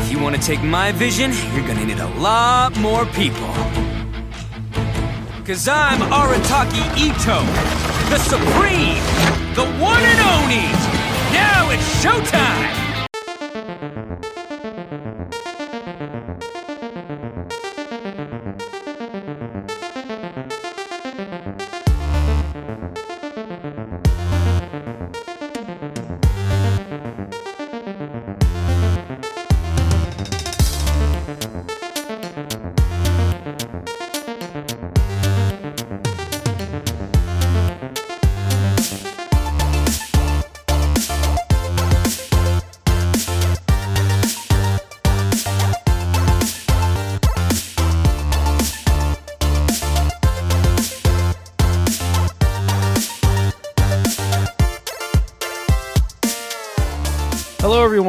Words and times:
If 0.00 0.10
you 0.10 0.18
want 0.18 0.34
to 0.34 0.42
take 0.42 0.62
my 0.62 0.92
vision, 0.92 1.32
you're 1.54 1.66
gonna 1.66 1.84
need 1.84 1.98
a 1.98 2.08
lot 2.18 2.76
more 2.78 3.06
people. 3.06 3.52
Cause 5.44 5.68
I'm 5.68 6.00
Arataki 6.10 6.84
Itto, 7.06 7.40
the 8.10 8.18
Supreme, 8.18 9.02
the 9.54 9.66
one 9.82 10.02
and 10.02 10.20
only. 10.20 10.66
Now 11.32 11.70
it's 11.70 12.04
showtime! 12.04 12.81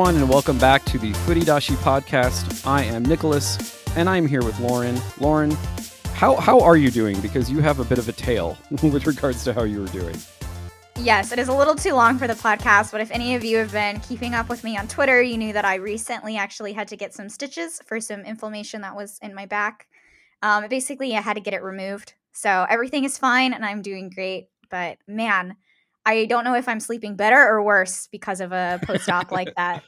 Everyone, 0.03 0.21
and 0.21 0.29
welcome 0.29 0.57
back 0.57 0.83
to 0.83 0.97
the 0.97 1.13
Furidashi 1.13 1.75
podcast. 1.77 2.67
I 2.67 2.83
am 2.83 3.03
Nicholas, 3.03 3.87
and 3.95 4.09
I'm 4.09 4.27
here 4.27 4.43
with 4.43 4.59
Lauren. 4.59 4.99
Lauren, 5.21 5.51
how, 6.13 6.35
how 6.35 6.59
are 6.59 6.75
you 6.75 6.91
doing? 6.91 7.21
Because 7.21 7.49
you 7.49 7.59
have 7.59 7.79
a 7.79 7.85
bit 7.85 7.97
of 7.97 8.09
a 8.09 8.11
tale 8.11 8.57
with 8.83 9.07
regards 9.07 9.45
to 9.45 9.53
how 9.53 9.63
you 9.63 9.79
were 9.79 9.87
doing. 9.87 10.17
Yes, 10.97 11.31
it 11.31 11.39
is 11.39 11.47
a 11.47 11.53
little 11.53 11.73
too 11.73 11.93
long 11.93 12.17
for 12.17 12.27
the 12.27 12.33
podcast, 12.33 12.91
but 12.91 12.99
if 12.99 13.11
any 13.11 13.33
of 13.35 13.45
you 13.45 13.55
have 13.59 13.71
been 13.71 14.01
keeping 14.01 14.33
up 14.33 14.49
with 14.49 14.65
me 14.65 14.77
on 14.77 14.89
Twitter, 14.89 15.21
you 15.21 15.37
knew 15.37 15.53
that 15.53 15.63
I 15.63 15.75
recently 15.75 16.35
actually 16.35 16.73
had 16.73 16.89
to 16.89 16.97
get 16.97 17.13
some 17.13 17.29
stitches 17.29 17.79
for 17.85 18.01
some 18.01 18.25
inflammation 18.25 18.81
that 18.81 18.97
was 18.97 19.17
in 19.21 19.33
my 19.33 19.45
back. 19.45 19.87
Um, 20.41 20.67
basically, 20.67 21.15
I 21.15 21.21
had 21.21 21.35
to 21.35 21.41
get 21.41 21.53
it 21.53 21.63
removed. 21.63 22.13
So 22.33 22.65
everything 22.69 23.05
is 23.05 23.17
fine 23.17 23.53
and 23.53 23.63
I'm 23.63 23.81
doing 23.81 24.09
great. 24.09 24.49
But 24.69 24.97
man, 25.07 25.55
I 26.05 26.25
don't 26.25 26.43
know 26.43 26.55
if 26.55 26.67
I'm 26.67 26.81
sleeping 26.81 27.15
better 27.15 27.37
or 27.37 27.63
worse 27.63 28.09
because 28.11 28.41
of 28.41 28.51
a 28.51 28.81
post 28.83 29.09
op 29.09 29.31
like 29.31 29.53
that. 29.57 29.81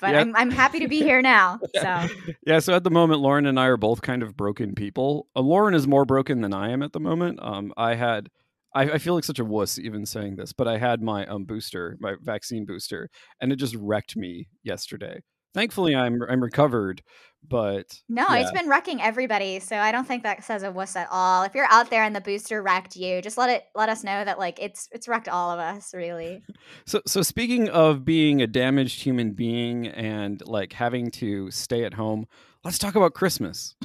But 0.00 0.12
Yeah. 0.12 0.20
I'm, 0.20 0.36
I'm 0.36 0.50
happy 0.50 0.80
to 0.80 0.88
be 0.88 1.00
here 1.00 1.22
now. 1.22 1.60
So 1.80 2.08
Yeah, 2.46 2.58
so 2.58 2.74
at 2.74 2.84
the 2.84 2.90
moment, 2.90 3.20
Lauren 3.20 3.46
and 3.46 3.58
I 3.58 3.66
are 3.66 3.76
both 3.76 4.02
kind 4.02 4.22
of 4.22 4.36
broken 4.36 4.74
people. 4.74 5.28
Uh, 5.36 5.40
Lauren 5.40 5.74
is 5.74 5.86
more 5.86 6.04
broken 6.04 6.40
than 6.40 6.52
I 6.52 6.70
am 6.70 6.82
at 6.82 6.92
the 6.92 7.00
moment. 7.00 7.38
Um, 7.42 7.72
I 7.76 7.94
had, 7.94 8.28
I, 8.74 8.82
I 8.92 8.98
feel 8.98 9.14
like 9.14 9.24
such 9.24 9.38
a 9.38 9.44
wuss 9.44 9.78
even 9.78 10.04
saying 10.06 10.36
this, 10.36 10.52
but 10.52 10.66
I 10.68 10.78
had 10.78 11.02
my 11.02 11.26
um 11.26 11.44
booster, 11.44 11.96
my 12.00 12.14
vaccine 12.20 12.64
booster, 12.66 13.08
and 13.40 13.52
it 13.52 13.56
just 13.56 13.74
wrecked 13.76 14.16
me 14.16 14.48
yesterday. 14.62 15.22
Thankfully, 15.54 15.96
I'm 15.96 16.22
I'm 16.28 16.42
recovered, 16.42 17.02
but 17.48 18.00
no, 18.08 18.26
yeah. 18.28 18.36
it's 18.36 18.52
been 18.52 18.68
wrecking 18.68 19.00
everybody. 19.00 19.58
So 19.60 19.76
I 19.76 19.92
don't 19.92 20.06
think 20.06 20.22
that 20.22 20.44
says 20.44 20.62
a 20.62 20.70
wuss 20.70 20.94
at 20.94 21.08
all. 21.10 21.42
If 21.42 21.54
you're 21.54 21.70
out 21.70 21.90
there 21.90 22.04
and 22.04 22.14
the 22.14 22.20
booster 22.20 22.62
wrecked 22.62 22.96
you, 22.96 23.20
just 23.22 23.38
let 23.38 23.50
it 23.50 23.64
let 23.74 23.88
us 23.88 24.04
know 24.04 24.24
that 24.24 24.38
like 24.38 24.60
it's 24.60 24.88
it's 24.92 25.08
wrecked 25.08 25.28
all 25.28 25.50
of 25.50 25.58
us, 25.58 25.92
really. 25.94 26.42
So, 26.86 27.00
so 27.06 27.22
speaking 27.22 27.68
of 27.68 28.04
being 28.04 28.42
a 28.42 28.46
damaged 28.46 29.02
human 29.02 29.32
being 29.32 29.86
and 29.86 30.42
like 30.46 30.72
having 30.72 31.10
to 31.12 31.50
stay 31.50 31.84
at 31.84 31.94
home, 31.94 32.26
let's 32.64 32.78
talk 32.78 32.96
about 32.96 33.14
Christmas, 33.14 33.76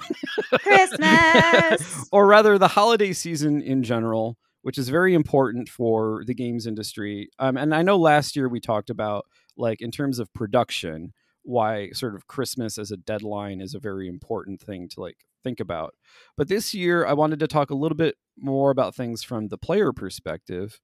Christmas. 0.60 2.08
or 2.12 2.26
rather, 2.26 2.58
the 2.58 2.70
holiday 2.70 3.14
season 3.14 3.62
in 3.62 3.84
general, 3.84 4.38
which 4.62 4.78
is 4.78 4.90
very 4.90 5.14
important 5.14 5.70
for 5.70 6.24
the 6.26 6.34
games 6.34 6.66
industry. 6.66 7.30
Um, 7.38 7.58
and 7.58 7.76
I 7.76 7.84
know 7.84 7.98
last 7.98 8.36
year 8.36 8.50
we 8.50 8.60
talked 8.60 8.90
about 8.90 9.26
like 9.58 9.82
in 9.82 9.92
terms 9.92 10.20
of 10.20 10.34
production, 10.34 11.14
why 11.46 11.92
sort 11.92 12.16
of 12.16 12.28
Christmas 12.28 12.78
as 12.78 12.92
a 12.92 12.98
deadline 12.98 13.62
is 13.62 13.74
a 13.74 13.80
very 13.80 14.08
important 14.08 14.60
thing 14.60 14.90
to 14.90 15.02
like 15.02 15.26
think 15.44 15.60
about. 15.60 15.94
But 16.36 16.48
this 16.48 16.74
year, 16.74 17.06
I 17.06 17.14
wanted 17.14 17.40
to 17.40 17.48
talk 17.48 17.70
a 17.70 17.76
little 17.76 17.96
bit 17.96 18.16
more 18.38 18.72
about 18.72 18.96
things 18.96 19.24
from 19.24 19.48
the 19.48 19.58
player 19.58 19.94
perspective, 19.94 20.80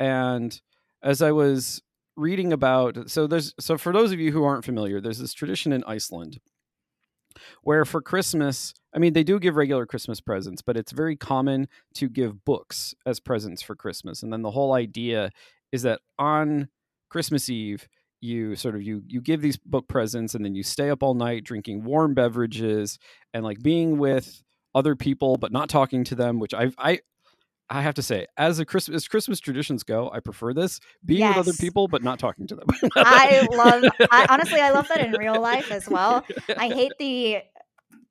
and 0.00 0.60
as 1.02 1.22
I 1.22 1.32
was 1.32 1.82
reading 2.16 2.52
about 2.52 3.08
so 3.08 3.28
there's 3.28 3.54
so 3.60 3.78
for 3.78 3.92
those 3.92 4.10
of 4.10 4.18
you 4.18 4.32
who 4.32 4.42
aren't 4.42 4.64
familiar 4.64 5.00
there's 5.00 5.20
this 5.20 5.32
tradition 5.32 5.72
in 5.72 5.84
Iceland 5.84 6.40
where 7.62 7.84
for 7.84 8.02
Christmas 8.02 8.74
I 8.92 8.98
mean 8.98 9.12
they 9.12 9.22
do 9.22 9.38
give 9.38 9.54
regular 9.54 9.86
Christmas 9.86 10.20
presents 10.20 10.60
but 10.60 10.76
it's 10.76 10.90
very 10.90 11.14
common 11.14 11.68
to 11.94 12.08
give 12.08 12.44
books 12.44 12.92
as 13.06 13.20
presents 13.20 13.62
for 13.62 13.76
Christmas 13.76 14.24
and 14.24 14.32
then 14.32 14.42
the 14.42 14.50
whole 14.50 14.72
idea 14.72 15.30
is 15.70 15.82
that 15.82 16.00
on 16.18 16.68
Christmas 17.08 17.48
Eve 17.48 17.86
you 18.20 18.56
sort 18.56 18.74
of 18.74 18.82
you 18.82 19.02
you 19.06 19.20
give 19.20 19.40
these 19.40 19.56
book 19.56 19.88
presents 19.88 20.34
and 20.34 20.44
then 20.44 20.54
you 20.54 20.62
stay 20.62 20.90
up 20.90 21.02
all 21.02 21.14
night 21.14 21.44
drinking 21.44 21.84
warm 21.84 22.14
beverages 22.14 22.98
and 23.32 23.44
like 23.44 23.62
being 23.62 23.98
with 23.98 24.42
other 24.74 24.96
people 24.96 25.36
but 25.36 25.52
not 25.52 25.68
talking 25.68 26.04
to 26.04 26.14
them 26.14 26.38
which 26.38 26.54
I 26.54 26.72
I 26.78 27.00
I 27.70 27.82
have 27.82 27.94
to 27.94 28.02
say, 28.02 28.26
as 28.36 28.58
a 28.58 28.64
Christmas 28.64 28.96
as 28.96 29.08
Christmas 29.08 29.40
traditions 29.40 29.82
go, 29.82 30.10
I 30.10 30.20
prefer 30.20 30.54
this 30.54 30.80
being 31.04 31.28
with 31.28 31.36
other 31.36 31.52
people 31.52 31.86
but 31.86 32.02
not 32.02 32.18
talking 32.18 32.46
to 32.46 32.56
them. 32.56 32.66
I 32.96 33.46
love 33.50 33.84
I 34.10 34.26
honestly 34.30 34.60
I 34.60 34.70
love 34.70 34.88
that 34.88 35.00
in 35.00 35.12
real 35.12 35.40
life 35.40 35.70
as 35.70 35.88
well. 35.88 36.24
I 36.56 36.68
hate 36.68 36.92
the 36.98 37.38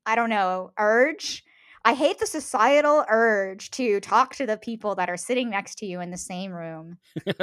I 0.05 0.15
don't 0.15 0.29
know, 0.29 0.71
urge. 0.77 1.43
I 1.87 1.93
hate 1.93 2.19
the 2.19 2.27
societal 2.27 3.05
urge 3.07 3.71
to 3.71 4.01
talk 4.01 4.35
to 4.35 4.45
the 4.45 4.57
people 4.57 4.95
that 4.95 5.09
are 5.09 5.15
sitting 5.15 5.49
next 5.49 5.75
to 5.75 5.85
you 5.85 6.01
in 6.01 6.11
the 6.11 6.17
same 6.17 6.51
room. 6.51 6.97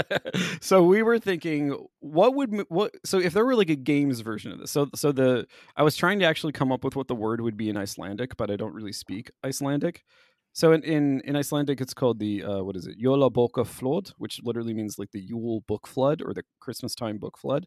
so 0.61 0.83
we 0.83 1.03
were 1.03 1.19
thinking, 1.19 1.75
what 2.01 2.35
would 2.35 2.67
what? 2.69 2.95
So 3.07 3.19
if 3.19 3.33
there 3.33 3.47
were 3.47 3.57
like 3.57 3.71
a 3.71 3.75
games 3.75 4.21
version 4.21 4.53
of 4.53 4.59
this, 4.59 4.71
so 4.71 4.91
so 4.95 5.13
the 5.13 5.47
I 5.79 5.83
was 5.83 5.97
trying 5.97 6.19
to 6.19 6.27
actually 6.27 6.53
come 6.53 6.73
up 6.73 6.85
with 6.85 6.95
what 6.95 7.09
the 7.09 7.15
word 7.15 7.41
would 7.41 7.57
be 7.57 7.71
in 7.71 7.79
Icelandic, 7.79 8.37
but 8.37 8.51
I 8.51 8.57
don't 8.57 8.75
really 8.75 8.93
speak 8.93 9.31
Icelandic. 9.43 10.05
So 10.53 10.73
in 10.73 10.83
in, 10.83 11.23
in 11.23 11.37
Icelandic, 11.37 11.81
it's 11.81 11.95
called 11.95 12.19
the 12.19 12.45
uh, 12.45 12.63
what 12.65 12.77
is 12.77 12.87
it? 12.87 12.99
Yola 12.99 13.31
Boka 13.31 13.67
Flood, 13.67 14.13
which 14.19 14.43
literally 14.45 14.75
means 14.75 14.99
like 14.99 15.13
the 15.13 15.23
Yule 15.23 15.63
book 15.63 15.87
flood 15.87 16.21
or 16.21 16.35
the 16.35 16.45
Christmas 16.61 16.95
time 16.95 17.17
book 17.17 17.39
flood. 17.39 17.67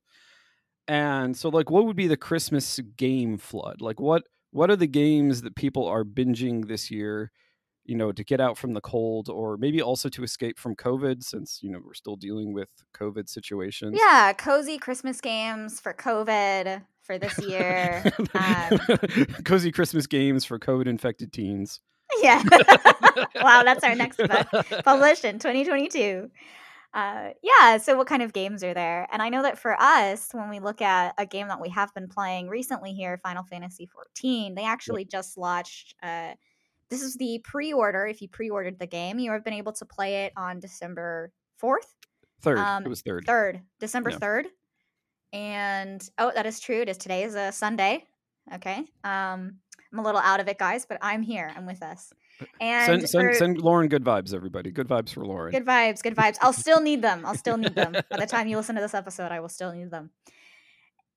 And 0.87 1.35
so, 1.35 1.49
like, 1.49 1.69
what 1.69 1.85
would 1.85 1.97
be 1.97 2.07
the 2.07 2.15
Christmas 2.15 2.79
game 2.95 3.37
flood? 3.37 3.81
Like, 3.81 3.99
what 3.99 4.23
what 4.57 4.71
are 4.71 4.75
the 4.75 4.87
games 4.87 5.43
that 5.43 5.55
people 5.55 5.85
are 5.85 6.03
binging 6.03 6.67
this 6.67 6.89
year? 6.89 7.31
You 7.85 7.95
know, 7.95 8.11
to 8.11 8.23
get 8.23 8.41
out 8.41 8.57
from 8.57 8.73
the 8.73 8.81
cold, 8.81 9.29
or 9.29 9.55
maybe 9.55 9.83
also 9.83 10.09
to 10.09 10.23
escape 10.23 10.57
from 10.57 10.75
COVID, 10.75 11.23
since 11.23 11.59
you 11.61 11.69
know 11.69 11.79
we're 11.81 11.93
still 11.93 12.15
dealing 12.15 12.53
with 12.53 12.67
COVID 12.99 13.29
situations. 13.29 13.97
Yeah, 13.97 14.33
cozy 14.33 14.79
Christmas 14.79 15.21
games 15.21 15.79
for 15.79 15.93
COVID 15.93 16.81
for 17.03 17.19
this 17.23 17.37
year. 17.39 18.03
um, 18.33 18.79
Cozy 19.45 19.71
Christmas 19.71 20.07
games 20.07 20.43
for 20.43 20.57
COVID 20.57 20.87
infected 20.87 21.31
teens. 21.31 21.79
yeah. 22.21 22.41
wow, 23.35 23.61
that's 23.63 23.83
our 23.83 23.95
next 23.95 24.17
book. 24.17 24.47
published 24.83 25.23
in 25.23 25.37
2022. 25.37 26.31
Uh, 26.93 27.29
yeah, 27.43 27.77
so 27.77 27.95
what 27.95 28.07
kind 28.07 28.23
of 28.23 28.33
games 28.33 28.63
are 28.63 28.73
there? 28.73 29.07
And 29.11 29.21
I 29.21 29.29
know 29.29 29.43
that 29.43 29.57
for 29.59 29.79
us, 29.79 30.29
when 30.31 30.49
we 30.49 30.59
look 30.59 30.81
at 30.81 31.13
a 31.17 31.25
game 31.25 31.47
that 31.49 31.61
we 31.61 31.69
have 31.69 31.93
been 31.93 32.07
playing 32.07 32.47
recently 32.47 32.93
here, 32.93 33.19
Final 33.21 33.43
Fantasy 33.43 33.85
14, 33.85 34.55
they 34.55 34.63
actually 34.65 35.05
just 35.05 35.37
launched. 35.37 35.95
Uh, 36.01 36.33
this 36.89 37.01
is 37.03 37.15
the 37.15 37.39
pre 37.43 37.73
order. 37.73 38.07
If 38.07 38.21
you 38.21 38.29
pre 38.29 38.49
ordered 38.49 38.79
the 38.79 38.87
game, 38.87 39.19
you 39.19 39.31
have 39.31 39.43
been 39.43 39.53
able 39.53 39.73
to 39.73 39.85
play 39.85 40.25
it 40.25 40.33
on 40.37 40.59
December 40.59 41.31
4th, 41.61 41.93
Third, 42.41 42.57
Um, 42.59 42.85
it 42.85 42.89
was 42.89 43.01
third. 43.01 43.25
3rd, 43.25 43.61
December 43.79 44.11
Yeah. 44.11 44.17
3rd. 44.17 44.45
And 45.33 46.09
oh, 46.17 46.31
that 46.33 46.45
is 46.45 46.59
true. 46.59 46.81
It 46.81 46.89
is 46.89 46.97
today 46.97 47.23
is 47.23 47.35
a 47.35 47.51
Sunday. 47.51 48.05
Okay. 48.53 48.77
Um, 49.03 49.57
I'm 49.91 49.99
a 49.99 50.01
little 50.01 50.21
out 50.21 50.39
of 50.39 50.47
it, 50.47 50.57
guys, 50.57 50.85
but 50.85 50.97
I'm 51.01 51.21
here. 51.21 51.51
I'm 51.55 51.65
with 51.65 51.81
us. 51.83 52.11
And 52.59 52.85
Send, 52.85 53.09
send, 53.09 53.35
send 53.35 53.57
Lauren 53.61 53.87
good 53.87 54.03
vibes, 54.03 54.33
everybody. 54.33 54.71
Good 54.71 54.87
vibes 54.87 55.13
for 55.13 55.25
Lauren. 55.25 55.51
Good 55.51 55.65
vibes, 55.65 56.01
good 56.01 56.15
vibes. 56.15 56.37
I'll 56.41 56.53
still 56.53 56.81
need 56.81 57.01
them. 57.01 57.25
I'll 57.25 57.35
still 57.35 57.57
need 57.57 57.75
them. 57.75 57.93
By 58.09 58.17
the 58.17 58.27
time 58.27 58.47
you 58.47 58.57
listen 58.57 58.75
to 58.75 58.81
this 58.81 58.93
episode, 58.93 59.31
I 59.31 59.39
will 59.39 59.49
still 59.49 59.71
need 59.73 59.91
them. 59.91 60.11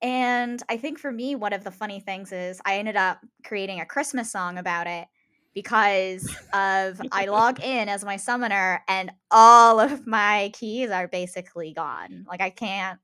And 0.01 0.61
I 0.67 0.77
think 0.77 0.97
for 0.97 1.11
me, 1.11 1.35
one 1.35 1.53
of 1.53 1.63
the 1.63 1.71
funny 1.71 1.99
things 1.99 2.31
is 2.31 2.59
I 2.65 2.77
ended 2.79 2.95
up 2.95 3.19
creating 3.43 3.79
a 3.79 3.85
Christmas 3.85 4.31
song 4.31 4.57
about 4.57 4.87
it 4.87 5.07
because 5.53 6.27
of 6.53 6.99
I 7.11 7.25
log 7.25 7.59
in 7.63 7.87
as 7.87 8.03
my 8.03 8.17
summoner 8.17 8.83
and 8.87 9.11
all 9.29 9.79
of 9.79 10.07
my 10.07 10.51
keys 10.53 10.89
are 10.89 11.07
basically 11.07 11.73
gone. 11.73 12.25
Like 12.27 12.41
I 12.41 12.49
can't 12.49 12.99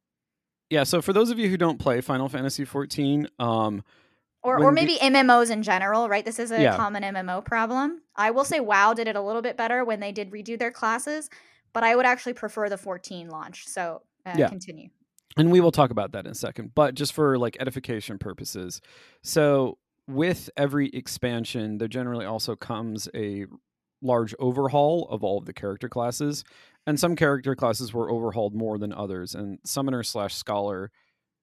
Yeah, 0.69 0.83
so 0.83 1.01
for 1.01 1.13
those 1.13 1.29
of 1.29 1.37
you 1.37 1.49
who 1.49 1.57
don't 1.57 1.77
play 1.77 2.01
Final 2.01 2.29
Fantasy 2.29 2.65
14, 2.65 3.27
um, 3.37 3.83
or 4.43 4.57
or 4.59 4.65
the- 4.67 4.71
maybe 4.71 4.95
MMOs 5.01 5.49
in 5.49 5.63
general, 5.63 6.07
right? 6.09 6.23
This 6.25 6.39
is 6.39 6.51
a 6.51 6.61
Yeah. 6.61 6.75
common 6.77 7.03
MMO 7.03 7.41
problem. 7.43 8.01
I 8.15 8.31
will 8.31 8.45
say 8.45 8.59
WoW 8.59 8.93
did 8.93 9.07
it 9.07 9.15
a 9.15 9.21
little 9.21 9.41
bit 9.41 9.57
better 9.57 9.83
when 9.83 9.99
they 9.99 10.11
did 10.11 10.31
redo 10.31 10.57
their 10.57 10.71
classes, 10.71 11.29
but 11.73 11.83
I 11.83 11.95
would 11.95 12.05
actually 12.05 12.33
prefer 12.33 12.69
the 12.69 12.77
14 12.77 13.29
launch. 13.29 13.67
So 13.67 14.01
uh, 14.25 14.35
Yeah. 14.37 14.49
continue. 14.49 14.89
and 15.37 15.51
we 15.51 15.61
will 15.61 15.71
talk 15.71 15.91
about 15.91 16.11
that 16.13 16.25
in 16.25 16.31
a 16.31 16.35
second 16.35 16.71
but 16.75 16.95
just 16.95 17.13
for 17.13 17.37
like 17.37 17.55
edification 17.59 18.17
purposes 18.17 18.81
so 19.21 19.77
with 20.07 20.49
every 20.57 20.89
expansion 20.89 21.77
there 21.77 21.87
generally 21.87 22.25
also 22.25 22.55
comes 22.55 23.07
a 23.13 23.45
large 24.01 24.33
overhaul 24.39 25.07
of 25.09 25.23
all 25.23 25.37
of 25.37 25.45
the 25.45 25.53
character 25.53 25.87
classes 25.87 26.43
and 26.87 26.99
some 26.99 27.15
character 27.15 27.55
classes 27.55 27.93
were 27.93 28.09
overhauled 28.11 28.53
more 28.55 28.77
than 28.77 28.91
others 28.91 29.33
and 29.35 29.59
summoner 29.63 30.01
slash 30.03 30.33
scholar 30.35 30.91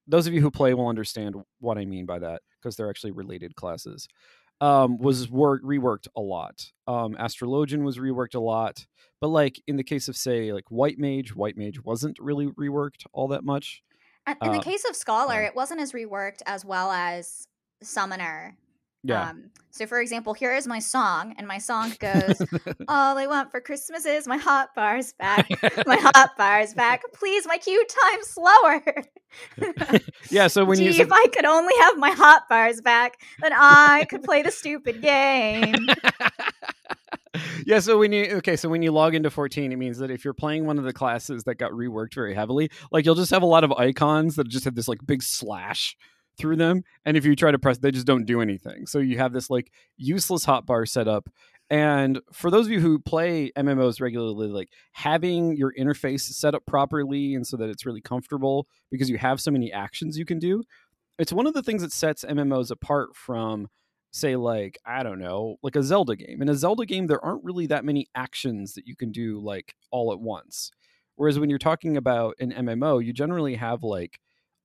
those 0.07 0.27
of 0.27 0.35
you 0.35 0.41
who 0.41 0.51
play 0.51 0.75
will 0.75 0.89
understand 0.89 1.35
what 1.61 1.79
i 1.79 1.85
mean 1.85 2.07
by 2.07 2.19
that 2.19 2.43
because 2.61 2.77
they're 2.77 2.91
actually 2.91 3.13
related 3.13 3.55
classes 3.57 4.07
um, 4.61 4.99
was 4.99 5.29
work 5.29 5.63
reworked 5.65 6.07
a 6.17 6.21
lot 6.21 6.71
um, 6.87 7.15
astrologian 7.17 7.83
was 7.83 7.99
reworked 7.99 8.35
a 8.35 8.41
lot 8.41 8.87
but 9.21 9.29
like 9.29 9.61
in 9.67 9.77
the 9.77 9.83
case 9.85 10.07
of 10.09 10.17
say 10.17 10.53
like 10.53 10.65
white 10.71 10.99
mage 10.99 11.35
white 11.35 11.57
mage 11.57 11.83
wasn't 11.83 12.17
really 12.21 12.47
reworked 12.47 13.05
all 13.13 13.29
that 13.29 13.45
much 13.45 13.83
Uh, 14.27 14.35
In 14.43 14.53
the 14.53 14.59
Uh, 14.59 14.63
case 14.63 14.85
of 14.89 14.97
Scholar, 14.97 15.41
yeah. 15.43 15.49
it 15.49 15.55
wasn't 15.57 15.81
as 15.81 15.93
reworked 15.93 16.41
as 16.47 16.65
well 16.65 16.91
as 16.93 17.47
Summoner. 17.83 18.57
Yeah 19.05 19.31
Um, 19.31 19.51
so, 19.75 19.87
for 19.87 20.01
example, 20.01 20.35
here 20.35 20.55
is 20.55 20.69
my 20.69 20.79
song, 20.79 21.35
and 21.37 21.49
my 21.49 21.59
song 21.59 21.93
goes, 21.99 22.41
All 22.87 23.19
I 23.19 23.27
want 23.27 23.51
for 23.51 23.61
Christmas 23.61 24.07
is 24.07 24.29
my 24.29 24.37
hot 24.37 24.73
bars 24.77 25.15
back. 25.15 25.49
my 25.87 25.97
hot 25.97 26.31
bars 26.39 26.75
back. 26.75 27.03
Please, 27.13 27.45
my 27.45 27.59
queue 27.59 27.85
time 27.85 28.23
slower. 28.23 30.01
yeah 30.31 30.47
so 30.47 30.65
when 30.65 30.79
Gee, 30.79 30.85
you 30.85 31.03
if 31.03 31.11
I 31.11 31.27
could 31.27 31.45
only 31.45 31.75
have 31.81 31.99
my 31.99 32.11
hot 32.13 32.45
bars 32.49 32.81
back, 32.83 33.21
then 33.43 33.51
I 33.53 34.07
could 34.09 34.23
play 34.23 34.43
the 34.43 34.53
stupid 34.53 35.03
game. 35.03 35.75
yeah 37.67 37.81
so 37.81 37.99
when 37.99 38.13
you 38.13 38.27
okay 38.37 38.55
so 38.55 38.69
when 38.69 38.81
you 38.81 38.93
log 38.93 39.17
into 39.17 39.29
14 39.29 39.73
it 39.73 39.77
means 39.77 39.99
that 39.99 40.09
if 40.09 40.25
you're 40.25 40.35
playing 40.35 40.67
one 40.67 40.79
of 40.79 40.85
the 40.85 40.93
classes 40.93 41.43
that 41.45 41.57
got 41.57 41.73
reworked 41.73 42.15
very 42.15 42.33
heavily 42.33 42.71
like 42.93 43.05
you'll 43.05 43.17
just 43.17 43.33
have 43.33 43.43
a 43.43 43.47
lot 43.47 43.65
of 43.65 43.73
icons 43.73 44.37
that 44.37 44.47
just 44.47 44.65
have 44.65 44.77
this 44.77 44.87
like 44.87 45.05
big 45.05 45.21
slash 45.21 45.97
through 46.39 46.57
them 46.57 46.83
and 47.05 47.17
if 47.17 47.25
you 47.25 47.37
try 47.37 47.51
to 47.51 47.59
press 47.59 47.79
they 47.79 47.91
just 47.91 48.07
don't 48.07 48.25
do 48.27 48.41
anything. 48.41 48.87
So 48.87 48.99
you 48.99 49.19
have 49.19 49.33
this 49.33 49.51
like 49.51 49.71
useless 49.97 50.45
hotbar 50.47 50.89
set 50.89 51.09
up. 51.09 51.29
and 51.71 52.21
for 52.33 52.51
those 52.51 52.67
of 52.67 52.73
you 52.73 52.81
who 52.81 52.99
play 52.99 53.51
mmos 53.57 54.01
regularly 54.01 54.49
like 54.49 54.69
having 54.93 55.57
your 55.57 55.73
interface 55.79 56.21
set 56.21 56.55
up 56.55 56.65
properly 56.67 57.35
and 57.35 57.47
so 57.47 57.57
that 57.57 57.71
it's 57.71 57.87
really 57.87 58.03
comfortable 58.03 58.67
because 58.91 59.09
you 59.09 59.17
have 59.19 59.41
so 59.41 59.51
many 59.51 59.73
actions 59.73 60.19
you 60.19 60.27
can 60.27 60.39
do 60.39 60.63
it's 61.19 61.33
one 61.33 61.47
of 61.47 61.55
the 61.55 61.63
things 61.63 61.81
that 61.83 61.93
sets 61.93 62.25
mmos 62.25 62.71
apart 62.71 63.17
from 63.17 63.69
say 64.11 64.37
like 64.37 64.79
i 64.85 65.03
don't 65.03 65.19
know 65.19 65.57
like 65.63 65.75
a 65.77 65.83
zelda 65.83 66.15
game. 66.17 66.43
In 66.43 66.49
a 66.49 66.55
zelda 66.55 66.85
game 66.87 67.07
there 67.07 67.25
aren't 67.25 67.43
really 67.45 67.67
that 67.69 67.85
many 67.85 68.07
actions 68.15 68.75
that 68.75 68.87
you 68.87 68.95
can 68.95 69.11
do 69.11 69.41
like 69.41 69.75
all 69.91 70.13
at 70.13 70.21
once. 70.21 70.71
Whereas 71.17 71.39
when 71.39 71.49
you're 71.51 71.59
talking 71.59 71.97
about 71.97 72.35
an 72.41 72.53
mmo 72.53 73.05
you 73.05 73.13
generally 73.13 73.55
have 73.55 73.83
like 73.83 74.21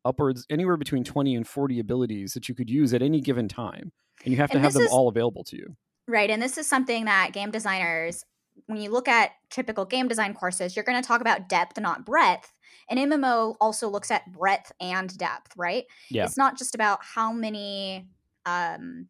upwards 0.05 0.45
anywhere 0.49 0.77
between 0.77 1.03
20 1.03 1.35
and 1.35 1.47
40 1.47 1.79
abilities 1.79 2.33
that 2.33 2.47
you 2.49 2.55
could 2.55 2.69
use 2.69 2.93
at 2.93 3.01
any 3.01 3.21
given 3.21 3.47
time 3.47 3.91
and 4.23 4.31
you 4.33 4.37
have 4.37 4.49
to 4.51 4.57
And 4.57 4.63
have 4.63 4.73
them 4.73 4.83
is- 4.83 4.91
all 4.91 5.07
available 5.07 5.43
to 5.45 5.57
you 5.57 5.75
Right. 6.09 6.31
And 6.31 6.41
this 6.41 6.57
is 6.57 6.67
something 6.67 7.05
that 7.05 7.33
game 7.33 7.51
designers, 7.51 8.25
when 8.65 8.81
you 8.81 8.89
look 8.89 9.07
at 9.07 9.29
typical 9.51 9.85
game 9.85 10.07
design 10.07 10.33
courses, 10.33 10.75
you're 10.75 10.83
going 10.83 10.99
to 10.99 11.07
talk 11.07 11.21
about 11.21 11.47
depth, 11.47 11.79
not 11.79 12.03
breadth. 12.03 12.51
And 12.89 12.99
MMO 12.99 13.55
also 13.61 13.87
looks 13.87 14.09
at 14.09 14.31
breadth 14.31 14.71
and 14.81 15.15
depth, 15.19 15.51
right? 15.55 15.85
Yeah. 16.09 16.23
It's 16.25 16.35
not 16.35 16.57
just 16.57 16.73
about 16.73 16.99
how 17.03 17.31
many 17.31 18.07
um, 18.47 19.09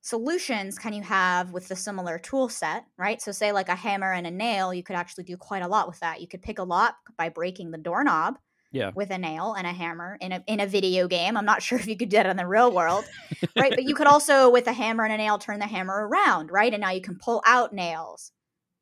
solutions 0.00 0.78
can 0.78 0.94
you 0.94 1.02
have 1.02 1.52
with 1.52 1.68
the 1.68 1.76
similar 1.76 2.18
tool 2.18 2.48
set, 2.48 2.84
right? 2.96 3.20
So, 3.20 3.30
say 3.30 3.52
like 3.52 3.68
a 3.68 3.74
hammer 3.74 4.12
and 4.12 4.26
a 4.26 4.30
nail, 4.30 4.72
you 4.72 4.82
could 4.82 4.96
actually 4.96 5.24
do 5.24 5.36
quite 5.36 5.62
a 5.62 5.68
lot 5.68 5.86
with 5.86 6.00
that. 6.00 6.22
You 6.22 6.28
could 6.28 6.40
pick 6.40 6.58
a 6.58 6.64
lock 6.64 6.94
by 7.18 7.28
breaking 7.28 7.72
the 7.72 7.78
doorknob 7.78 8.38
Yeah. 8.70 8.92
with 8.94 9.10
a 9.10 9.18
nail 9.18 9.52
and 9.54 9.66
a 9.66 9.72
hammer 9.72 10.16
in 10.20 10.32
a 10.32 10.42
in 10.46 10.60
a 10.60 10.66
video 10.66 11.06
game. 11.08 11.36
I'm 11.36 11.44
not 11.44 11.62
sure 11.64 11.78
if 11.78 11.86
you 11.86 11.96
could 11.96 12.08
do 12.08 12.16
that 12.16 12.26
in 12.26 12.36
the 12.36 12.46
real 12.46 12.72
world, 12.74 13.08
right? 13.56 13.74
But 13.74 13.84
you 13.84 13.94
could 13.94 14.06
also 14.06 14.50
with 14.50 14.66
a 14.66 14.72
hammer 14.72 15.04
and 15.04 15.12
a 15.12 15.16
nail 15.18 15.38
turn 15.38 15.58
the 15.60 15.66
hammer 15.66 16.08
around, 16.08 16.50
right? 16.50 16.72
And 16.72 16.80
now 16.80 16.90
you 16.90 17.00
can 17.02 17.16
pull 17.18 17.42
out 17.46 17.72
nails, 17.74 18.32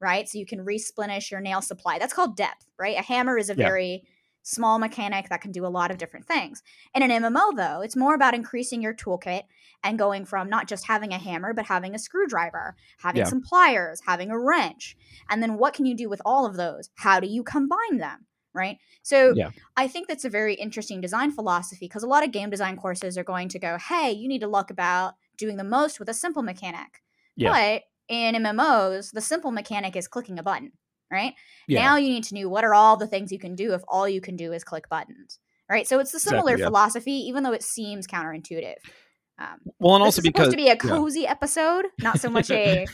right? 0.00 0.28
So 0.28 0.38
you 0.38 0.46
can 0.46 0.64
resplenish 0.64 1.30
your 1.30 1.40
nail 1.40 1.62
supply. 1.62 1.98
That's 1.98 2.14
called 2.14 2.36
depth, 2.36 2.66
right? 2.78 2.96
A 2.98 3.02
hammer 3.02 3.38
is 3.38 3.50
a 3.50 3.54
Yeah. 3.54 3.72
very 3.72 4.04
small 4.46 4.78
mechanic 4.78 5.30
that 5.30 5.40
can 5.40 5.52
do 5.52 5.64
a 5.64 5.68
lot 5.68 5.90
of 5.90 5.96
different 5.96 6.26
things. 6.26 6.62
In 6.94 7.02
an 7.02 7.10
MMO 7.10 7.52
though, 7.52 7.80
it's 7.80 7.96
more 7.96 8.14
about 8.14 8.34
increasing 8.34 8.82
your 8.82 8.94
toolkit 8.94 9.44
and 9.82 9.98
going 9.98 10.26
from 10.26 10.50
not 10.50 10.68
just 10.68 10.86
having 10.86 11.12
a 11.12 11.18
hammer 11.18 11.54
but 11.54 11.64
having 11.66 11.94
a 11.94 11.98
screwdriver, 11.98 12.76
having 12.98 13.24
Yeah. 13.24 13.24
some 13.24 13.40
pliers, 13.40 14.02
having 14.06 14.30
a 14.30 14.38
wrench. 14.38 14.96
And 15.30 15.42
then 15.42 15.56
what 15.56 15.72
can 15.74 15.86
you 15.86 15.96
do 15.96 16.10
with 16.10 16.20
all 16.26 16.44
of 16.44 16.56
those? 16.56 16.90
How 16.96 17.20
do 17.20 17.26
you 17.26 17.42
combine 17.42 17.96
them? 17.98 18.26
Right? 18.54 18.78
So 19.02 19.34
Yeah. 19.34 19.50
I 19.76 19.88
think 19.88 20.06
that's 20.06 20.24
a 20.24 20.30
very 20.30 20.54
interesting 20.54 21.00
design 21.00 21.32
philosophy 21.32 21.86
because 21.86 22.04
a 22.04 22.08
lot 22.08 22.24
of 22.24 22.30
game 22.30 22.50
design 22.50 22.76
courses 22.76 23.18
are 23.18 23.24
going 23.24 23.48
to 23.48 23.58
go, 23.58 23.76
hey, 23.78 24.12
you 24.12 24.28
need 24.28 24.40
to 24.40 24.46
look 24.46 24.70
about 24.70 25.14
doing 25.36 25.56
the 25.56 25.64
most 25.64 25.98
with 25.98 26.08
a 26.08 26.14
simple 26.14 26.42
mechanic. 26.42 27.02
Yeah. 27.36 27.50
But 27.50 27.82
in 28.08 28.34
MMOs, 28.36 29.12
the 29.12 29.20
simple 29.20 29.50
mechanic 29.50 29.96
is 29.96 30.06
clicking 30.06 30.38
a 30.38 30.42
button, 30.42 30.72
right? 31.10 31.34
Yeah. 31.66 31.82
Now 31.82 31.96
you 31.96 32.08
need 32.08 32.24
to 32.24 32.34
know 32.34 32.48
what 32.48 32.64
are 32.64 32.74
all 32.74 32.96
the 32.96 33.06
things 33.06 33.32
you 33.32 33.38
can 33.38 33.54
do 33.56 33.74
if 33.74 33.82
all 33.88 34.08
you 34.08 34.20
can 34.20 34.36
do 34.36 34.52
is 34.52 34.62
click 34.62 34.88
buttons, 34.88 35.40
right? 35.68 35.88
So 35.88 35.98
it's 35.98 36.14
a 36.14 36.20
similar 36.20 36.52
Exactly, 36.52 36.64
philosophy, 36.64 37.12
even 37.12 37.42
though 37.42 37.52
it 37.52 37.62
seems 37.62 38.06
counterintuitive. 38.06 38.76
Um, 39.36 39.58
well 39.80 39.96
and 39.96 40.04
also 40.04 40.22
because 40.22 40.46
supposed 40.46 40.50
to 40.52 40.56
be 40.56 40.68
a 40.68 40.74
yeah. 40.74 40.74
cozy 40.76 41.26
episode, 41.26 41.86
not 42.00 42.20
so 42.20 42.30
much 42.30 42.50
a 42.52 42.86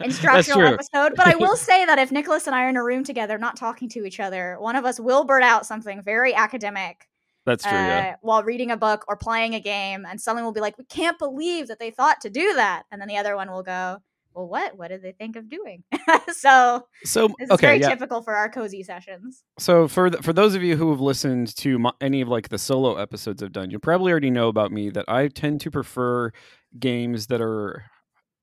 instructional 0.00 0.62
episode. 0.62 1.12
But 1.14 1.26
I 1.26 1.34
will 1.38 1.56
say 1.56 1.84
that 1.84 1.98
if 1.98 2.10
Nicholas 2.10 2.46
and 2.46 2.56
I 2.56 2.64
are 2.64 2.68
in 2.70 2.76
a 2.76 2.84
room 2.84 3.04
together, 3.04 3.36
not 3.36 3.56
talking 3.56 3.88
to 3.90 4.06
each 4.06 4.18
other, 4.18 4.56
one 4.58 4.76
of 4.76 4.86
us 4.86 4.98
will 4.98 5.24
blurt 5.24 5.42
out 5.42 5.66
something 5.66 6.02
very 6.02 6.34
academic 6.34 7.06
That's 7.44 7.64
true. 7.64 7.72
yeah. 7.72 8.12
uh, 8.14 8.16
while 8.22 8.42
reading 8.44 8.70
a 8.70 8.78
book 8.78 9.04
or 9.08 9.16
playing 9.16 9.54
a 9.54 9.60
game, 9.60 10.06
and 10.08 10.18
someone 10.18 10.44
will 10.44 10.52
be 10.52 10.60
like, 10.60 10.78
"We 10.78 10.84
can't 10.86 11.18
believe 11.18 11.68
that 11.68 11.78
they 11.78 11.90
thought 11.90 12.22
to 12.22 12.30
do 12.30 12.54
that," 12.54 12.84
and 12.90 12.98
then 12.98 13.08
the 13.08 13.18
other 13.18 13.36
one 13.36 13.50
will 13.50 13.62
go, 13.62 13.98
"Well, 14.34 14.48
what? 14.48 14.76
What 14.76 14.88
did 14.88 15.02
they 15.02 15.12
think 15.12 15.36
of 15.36 15.48
doing?" 15.48 15.84
so 16.32 16.86
So 17.04 17.28
is 17.40 17.50
okay, 17.50 17.66
very 17.66 17.80
yeah. 17.80 17.88
typical 17.90 18.22
for 18.22 18.34
our 18.34 18.48
cozy 18.48 18.82
sessions. 18.82 19.44
So 19.58 19.88
for 19.88 20.10
th- 20.10 20.22
for 20.22 20.32
those 20.32 20.54
of 20.54 20.62
you 20.62 20.76
who 20.76 20.90
have 20.90 21.00
listened 21.00 21.54
to 21.56 21.78
my, 21.78 21.92
any 22.00 22.20
of 22.20 22.28
like 22.28 22.48
the 22.48 22.58
solo 22.58 22.96
episodes 22.96 23.42
I've 23.42 23.52
done, 23.52 23.70
you 23.70 23.78
probably 23.78 24.10
already 24.10 24.30
know 24.30 24.48
about 24.48 24.72
me 24.72 24.90
that 24.90 25.04
I 25.08 25.28
tend 25.28 25.60
to 25.62 25.70
prefer 25.70 26.32
games 26.78 27.28
that 27.28 27.40
are, 27.40 27.84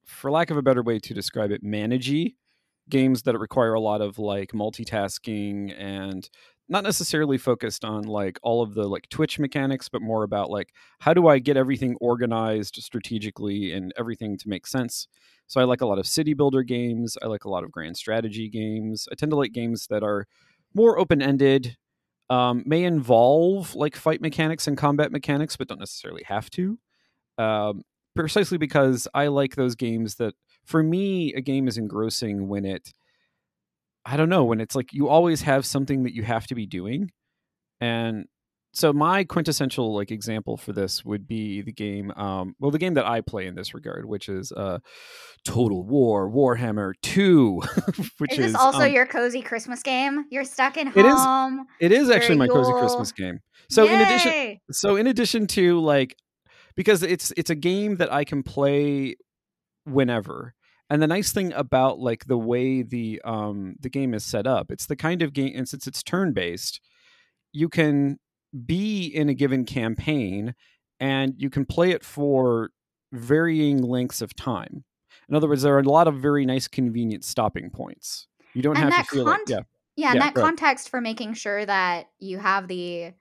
for 0.06 0.32
lack 0.32 0.50
of 0.50 0.58
a 0.58 0.62
better 0.62 0.84
way 0.84 1.00
to 1.00 1.14
describe 1.14 1.52
it, 1.52 1.64
managey 1.64 2.36
games 2.90 3.24
that 3.24 3.38
require 3.38 3.74
a 3.74 3.80
lot 3.80 4.02
of 4.02 4.20
like 4.20 4.52
multitasking 4.52 5.74
and 5.78 6.30
not 6.72 6.86
necessarily 6.86 7.38
focused 7.38 7.84
on 7.84 8.04
like 8.04 8.40
all 8.44 8.62
of 8.62 8.74
the 8.74 8.88
like 8.88 9.10
Twitch 9.10 9.38
mechanics, 9.38 9.90
but 9.90 10.02
more 10.02 10.24
about 10.24 10.50
like 10.50 10.74
how 11.00 11.14
do 11.14 11.28
I 11.28 11.38
get 11.38 11.58
everything 11.58 11.98
organized 12.00 12.78
strategically 12.78 13.74
and 13.74 13.94
everything 13.98 14.38
to 14.38 14.48
make 14.48 14.66
sense. 14.66 15.10
So 15.48 15.60
I 15.60 15.66
like 15.66 15.82
a 15.82 15.86
lot 15.86 16.00
of 16.00 16.08
city 16.08 16.34
builder 16.34 16.64
games. 16.64 17.18
I 17.22 17.28
like 17.28 17.44
a 17.44 17.50
lot 17.50 17.66
of 17.66 17.72
grand 17.74 17.98
strategy 17.98 18.48
games. 18.48 19.06
I 19.12 19.16
tend 19.16 19.32
to 19.34 19.36
like 19.36 19.52
games 19.52 19.88
that 19.88 20.02
are 20.02 20.28
more 20.74 20.98
open 20.98 21.22
ended, 21.22 21.76
um, 22.30 22.64
may 22.66 22.86
involve 22.86 23.76
like 23.76 23.98
fight 23.98 24.22
mechanics 24.22 24.66
and 24.66 24.78
combat 24.78 25.12
mechanics, 25.12 25.58
but 25.58 25.68
don't 25.68 25.80
necessarily 25.80 26.24
have 26.26 26.50
to. 26.52 26.80
Um, 27.38 27.82
precisely 28.16 28.58
because 28.58 29.10
I 29.14 29.28
like 29.28 29.56
those 29.56 29.76
games 29.76 30.16
that, 30.16 30.36
for 30.64 30.82
me, 30.82 31.34
a 31.34 31.42
game 31.42 31.68
is 31.68 31.78
engrossing 31.78 32.48
when 32.48 32.64
it, 32.64 32.94
I 34.06 34.18
don't 34.18 34.30
know, 34.30 34.44
when 34.46 34.60
it's 34.62 34.76
like 34.76 34.94
you 34.94 35.08
always 35.08 35.42
have 35.44 35.66
something 35.66 36.04
that 36.04 36.14
you 36.16 36.24
have 36.24 36.48
to 36.48 36.56
be 36.56 36.66
doing. 36.66 37.12
And 37.80 38.26
so 38.74 38.94
my 38.94 39.24
quintessential 39.26 39.94
like 39.94 40.12
example 40.12 40.56
for 40.56 40.72
this 40.72 41.04
would 41.04 41.28
be 41.28 41.62
the 41.62 41.74
game 41.74 42.10
um 42.12 42.56
well 42.58 42.72
the 42.72 42.78
game 42.78 42.94
that 42.94 43.06
I 43.06 43.20
play 43.20 43.46
in 43.46 43.54
this 43.56 43.74
regard 43.74 44.06
which 44.06 44.30
is 44.30 44.54
uh 44.54 44.80
Total 45.46 45.84
War 45.84 46.30
Warhammer 46.30 46.94
2 47.02 47.62
which 48.20 48.32
Is 48.40 48.46
is, 48.52 48.56
also 48.56 48.84
um, 48.86 48.92
your 48.94 49.06
cozy 49.06 49.42
Christmas 49.42 49.84
game? 49.84 50.24
You're 50.32 50.46
stuck 50.46 50.78
in 50.78 50.88
It 50.88 51.06
is- 51.06 51.14
home. 51.16 51.66
it 51.82 51.92
is 51.92 52.10
actually 52.10 52.38
my 52.38 52.48
cozy 52.48 52.72
Christmas 52.72 53.12
game. 53.12 53.40
So 53.70 53.86
in 53.88 54.00
addition 54.00 54.58
so 54.72 54.96
in 54.96 55.06
addition 55.08 55.48
to 55.48 55.80
like 55.82 56.16
because 56.78 57.04
it's 57.04 57.34
it's 57.36 57.50
a 57.50 57.56
game 57.56 57.98
that 57.98 58.12
I 58.14 58.24
can 58.24 58.42
play 58.42 59.16
whenever. 59.84 60.54
And 60.92 61.02
the 61.02 61.08
nice 61.08 61.32
thing 61.32 61.54
about 61.54 62.00
like 62.00 62.26
the 62.26 62.38
way 62.38 62.82
the 62.82 63.22
um 63.24 63.78
the 63.80 63.90
game 63.90 64.14
is 64.14 64.26
set 64.26 64.46
up, 64.46 64.72
it's 64.72 64.88
the 64.88 64.98
kind 64.98 65.22
of 65.22 65.32
game 65.32 65.54
and 65.56 65.68
since 65.68 65.88
it's 65.88 66.04
turn 66.04 66.34
based, 66.34 66.82
you 67.54 67.70
can 67.70 68.20
be 68.66 69.06
in 69.06 69.30
a 69.30 69.34
given 69.34 69.64
campaign 69.64 70.54
and 71.00 71.34
you 71.38 71.50
can 71.50 71.66
play 71.66 71.92
it 71.92 72.04
for 72.04 72.72
varying 73.14 73.82
lengths 73.82 74.22
of 74.22 74.36
time. 74.36 74.84
In 75.30 75.36
other 75.36 75.48
words, 75.48 75.62
there 75.62 75.74
are 75.76 75.80
a 75.80 75.84
lot 75.84 76.10
of 76.10 76.16
very 76.16 76.46
nice 76.46 76.68
convenient 76.68 77.24
stopping 77.24 77.70
points. 77.70 78.28
You 78.54 78.62
don't 78.62 78.76
And 78.76 78.84
have 78.84 78.92
that 78.92 79.08
to 79.08 79.16
feel 79.16 79.24
like 79.26 79.38
cont- 79.38 79.50
yeah. 79.50 79.62
Yeah, 79.96 80.12
and 80.12 80.22
that 80.22 80.34
go 80.34 80.42
ahead. 80.42 80.58
context 80.58 80.90
for 80.90 81.00
making 81.00 81.36
sure 81.36 81.66
that 81.66 82.10
you 82.20 82.38
have 82.38 82.68
the 82.68 83.14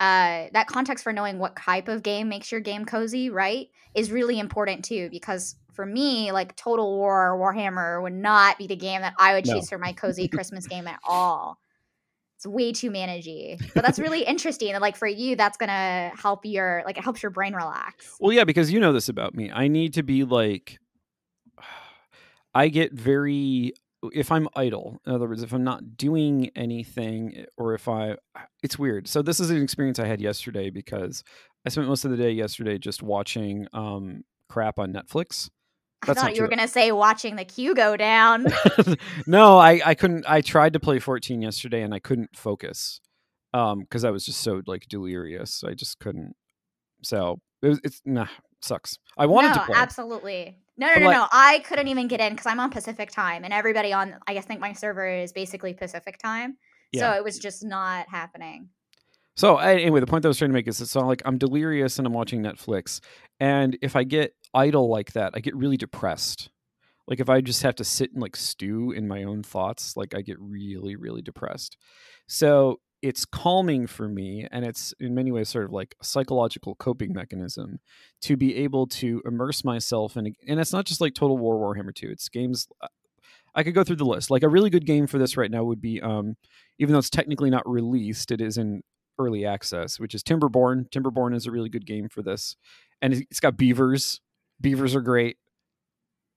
uh 0.00 0.48
that 0.52 0.68
context 0.68 1.04
for 1.04 1.12
knowing 1.12 1.38
what 1.38 1.54
type 1.56 1.88
of 1.88 2.02
game 2.02 2.30
makes 2.30 2.50
your 2.50 2.62
game 2.62 2.86
cozy, 2.86 3.28
right? 3.28 3.68
Is 3.94 4.10
really 4.10 4.38
important 4.38 4.86
too 4.86 5.10
because 5.10 5.56
for 5.74 5.84
me, 5.86 6.32
like 6.32 6.56
Total 6.56 6.96
War 6.96 7.32
or 7.32 7.38
Warhammer 7.38 8.02
would 8.02 8.12
not 8.14 8.56
be 8.58 8.66
the 8.66 8.76
game 8.76 9.00
that 9.02 9.14
I 9.18 9.34
would 9.34 9.46
No. 9.46 9.54
choose 9.54 9.68
for 9.68 9.78
my 9.78 9.92
cozy 9.92 10.28
Christmas 10.36 10.66
game 10.66 10.86
at 10.86 11.00
all. 11.04 11.58
it's 12.36 12.46
way 12.46 12.72
too 12.72 12.90
managey. 12.90 13.58
But 13.74 13.84
that's 13.84 13.98
really 13.98 14.22
interesting. 14.26 14.72
And 14.72 14.80
like 14.80 14.96
for 14.96 15.06
you, 15.08 15.36
that's 15.36 15.56
gonna 15.56 16.10
help 16.16 16.44
your 16.44 16.82
like 16.86 16.96
it 16.98 17.04
helps 17.04 17.22
your 17.22 17.30
brain 17.30 17.54
relax. 17.54 18.16
Well, 18.20 18.32
yeah, 18.32 18.44
because 18.44 18.72
you 18.72 18.80
know 18.80 18.92
this 18.92 19.08
about 19.08 19.34
me. 19.34 19.50
I 19.52 19.68
need 19.68 19.94
to 19.94 20.02
be 20.02 20.24
like, 20.24 20.78
I 22.54 22.68
get 22.68 22.92
very 22.92 23.72
if 24.12 24.30
I'm 24.30 24.48
idle. 24.54 25.00
In 25.06 25.14
other 25.14 25.26
words, 25.26 25.42
if 25.42 25.52
I'm 25.54 25.64
not 25.64 25.96
doing 25.96 26.50
anything, 26.54 27.46
or 27.56 27.72
if 27.74 27.88
I, 27.88 28.16
it's 28.62 28.78
weird. 28.78 29.08
So 29.08 29.22
this 29.22 29.40
is 29.40 29.50
an 29.50 29.62
experience 29.62 29.98
I 29.98 30.06
had 30.06 30.20
yesterday 30.20 30.70
because 30.70 31.24
I 31.64 31.70
spent 31.70 31.88
most 31.88 32.04
of 32.04 32.10
the 32.10 32.16
day 32.18 32.30
yesterday 32.30 32.76
just 32.78 33.02
watching 33.02 33.66
um, 33.72 34.24
crap 34.50 34.78
on 34.78 34.92
Netflix. 34.92 35.48
That's 36.06 36.18
I 36.18 36.22
thought 36.22 36.36
you 36.36 36.42
were 36.42 36.48
gonna 36.48 36.68
say 36.68 36.92
watching 36.92 37.36
the 37.36 37.44
queue 37.44 37.74
go 37.74 37.96
down. 37.96 38.46
no, 39.26 39.58
I 39.58 39.80
I 39.84 39.94
couldn't. 39.94 40.24
I 40.28 40.40
tried 40.40 40.72
to 40.74 40.80
play 40.80 40.98
14 40.98 41.42
yesterday 41.42 41.82
and 41.82 41.94
I 41.94 41.98
couldn't 41.98 42.36
focus 42.36 43.00
um 43.52 43.80
because 43.80 44.04
I 44.04 44.10
was 44.10 44.24
just 44.24 44.40
so 44.40 44.62
like 44.66 44.86
delirious. 44.88 45.62
I 45.64 45.74
just 45.74 45.98
couldn't. 45.98 46.34
So 47.02 47.40
it 47.62 47.68
was, 47.68 47.80
it's 47.84 48.02
nah 48.04 48.26
sucks. 48.64 48.98
I 49.16 49.26
wanted 49.26 49.48
no, 49.48 49.54
to 49.54 49.60
play. 49.60 49.74
Absolutely. 49.76 50.58
No, 50.76 50.88
no, 50.88 50.94
no, 51.00 51.06
like, 51.06 51.16
no. 51.16 51.26
I 51.30 51.60
couldn't 51.60 51.88
even 51.88 52.08
get 52.08 52.20
in 52.20 52.32
because 52.32 52.46
I'm 52.46 52.58
on 52.58 52.70
Pacific 52.70 53.10
time, 53.10 53.44
and 53.44 53.52
everybody 53.52 53.92
on 53.92 54.16
I 54.26 54.34
guess 54.34 54.44
think 54.44 54.60
my 54.60 54.72
server 54.72 55.06
is 55.06 55.32
basically 55.32 55.74
Pacific 55.74 56.18
time. 56.18 56.56
Yeah. 56.92 57.12
So 57.12 57.16
it 57.18 57.24
was 57.24 57.38
just 57.38 57.64
not 57.64 58.08
happening. 58.08 58.70
So 59.36 59.56
anyway, 59.56 60.00
the 60.00 60.06
point 60.06 60.22
that 60.22 60.28
I 60.28 60.30
was 60.30 60.38
trying 60.38 60.50
to 60.50 60.54
make 60.54 60.68
is 60.68 60.80
it's 60.80 60.94
not 60.94 61.06
like 61.06 61.22
I'm 61.24 61.38
delirious 61.38 61.98
and 61.98 62.06
I'm 62.06 62.12
watching 62.12 62.42
Netflix, 62.42 63.00
and 63.38 63.76
if 63.82 63.94
I 63.94 64.04
get 64.04 64.34
idle 64.54 64.88
like 64.88 65.12
that, 65.12 65.32
I 65.34 65.40
get 65.40 65.56
really 65.56 65.76
depressed. 65.76 66.50
Like 67.06 67.20
if 67.20 67.28
I 67.28 67.40
just 67.40 67.62
have 67.62 67.74
to 67.76 67.84
sit 67.84 68.12
and 68.12 68.22
like 68.22 68.36
stew 68.36 68.90
in 68.92 69.06
my 69.06 69.24
own 69.24 69.42
thoughts, 69.42 69.96
like 69.96 70.14
I 70.14 70.22
get 70.22 70.38
really, 70.40 70.96
really 70.96 71.22
depressed. 71.22 71.76
So 72.26 72.80
it's 73.04 73.26
calming 73.26 73.86
for 73.86 74.08
me 74.08 74.48
and 74.50 74.64
it's 74.64 74.94
in 74.98 75.14
many 75.14 75.30
ways 75.30 75.50
sort 75.50 75.66
of 75.66 75.72
like 75.72 75.94
a 76.00 76.04
psychological 76.04 76.74
coping 76.76 77.12
mechanism 77.12 77.78
to 78.22 78.34
be 78.34 78.56
able 78.56 78.86
to 78.86 79.20
immerse 79.26 79.62
myself 79.62 80.16
in 80.16 80.34
and 80.48 80.58
it's 80.58 80.72
not 80.72 80.86
just 80.86 81.02
like 81.02 81.12
total 81.12 81.36
war 81.36 81.58
warhammer 81.58 81.94
2 81.94 82.08
it's 82.08 82.30
games 82.30 82.66
uh, 82.80 82.88
i 83.54 83.62
could 83.62 83.74
go 83.74 83.84
through 83.84 83.94
the 83.94 84.06
list 84.06 84.30
like 84.30 84.42
a 84.42 84.48
really 84.48 84.70
good 84.70 84.86
game 84.86 85.06
for 85.06 85.18
this 85.18 85.36
right 85.36 85.50
now 85.50 85.62
would 85.62 85.82
be 85.82 86.00
um 86.00 86.34
even 86.78 86.94
though 86.94 86.98
it's 86.98 87.10
technically 87.10 87.50
not 87.50 87.68
released 87.68 88.30
it 88.30 88.40
is 88.40 88.56
in 88.56 88.82
early 89.18 89.44
access 89.44 90.00
which 90.00 90.14
is 90.14 90.22
timberborn 90.22 90.88
timberborn 90.90 91.34
is 91.36 91.44
a 91.44 91.50
really 91.50 91.68
good 91.68 91.84
game 91.84 92.08
for 92.08 92.22
this 92.22 92.56
and 93.02 93.12
it's 93.12 93.38
got 93.38 93.58
beavers 93.58 94.22
beavers 94.60 94.94
are 94.94 95.00
great 95.00 95.36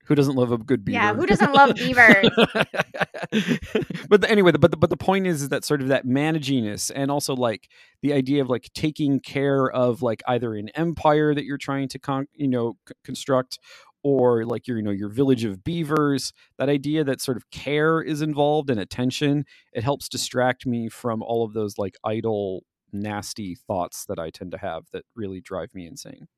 who 0.08 0.16
doesn't 0.16 0.36
love 0.36 0.54
a 0.54 0.58
good 0.58 0.86
beaver? 0.86 1.00
Yeah, 1.00 1.14
who 1.14 1.26
doesn't 1.26 1.52
love 1.52 1.76
beavers? 1.76 2.30
but 4.10 4.22
the, 4.22 4.28
anyway, 4.30 4.54
the, 4.54 4.60
but 4.60 4.72
the, 4.72 4.78
but 4.78 4.90
the 4.90 4.96
point 4.96 5.28
is, 5.28 5.42
is 5.42 5.50
that 5.50 5.66
sort 5.66 5.82
of 5.82 5.90
that 5.90 6.06
managiness, 6.06 6.90
and 6.96 7.12
also 7.12 7.36
like 7.36 7.68
the 8.02 8.14
idea 8.14 8.42
of 8.42 8.50
like 8.50 8.70
taking 8.74 9.20
care 9.20 9.70
of 9.70 10.02
like 10.02 10.24
either 10.26 10.56
an 10.56 10.70
empire 10.76 11.36
that 11.36 11.44
you're 11.44 11.58
trying 11.58 11.90
to 11.90 12.00
con- 12.00 12.28
you 12.34 12.48
know 12.48 12.78
c- 12.88 12.94
construct, 13.04 13.60
or 14.02 14.46
like 14.46 14.66
your 14.66 14.78
you 14.78 14.84
know 14.84 14.92
your 14.92 15.10
village 15.10 15.44
of 15.44 15.62
beavers. 15.66 16.32
That 16.58 16.70
idea 16.70 17.04
that 17.04 17.20
sort 17.20 17.36
of 17.36 17.50
care 17.52 18.02
is 18.02 18.22
involved 18.22 18.70
and 18.70 18.80
attention, 18.80 19.44
it 19.74 19.84
helps 19.84 20.08
distract 20.08 20.66
me 20.66 20.88
from 20.88 21.22
all 21.22 21.44
of 21.44 21.52
those 21.52 21.78
like 21.78 21.96
idle, 22.06 22.64
nasty 22.94 23.56
thoughts 23.56 24.06
that 24.06 24.20
I 24.20 24.30
tend 24.30 24.52
to 24.52 24.58
have 24.58 24.86
that 24.94 25.04
really 25.18 25.42
drive 25.42 25.76
me 25.76 25.86
insane. 25.86 26.30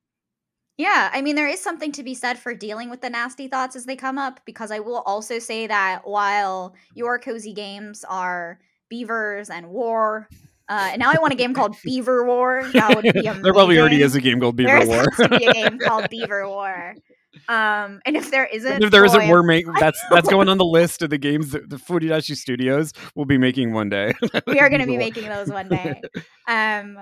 Yeah, 0.80 1.10
I 1.12 1.22
mean, 1.22 1.36
there 1.36 1.50
is 1.50 1.62
something 1.62 1.92
to 1.92 2.04
be 2.04 2.14
said 2.14 2.40
for 2.40 2.54
dealing 2.54 2.90
with 2.90 3.02
the 3.02 3.10
nasty 3.10 3.50
thoughts 3.50 3.76
as 3.76 3.84
they 3.84 3.98
come 3.98 4.18
up, 4.18 4.40
because 4.46 4.72
I 4.72 4.80
will 4.80 5.00
also 5.00 5.38
say 5.38 5.68
that 5.68 6.08
while 6.08 6.74
your 6.96 7.20
cozy 7.20 7.54
games 7.54 8.06
are 8.08 8.60
beavers 8.88 9.50
and 9.50 9.68
war, 9.72 10.30
uh, 10.70 10.88
and 10.92 11.02
now 11.02 11.12
I 11.14 11.20
want 11.20 11.34
a 11.34 11.36
game 11.36 11.54
called 11.54 11.76
Beaver 11.84 12.26
War. 12.26 12.64
That 12.72 12.96
would 12.96 13.04
be 13.04 13.10
amazing. 13.10 13.42
there 13.44 13.52
probably 13.52 13.78
already 13.78 14.02
is 14.02 14.16
a 14.16 14.22
game 14.22 14.40
called 14.40 14.56
Beaver 14.56 14.86
War. 14.86 15.06
There 15.18 15.28
to 15.28 15.38
be 15.38 15.46
a 15.48 15.52
game 15.52 15.80
called 15.86 16.10
Beaver 16.10 16.48
War. 16.48 16.96
Um, 17.50 18.00
and 18.06 18.16
if 18.16 18.32
there 18.32 18.46
isn't, 18.46 18.82
if 18.82 18.90
there 18.90 19.06
not 19.06 19.28
we're 19.28 19.44
making 19.44 19.74
that's 19.74 20.02
that's 20.10 20.30
going 20.30 20.48
on 20.48 20.58
the 20.58 20.66
list 20.66 21.02
of 21.02 21.10
the 21.10 21.18
games 21.18 21.52
that 21.52 21.70
the 21.70 21.76
Furidashi 21.76 22.38
Studios 22.38 22.94
will 23.16 23.26
be 23.26 23.38
making 23.38 23.74
one 23.74 23.90
day. 23.90 24.14
we 24.48 24.62
are 24.62 24.70
going 24.70 24.82
to 24.82 24.88
be 24.88 24.98
making 24.98 25.28
those 25.28 25.50
one 25.50 25.68
day. 25.68 26.02
Um, 26.48 26.98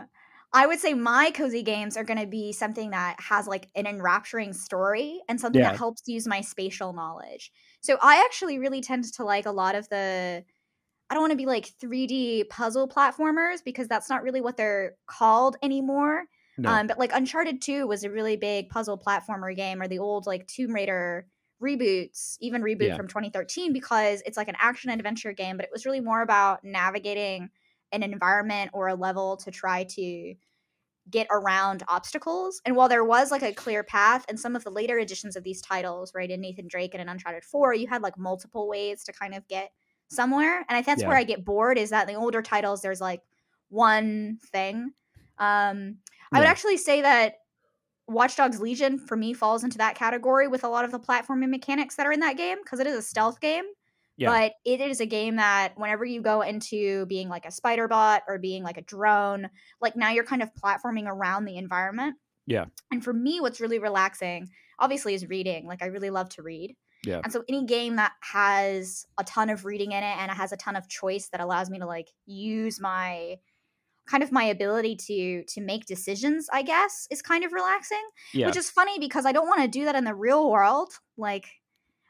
I 0.54 0.66
would 0.66 0.80
say 0.80 0.94
my 0.94 1.32
cozy 1.32 1.62
games 1.62 1.98
are 1.98 2.04
going 2.04 2.20
to 2.20 2.26
be 2.26 2.54
something 2.54 2.92
that 2.92 3.20
has 3.20 3.48
like 3.48 3.68
an 3.76 3.86
enrapturing 3.86 4.54
story 4.54 5.20
and 5.28 5.40
something 5.40 5.62
yeah. 5.62 5.72
that 5.72 5.78
helps 5.78 6.04
use 6.08 6.26
my 6.26 6.42
spatial 6.42 6.94
knowledge. 6.94 7.52
So 7.82 7.98
I 8.02 8.24
actually 8.26 8.58
really 8.58 8.82
tend 8.82 9.04
to 9.14 9.24
like 9.24 9.46
a 9.46 9.52
lot 9.52 9.76
of 9.76 9.90
the 9.90 10.44
I 11.10 11.14
don't 11.14 11.24
want 11.24 11.32
to 11.32 11.38
be 11.38 11.46
like 11.46 11.72
3D 11.82 12.50
puzzle 12.50 12.88
platformers 12.88 13.64
because 13.64 13.88
that's 13.88 14.10
not 14.10 14.24
really 14.24 14.42
what 14.42 14.58
they're 14.58 14.96
called 15.06 15.56
anymore. 15.62 16.26
No. 16.58 16.70
Um, 16.70 16.88
but 16.88 17.00
like 17.00 17.12
Uncharted 17.14 17.62
2 17.62 17.88
was 17.88 18.04
a 18.04 18.10
really 18.10 18.36
big 18.36 18.70
puzzle 18.70 18.98
platformer 18.98 19.56
game, 19.56 19.82
or 19.82 19.88
the 19.88 20.00
old 20.00 20.26
like 20.26 20.48
Tomb 20.48 20.74
Raider 20.74 21.28
reboots, 21.64 22.38
even 22.42 22.62
reboot 22.62 22.88
yeah. 22.88 22.98
from 22.98 23.08
2013, 23.08 23.74
because 23.74 24.22
it's 24.26 24.38
like 24.38 24.48
an 24.48 24.58
action 24.60 24.90
adventure 24.90 25.34
game, 25.34 25.56
but 25.56 25.66
it 25.66 25.72
was 25.72 25.86
really 25.86 26.02
more 26.02 26.22
about 26.22 26.64
navigating 26.64 27.50
an 27.92 28.04
environment 28.04 28.72
or 28.74 28.88
a 28.88 28.96
level 28.96 29.38
to 29.38 29.52
try 29.52 29.84
to 29.84 30.36
get 31.10 31.28
around 31.32 31.84
obstacles. 31.88 32.62
And 32.66 32.76
while 32.76 32.90
there 32.90 33.04
was 33.04 33.32
like 33.32 33.44
a 33.44 33.54
clear 33.54 33.84
path, 33.84 34.26
and 34.28 34.40
some 34.40 34.56
of 34.56 34.64
the 34.64 34.70
later 34.70 35.00
editions 35.00 35.36
of 35.36 35.44
these 35.44 35.62
titles, 35.62 36.12
right, 36.14 36.30
in 36.30 36.42
Nathan 36.42 36.68
Drake 36.68 36.94
and 36.94 37.02
in 37.02 37.10
Uncharted 37.10 37.46
4, 37.46 37.74
you 37.74 37.88
had 37.88 38.02
like 38.02 38.18
multiple 38.18 38.68
ways 38.68 39.04
to 39.06 39.14
kind 39.14 39.34
of 39.34 39.48
get 39.48 39.72
somewhere. 40.10 40.58
And 40.58 40.66
I 40.70 40.76
think 40.76 40.88
that's 40.88 41.02
yeah. 41.02 41.08
where 41.08 41.18
I 41.18 41.24
get 41.24 41.46
bored 41.46 41.78
is 41.78 41.92
that 41.92 42.08
in 42.08 42.14
the 42.14 42.20
older 42.20 42.42
titles, 42.42 42.82
there's 42.82 43.02
like 43.02 43.22
one 43.70 44.40
thing. 44.52 44.92
Um, 45.38 45.98
I 46.34 46.40
would 46.40 46.48
actually 46.48 46.78
say 46.78 47.02
that 47.02 47.36
Watch 48.08 48.36
Dogs 48.36 48.60
Legion 48.60 48.98
for 48.98 49.16
me 49.16 49.34
falls 49.34 49.64
into 49.64 49.78
that 49.78 49.96
category 49.96 50.48
with 50.48 50.64
a 50.64 50.70
lot 50.70 50.86
of 50.86 50.92
the 50.92 51.00
platforming 51.00 51.50
mechanics 51.50 51.96
that 51.96 52.06
are 52.06 52.12
in 52.12 52.22
that 52.22 52.38
game 52.38 52.58
because 52.64 52.80
it 52.80 52.88
is 52.88 52.98
a 52.98 53.02
stealth 53.02 53.40
game. 53.40 53.66
Yeah. 54.18 54.30
But 54.30 54.54
it 54.66 54.82
is 54.82 55.00
a 55.00 55.06
game 55.06 55.36
that 55.36 55.74
whenever 55.78 56.04
you 56.04 56.22
go 56.22 56.42
into 56.42 57.06
being 57.06 57.30
like 57.30 57.46
a 57.46 57.52
spider 57.52 57.88
bot 57.88 58.24
or 58.28 58.40
being 58.40 58.64
like 58.64 58.78
a 58.78 58.82
drone, 58.82 59.50
like 59.80 59.96
now 59.96 60.10
you're 60.10 60.24
kind 60.24 60.42
of 60.42 60.50
platforming 60.54 61.06
around 61.06 61.46
the 61.46 61.58
environment. 61.58 62.16
Yeah. 62.48 62.66
And 62.92 63.04
for 63.04 63.14
me, 63.14 63.40
what's 63.42 63.62
really 63.62 63.78
relaxing, 63.78 64.50
obviously, 64.80 65.14
is 65.14 65.30
reading. 65.30 65.68
Like 65.68 65.84
I 65.84 65.88
really 65.88 66.10
love 66.10 66.30
to 66.30 66.42
read. 66.42 66.76
Yeah. 67.06 67.22
And 67.24 67.32
so 67.32 67.44
any 67.48 67.66
game 67.66 67.98
that 67.98 68.14
has 68.22 69.06
a 69.20 69.24
ton 69.24 69.50
of 69.50 69.66
reading 69.66 69.92
in 69.92 70.04
it 70.04 70.18
and 70.18 70.32
it 70.32 70.36
has 70.36 70.52
a 70.52 70.58
ton 70.58 70.76
of 70.76 70.90
choice 70.90 71.30
that 71.30 71.42
allows 71.42 71.70
me 71.70 71.78
to 71.80 71.86
like 71.86 72.10
use 72.26 72.82
my 72.82 73.36
kind 74.10 74.24
of 74.24 74.32
my 74.32 74.46
ability 74.46 74.96
to 74.96 75.44
to 75.44 75.62
make 75.62 75.86
decisions, 75.86 76.48
I 76.52 76.64
guess, 76.64 77.08
is 77.12 77.22
kind 77.22 77.44
of 77.44 77.54
relaxing. 77.54 78.04
Yeah. 78.34 78.48
Which 78.48 78.58
is 78.58 78.70
funny 78.70 78.98
because 78.98 79.26
I 79.26 79.32
don't 79.32 79.48
want 79.48 79.62
to 79.62 79.68
do 79.68 79.86
that 79.86 79.96
in 79.96 80.06
the 80.06 80.16
real 80.16 80.50
world. 80.50 80.90
Like 81.18 81.46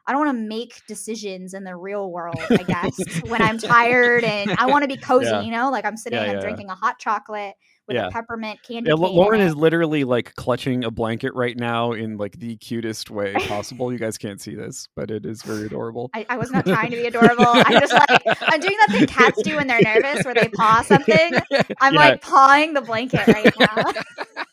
I 0.07 0.13
don't 0.13 0.25
want 0.25 0.37
to 0.37 0.41
make 0.41 0.85
decisions 0.87 1.53
in 1.53 1.65
the 1.65 1.75
real 1.75 2.09
world, 2.11 2.39
I 2.49 2.63
guess, 2.63 2.97
when 3.27 3.41
I'm 3.41 3.57
tired 3.57 4.23
and 4.23 4.55
I 4.57 4.65
want 4.67 4.83
to 4.83 4.87
be 4.87 4.95
cozy, 4.95 5.25
yeah. 5.25 5.41
you 5.41 5.51
know, 5.51 5.69
like 5.69 5.83
I'm 5.83 5.97
sitting 5.97 6.17
yeah, 6.17 6.31
and 6.31 6.41
drinking 6.41 6.69
a 6.69 6.75
hot 6.75 6.97
chocolate 6.97 7.55
with 7.87 7.97
a 7.97 8.09
peppermint 8.11 8.59
candy. 8.63 8.89
Yeah, 8.89 8.95
Lauren 8.95 9.41
is 9.41 9.55
literally 9.55 10.03
like 10.03 10.35
clutching 10.35 10.83
a 10.83 10.91
blanket 10.91 11.33
right 11.33 11.57
now 11.57 11.93
in 11.93 12.17
like 12.17 12.39
the 12.39 12.57
cutest 12.57 13.09
way 13.09 13.33
possible. 13.33 13.91
you 13.91 13.99
guys 13.99 14.17
can't 14.17 14.41
see 14.41 14.55
this, 14.55 14.87
but 14.95 15.11
it 15.11 15.25
is 15.25 15.41
very 15.41 15.65
adorable. 15.65 16.09
I, 16.13 16.25
I 16.29 16.37
was 16.37 16.51
not 16.51 16.65
trying 16.65 16.91
to 16.91 16.97
be 16.97 17.05
adorable. 17.07 17.45
I'm 17.47 17.79
just 17.79 17.93
like 17.93 18.09
I'm 18.41 18.59
doing 18.59 18.77
that 18.79 18.89
thing 18.91 19.07
cats 19.07 19.41
do 19.41 19.55
when 19.55 19.67
they're 19.67 19.81
nervous, 19.81 20.23
where 20.23 20.33
they 20.33 20.49
paw 20.49 20.83
something. 20.83 21.31
I'm 21.81 21.93
like 21.93 22.21
pawing 22.21 22.73
the 22.73 22.81
blanket 22.81 23.27
right 23.27 23.53
now. 23.59 24.45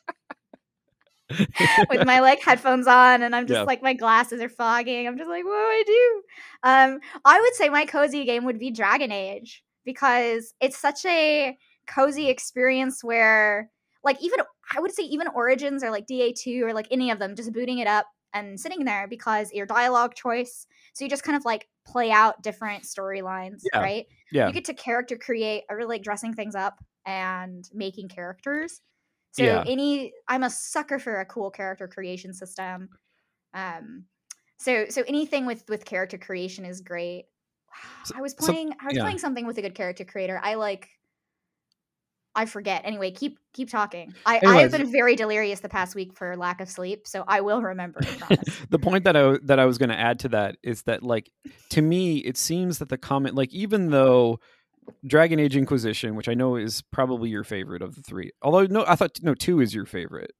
with 1.90 2.06
my 2.06 2.20
like 2.20 2.42
headphones 2.42 2.86
on 2.86 3.22
and 3.22 3.34
I'm 3.34 3.46
just 3.46 3.58
yeah. 3.60 3.64
like 3.64 3.82
my 3.82 3.94
glasses 3.94 4.40
are 4.40 4.48
fogging. 4.48 5.06
I'm 5.06 5.16
just 5.16 5.28
like, 5.28 5.44
what 5.44 5.50
do 5.50 5.56
I 5.56 5.82
do? 5.86 6.22
Um, 6.62 7.00
I 7.24 7.40
would 7.40 7.54
say 7.54 7.68
my 7.68 7.86
cozy 7.86 8.24
game 8.24 8.44
would 8.44 8.58
be 8.58 8.70
Dragon 8.70 9.12
Age 9.12 9.62
because 9.84 10.54
it's 10.60 10.78
such 10.78 11.04
a 11.04 11.56
cozy 11.86 12.28
experience 12.28 13.04
where 13.04 13.70
like 14.02 14.22
even 14.22 14.40
I 14.74 14.80
would 14.80 14.92
say 14.92 15.04
even 15.04 15.28
Origins 15.28 15.82
or 15.82 15.90
like 15.90 16.06
DA2 16.06 16.62
or 16.62 16.72
like 16.72 16.88
any 16.90 17.10
of 17.10 17.18
them, 17.18 17.36
just 17.36 17.52
booting 17.52 17.78
it 17.78 17.86
up 17.86 18.06
and 18.32 18.58
sitting 18.58 18.84
there 18.84 19.06
because 19.08 19.52
your 19.52 19.66
dialogue 19.66 20.14
choice. 20.14 20.66
So 20.92 21.04
you 21.04 21.10
just 21.10 21.22
kind 21.22 21.36
of 21.36 21.44
like 21.44 21.68
play 21.86 22.10
out 22.10 22.42
different 22.42 22.84
storylines, 22.84 23.62
yeah. 23.72 23.80
right? 23.80 24.06
Yeah. 24.32 24.48
You 24.48 24.52
get 24.52 24.64
to 24.66 24.74
character 24.74 25.16
create. 25.16 25.64
I 25.70 25.74
really 25.74 25.96
like 25.96 26.02
dressing 26.02 26.34
things 26.34 26.54
up 26.54 26.82
and 27.06 27.68
making 27.72 28.08
characters. 28.08 28.80
So 29.34 29.42
yeah. 29.42 29.64
any 29.66 30.12
I'm 30.28 30.44
a 30.44 30.50
sucker 30.50 31.00
for 31.00 31.20
a 31.20 31.26
cool 31.26 31.50
character 31.50 31.88
creation 31.88 32.32
system. 32.32 32.88
Um 33.52 34.04
so 34.58 34.86
so 34.88 35.02
anything 35.08 35.44
with 35.44 35.64
with 35.68 35.84
character 35.84 36.18
creation 36.18 36.64
is 36.64 36.80
great. 36.80 37.24
I 38.14 38.20
was 38.20 38.34
playing 38.34 38.68
so, 38.68 38.76
I 38.80 38.86
was 38.86 38.96
yeah. 38.96 39.02
playing 39.02 39.18
something 39.18 39.44
with 39.44 39.58
a 39.58 39.62
good 39.62 39.74
character 39.74 40.04
creator. 40.04 40.40
I 40.42 40.54
like 40.54 40.88
I 42.36 42.46
forget. 42.46 42.82
Anyway, 42.84 43.10
keep 43.10 43.38
keep 43.52 43.70
talking. 43.70 44.14
I, 44.24 44.40
I 44.44 44.60
have 44.60 44.72
been 44.72 44.90
very 44.90 45.14
delirious 45.14 45.60
the 45.60 45.68
past 45.68 45.94
week 45.94 46.12
for 46.14 46.36
lack 46.36 46.60
of 46.60 46.68
sleep, 46.68 47.06
so 47.06 47.24
I 47.28 47.40
will 47.40 47.62
remember. 47.62 48.00
the 48.70 48.78
point 48.78 49.04
that 49.04 49.16
I 49.16 49.38
that 49.44 49.58
I 49.58 49.66
was 49.66 49.78
going 49.78 49.90
to 49.90 49.98
add 49.98 50.20
to 50.20 50.28
that 50.30 50.56
is 50.62 50.82
that 50.82 51.02
like 51.02 51.30
to 51.70 51.82
me 51.82 52.18
it 52.18 52.36
seems 52.36 52.78
that 52.78 52.88
the 52.88 52.98
comment 52.98 53.34
like 53.34 53.52
even 53.52 53.90
though 53.90 54.40
Dragon 55.06 55.38
Age 55.38 55.56
Inquisition, 55.56 56.14
which 56.14 56.28
I 56.28 56.34
know 56.34 56.56
is 56.56 56.82
probably 56.92 57.28
your 57.30 57.44
favorite 57.44 57.82
of 57.82 57.94
the 57.94 58.02
three. 58.02 58.30
Although 58.42 58.66
no, 58.66 58.84
I 58.86 58.96
thought 58.96 59.18
no 59.22 59.34
two 59.34 59.60
is 59.60 59.74
your 59.74 59.86
favorite. 59.86 60.32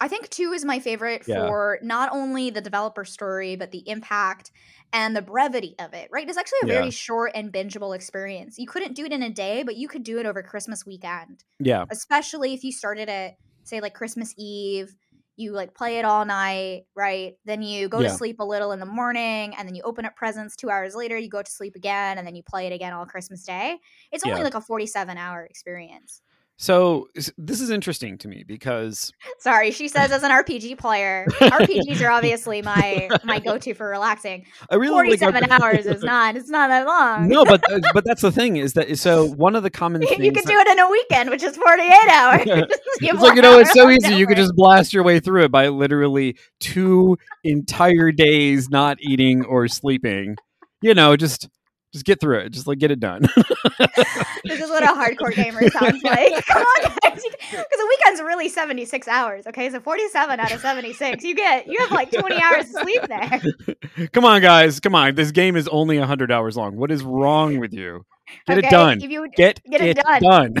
I 0.00 0.08
think 0.08 0.28
two 0.30 0.52
is 0.52 0.64
my 0.64 0.80
favorite 0.80 1.22
Yeah. 1.28 1.46
for 1.46 1.78
not 1.82 2.12
only 2.12 2.50
the 2.50 2.60
developer 2.60 3.04
story, 3.04 3.54
but 3.54 3.70
the 3.70 3.88
impact 3.88 4.50
and 4.92 5.14
the 5.14 5.22
brevity 5.22 5.76
of 5.78 5.94
it, 5.94 6.08
right? 6.10 6.28
It's 6.28 6.36
actually 6.36 6.58
a 6.64 6.66
Yeah. 6.66 6.72
very 6.80 6.90
short 6.90 7.32
and 7.36 7.52
bingeable 7.52 7.94
experience. 7.94 8.58
You 8.58 8.66
couldn't 8.66 8.94
do 8.94 9.04
it 9.04 9.12
in 9.12 9.22
a 9.22 9.30
day, 9.30 9.62
but 9.62 9.76
you 9.76 9.86
could 9.88 10.02
do 10.02 10.18
it 10.18 10.26
over 10.26 10.42
Christmas 10.42 10.84
weekend, 10.84 11.44
Yeah, 11.60 11.84
especially 11.90 12.52
if 12.52 12.64
you 12.64 12.72
started 12.72 13.08
at, 13.08 13.34
say, 13.62 13.80
like 13.80 13.94
Christmas 13.94 14.34
Eve. 14.36 14.96
You 15.36 15.52
like 15.52 15.74
play 15.74 15.98
it 15.98 16.04
all 16.04 16.24
night, 16.24 16.84
right? 16.94 17.34
Then 17.44 17.62
you 17.62 17.88
go 17.88 18.00
Yeah. 18.00 18.02
to 18.02 18.08
sleep 18.10 18.38
a 18.40 18.44
little 18.44 18.72
in 18.72 18.80
the 18.80 18.86
morning, 18.86 19.54
and 19.56 19.66
then 19.66 19.74
you 19.74 19.82
open 19.82 20.04
up 20.04 20.14
presents 20.16 20.56
two 20.56 20.70
hours 20.70 20.94
later. 20.94 21.16
You 21.16 21.28
go 21.30 21.42
to 21.42 21.50
sleep 21.50 21.74
again, 21.74 22.18
and 22.18 22.26
then 22.26 22.34
you 22.34 22.42
play 22.42 22.66
it 22.66 22.72
again 22.72 22.92
all 22.92 23.06
Christmas 23.06 23.42
Day. 23.44 23.78
It's 24.12 24.24
only 24.24 24.42
Yeah. 24.42 24.44
like 24.44 24.54
a 24.54 24.60
47 24.60 25.16
hour 25.18 25.44
experience. 25.44 26.22
So 26.58 27.08
this 27.36 27.60
is 27.60 27.70
interesting 27.70 28.18
to 28.18 28.28
me 28.28 28.44
because 28.46 29.12
Sorry, 29.40 29.72
she 29.72 29.88
says 29.88 30.12
as 30.12 30.22
an 30.22 30.30
RPG 30.30 30.78
player, 30.78 31.26
RPGs 31.40 32.00
are 32.06 32.10
obviously 32.10 32.62
my 32.62 33.08
my 33.24 33.38
go 33.44 33.58
to 33.58 33.74
for 33.74 33.88
relaxing. 33.88 34.46
I 34.70 34.76
really 34.76 34.92
Forty 34.94 35.10
like 35.10 35.18
seven 35.18 35.50
hours 35.50 35.86
is 35.86 36.04
not. 36.04 36.36
It's 36.36 36.48
not 36.48 36.68
that 36.68 36.86
long. 36.86 37.28
no, 37.28 37.44
but 37.44 37.68
uh, 37.72 37.80
but 37.92 38.04
that's 38.04 38.22
the 38.22 38.30
thing 38.30 38.58
is 38.58 38.74
that 38.74 38.96
so 38.98 39.26
one 39.34 39.56
of 39.56 39.64
the 39.64 39.70
common 39.70 40.02
things 40.02 40.24
you 40.24 40.30
can 40.30 40.44
do 40.44 40.56
it 40.56 40.68
in 40.68 40.78
a 40.78 40.88
weekend, 40.88 41.30
which 41.30 41.42
is 41.42 41.56
forty 41.56 41.82
eight 41.82 42.08
hours. 42.12 42.42
it's 42.46 43.22
like 43.22 43.34
you 43.34 43.42
know 43.42 43.58
it's 43.58 43.72
so 43.72 43.90
easy 43.90 44.14
you 44.14 44.26
could 44.28 44.36
just 44.36 44.54
blast 44.54 44.92
your 44.92 45.02
way 45.02 45.18
through 45.18 45.42
it 45.44 45.50
by 45.50 45.66
literally 45.66 46.36
two 46.60 47.18
entire 47.42 48.12
days 48.12 48.68
not 48.70 48.98
eating 49.00 49.44
or 49.46 49.66
sleeping 49.66 50.36
you 50.80 50.94
know 50.94 51.16
just 51.16 51.48
just 51.92 52.04
get 52.04 52.20
through 52.20 52.40
it. 52.40 52.50
Just 52.50 52.66
like 52.66 52.78
get 52.78 52.90
it 52.90 53.00
done. 53.00 53.28
This 54.44 54.60
is 54.60 54.70
what 54.70 54.82
a 54.82 54.86
hardcore 54.86 55.34
gamer 55.34 55.68
sounds 55.70 56.02
like. 56.02 56.44
Come 56.46 56.62
on, 56.62 56.82
guys, 56.82 57.22
because 57.22 57.64
the 57.70 57.86
weekend's 57.88 58.20
really 58.20 58.48
seventy 58.48 58.84
six 58.84 59.06
hours. 59.06 59.46
Okay, 59.46 59.70
so 59.70 59.80
forty 59.80 60.08
seven 60.08 60.40
out 60.40 60.52
of 60.52 60.60
seventy 60.60 60.92
six, 60.92 61.22
you 61.22 61.34
get 61.34 61.68
you 61.68 61.78
have 61.78 61.92
like 61.92 62.10
twenty 62.10 62.40
hours 62.42 62.64
of 62.74 62.82
sleep 62.82 63.02
there. 63.06 64.08
come 64.08 64.24
on 64.24 64.42
guys. 64.42 64.80
Come 64.80 64.96
on. 64.96 65.14
This 65.14 65.30
game 65.30 65.56
is 65.56 65.68
only 65.68 65.98
100 65.98 66.32
hours 66.32 66.56
long. 66.56 66.76
What 66.76 66.90
is 66.90 67.04
wrong 67.04 67.60
with 67.60 67.72
you? 67.72 68.04
Get 68.46 68.58
okay? 68.58 68.66
it 68.66 68.70
done. 68.70 69.00
If 69.00 69.10
you 69.10 69.28
get, 69.36 69.60
Get 69.70 69.80
it 69.80 69.96
done, 70.20 70.54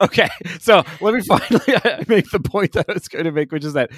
okay 0.00 0.28
so 0.58 0.82
let 1.00 1.14
me 1.14 1.20
finally 1.22 2.04
make 2.08 2.28
the 2.30 2.40
point 2.42 2.72
that 2.72 2.86
i 2.88 2.92
was 2.92 3.06
going 3.06 3.24
to 3.24 3.30
make 3.30 3.52
which 3.52 3.64
is 3.64 3.74
that 3.74 3.88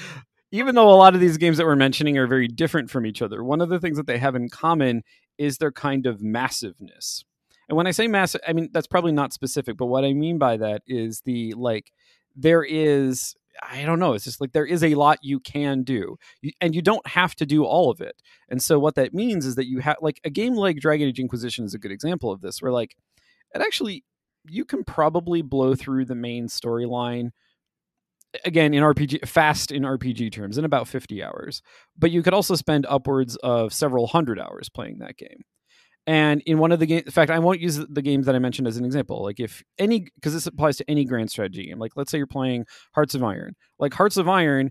even 0.53 0.75
though 0.75 0.91
a 0.91 0.95
lot 0.95 1.15
of 1.15 1.21
these 1.21 1.39
games 1.39 1.57
that 1.57 1.67
we're 1.67 1.75
mentioning 1.75 2.17
are 2.19 2.27
very 2.27 2.49
different 2.49 2.91
from 2.91 3.07
each 3.07 3.23
other 3.23 3.43
one 3.43 3.61
of 3.61 3.69
the 3.69 3.81
things 3.81 3.97
that 3.97 4.07
they 4.07 4.19
have 4.19 4.35
in 4.35 4.49
common 4.49 5.03
is 5.39 5.59
their 5.59 5.73
kind 5.73 6.07
of 6.07 6.23
massiveness 6.23 7.25
and 7.69 7.77
when 7.77 7.87
i 7.87 7.91
say 7.91 8.07
massive 8.07 8.41
i 8.47 8.53
mean 8.53 8.69
that's 8.73 8.87
probably 8.87 9.13
not 9.13 9.33
specific 9.33 9.77
but 9.77 9.87
what 9.87 10.05
i 10.05 10.13
mean 10.13 10.39
by 10.39 10.57
that 10.57 10.83
is 10.87 11.23
the 11.25 11.53
like 11.55 11.93
there 12.37 12.63
is 12.63 13.35
I 13.63 13.85
don't 13.85 13.99
know. 13.99 14.15
It's 14.15 14.25
just 14.25 14.41
like 14.41 14.53
there 14.53 14.67
is 14.67 14.83
a 14.83 14.95
lot 14.95 15.19
you 15.23 15.39
can 15.39 15.83
do, 15.83 16.17
and 16.61 16.75
you 16.75 16.83
don't 16.83 17.07
have 17.07 17.35
to 17.37 17.47
do 17.47 17.65
all 17.65 17.91
of 17.91 18.01
it. 18.01 18.17
And 18.49 18.63
so 18.63 18.79
what 18.79 18.95
that 18.95 19.13
means 19.13 19.45
is 19.45 19.57
that 19.57 19.67
you 19.67 19.81
have 19.81 19.97
like 20.01 20.21
a 20.25 20.31
game 20.31 20.55
like 20.55 20.79
Dragon 20.79 21.09
Age 21.09 21.21
Inquisition 21.21 21.65
is 21.65 21.75
a 21.75 21.79
good 21.79 21.93
example 21.93 22.33
of 22.33 22.41
this, 22.41 22.63
where 22.63 22.73
like 22.73 22.97
it 23.55 23.61
actually 23.61 24.05
you 24.49 24.65
can 24.65 24.85
probably 24.85 25.43
blow 25.43 25.75
through 25.75 26.07
the 26.07 26.15
main 26.15 26.49
storyline 26.49 27.31
again 28.45 28.75
in 28.75 28.83
RPG 28.83 29.27
fast 29.29 29.71
in 29.71 29.83
RPG 29.83 30.33
terms 30.33 30.59
in 30.59 30.65
about 30.65 30.89
50 30.89 31.23
hours. 31.23 31.63
But 31.97 32.11
you 32.11 32.23
could 32.23 32.35
also 32.35 32.55
spend 32.55 32.87
upwards 32.89 33.37
of 33.37 33.73
several 33.73 34.07
hundred 34.07 34.39
hours 34.39 34.69
playing 34.69 34.99
that 34.99 35.17
game. 35.17 35.45
And 36.07 36.43
in 36.47 36.59
one 36.59 36.73
of 36.73 36.81
the 36.81 36.87
games, 36.87 37.05
in 37.05 37.13
fact, 37.13 37.31
I 37.31 37.39
won't 37.39 37.61
use 37.61 37.77
the 37.77 38.03
games 38.03 38.27
that 38.27 38.35
I 38.35 38.41
mentioned 38.41 38.67
as 38.67 38.77
an 38.77 38.85
example. 38.85 39.23
Like 39.23 39.39
if 39.39 39.63
any, 39.79 40.01
because 40.17 40.33
this 40.33 40.47
applies 40.47 40.77
to 40.79 40.91
any 40.91 41.05
grand 41.05 41.31
strategy 41.31 41.67
game. 41.67 41.79
Like 41.79 41.93
let's 41.95 42.11
say 42.11 42.19
you're 42.19 42.27
playing 42.27 42.67
Hearts 42.95 43.15
of 43.15 43.23
Iron. 43.23 43.55
Like 43.79 43.95
Hearts 43.95 44.17
of 44.17 44.29
Iron 44.29 44.71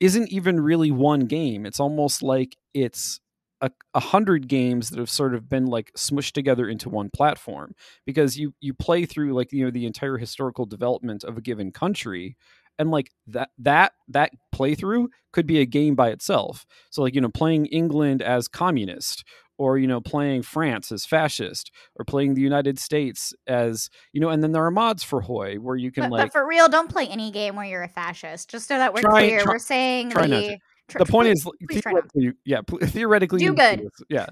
isn't 0.00 0.28
even 0.30 0.60
really 0.60 0.90
one 0.90 1.20
game. 1.20 1.64
It's 1.64 1.80
almost 1.80 2.22
like 2.22 2.56
it's 2.74 3.20
a, 3.62 3.70
a 3.94 4.00
hundred 4.00 4.48
games 4.48 4.90
that 4.90 4.98
have 4.98 5.10
sort 5.10 5.34
of 5.34 5.48
been 5.48 5.66
like 5.66 5.90
smushed 5.96 6.32
together 6.32 6.68
into 6.68 6.90
one 6.90 7.08
platform 7.10 7.72
because 8.04 8.36
you 8.36 8.52
you 8.60 8.74
play 8.74 9.06
through 9.06 9.32
like 9.32 9.52
you 9.52 9.64
know 9.64 9.70
the 9.70 9.86
entire 9.86 10.18
historical 10.18 10.66
development 10.66 11.24
of 11.24 11.38
a 11.38 11.40
given 11.40 11.72
country 11.72 12.36
and 12.78 12.90
like 12.90 13.10
that 13.26 13.50
that 13.58 13.92
that 14.08 14.32
playthrough 14.54 15.06
could 15.32 15.46
be 15.46 15.60
a 15.60 15.66
game 15.66 15.94
by 15.94 16.08
itself 16.10 16.64
so 16.90 17.02
like 17.02 17.14
you 17.14 17.20
know 17.20 17.28
playing 17.28 17.66
england 17.66 18.22
as 18.22 18.48
communist 18.48 19.24
or 19.58 19.78
you 19.78 19.86
know 19.86 20.00
playing 20.00 20.42
france 20.42 20.92
as 20.92 21.04
fascist 21.06 21.70
or 21.96 22.04
playing 22.04 22.34
the 22.34 22.40
united 22.42 22.78
states 22.78 23.32
as 23.46 23.88
you 24.12 24.20
know 24.20 24.28
and 24.28 24.42
then 24.42 24.52
there 24.52 24.64
are 24.64 24.70
mods 24.70 25.02
for 25.02 25.20
HOI 25.22 25.56
where 25.56 25.76
you 25.76 25.90
can 25.90 26.04
But, 26.04 26.10
like 26.12 26.24
but 26.26 26.32
for 26.32 26.46
real, 26.46 26.68
don't 26.68 26.90
play 26.90 27.06
any 27.08 27.30
game 27.30 27.56
where 27.56 27.64
you're 27.66 27.82
a 27.82 27.88
fascist. 27.88 28.50
Just 28.50 28.68
so 28.68 28.76
that 28.76 28.92
we're 28.94 29.00
Try- 29.00 29.26
clear, 29.26 29.40
try- 29.40 29.52
we're 29.54 29.58
saying 29.58 30.10
try 30.10 30.22
the 30.22 30.28
not 30.28 30.40
to. 30.42 30.58
tr- 30.88 30.98
the 30.98 31.06
point 31.06 31.26
please- 31.28 31.46
is 31.46 31.52
please 31.68 31.82
theoretically, 31.82 32.32
yeah 32.44 32.60
theoretically 32.82 33.38
Do 33.40 33.54
good. 33.54 33.88
yeah 34.10 34.26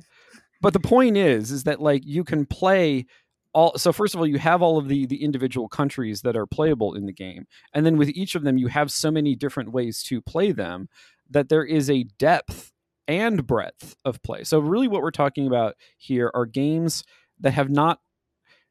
but 0.60 0.72
the 0.74 0.80
point 0.80 1.16
is 1.16 1.50
is 1.50 1.64
that 1.64 1.80
like 1.80 2.02
you 2.04 2.22
can 2.24 2.44
play 2.46 3.06
all 3.54 3.76
so 3.78 3.92
first 3.92 4.14
of 4.14 4.20
all 4.20 4.26
you 4.26 4.38
have 4.38 4.60
all 4.62 4.76
of 4.78 4.88
the 4.88 5.06
the 5.06 5.22
individual 5.22 5.68
countries 5.68 6.22
that 6.22 6.36
are 6.36 6.46
playable 6.46 6.94
in 6.94 7.06
the 7.06 7.12
game 7.12 7.46
and 7.72 7.86
then 7.86 7.96
with 7.96 8.08
each 8.10 8.34
of 8.34 8.42
them 8.42 8.58
you 8.58 8.66
have 8.66 8.90
so 8.90 9.10
many 9.10 9.34
different 9.34 9.72
ways 9.72 10.02
to 10.02 10.20
play 10.20 10.52
them 10.52 10.88
that 11.30 11.48
there 11.48 11.64
is 11.64 11.88
a 11.88 12.04
depth 12.18 12.72
and 13.08 13.46
breadth 13.46 13.96
of 14.04 14.22
play 14.22 14.44
so 14.44 14.58
really 14.58 14.88
what 14.88 15.02
we're 15.02 15.10
talking 15.10 15.46
about 15.46 15.74
here 15.96 16.30
are 16.34 16.46
games 16.46 17.04
that 17.40 17.52
have 17.52 17.70
not 17.70 18.00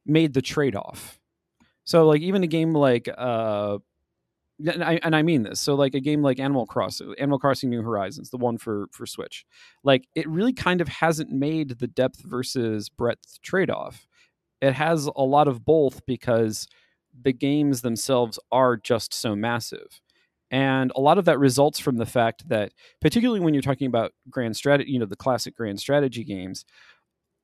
made 0.05 0.33
the 0.33 0.41
trade-off 0.41 1.19
so 1.83 2.05
like 2.05 2.21
even 2.21 2.43
a 2.43 2.47
game 2.47 2.73
like 2.73 3.09
uh 3.17 3.77
and 4.65 4.83
I, 4.83 4.99
and 5.03 5.15
I 5.15 5.23
mean 5.23 5.43
this. 5.43 5.59
So 5.59 5.75
like 5.75 5.95
a 5.95 5.99
game 5.99 6.21
like 6.21 6.39
Animal 6.39 6.65
Crossing, 6.65 7.13
Animal 7.17 7.39
Crossing 7.39 7.69
New 7.69 7.81
Horizons, 7.81 8.29
the 8.29 8.37
one 8.37 8.57
for 8.57 8.87
for 8.91 9.05
Switch, 9.05 9.45
like 9.83 10.07
it 10.15 10.27
really 10.29 10.53
kind 10.53 10.79
of 10.79 10.87
hasn't 10.87 11.31
made 11.31 11.79
the 11.79 11.87
depth 11.87 12.21
versus 12.21 12.89
breadth 12.89 13.41
trade 13.41 13.69
off. 13.69 14.07
It 14.63 14.73
has 14.75 15.09
a 15.13 15.23
lot 15.23 15.49
of 15.49 15.65
both 15.65 16.05
because 16.05 16.67
the 17.21 17.33
games 17.33 17.81
themselves 17.81 18.39
are 18.49 18.77
just 18.77 19.13
so 19.13 19.35
massive. 19.35 19.99
And 20.51 20.93
a 20.95 21.01
lot 21.01 21.17
of 21.17 21.25
that 21.25 21.37
results 21.37 21.79
from 21.79 21.97
the 21.97 22.05
fact 22.05 22.47
that, 22.47 22.71
particularly 23.01 23.41
when 23.41 23.53
you're 23.53 23.61
talking 23.61 23.87
about 23.87 24.13
grand 24.29 24.55
strategy, 24.55 24.89
you 24.89 24.99
know, 24.99 25.05
the 25.05 25.17
classic 25.17 25.57
grand 25.57 25.81
strategy 25.81 26.23
games, 26.23 26.63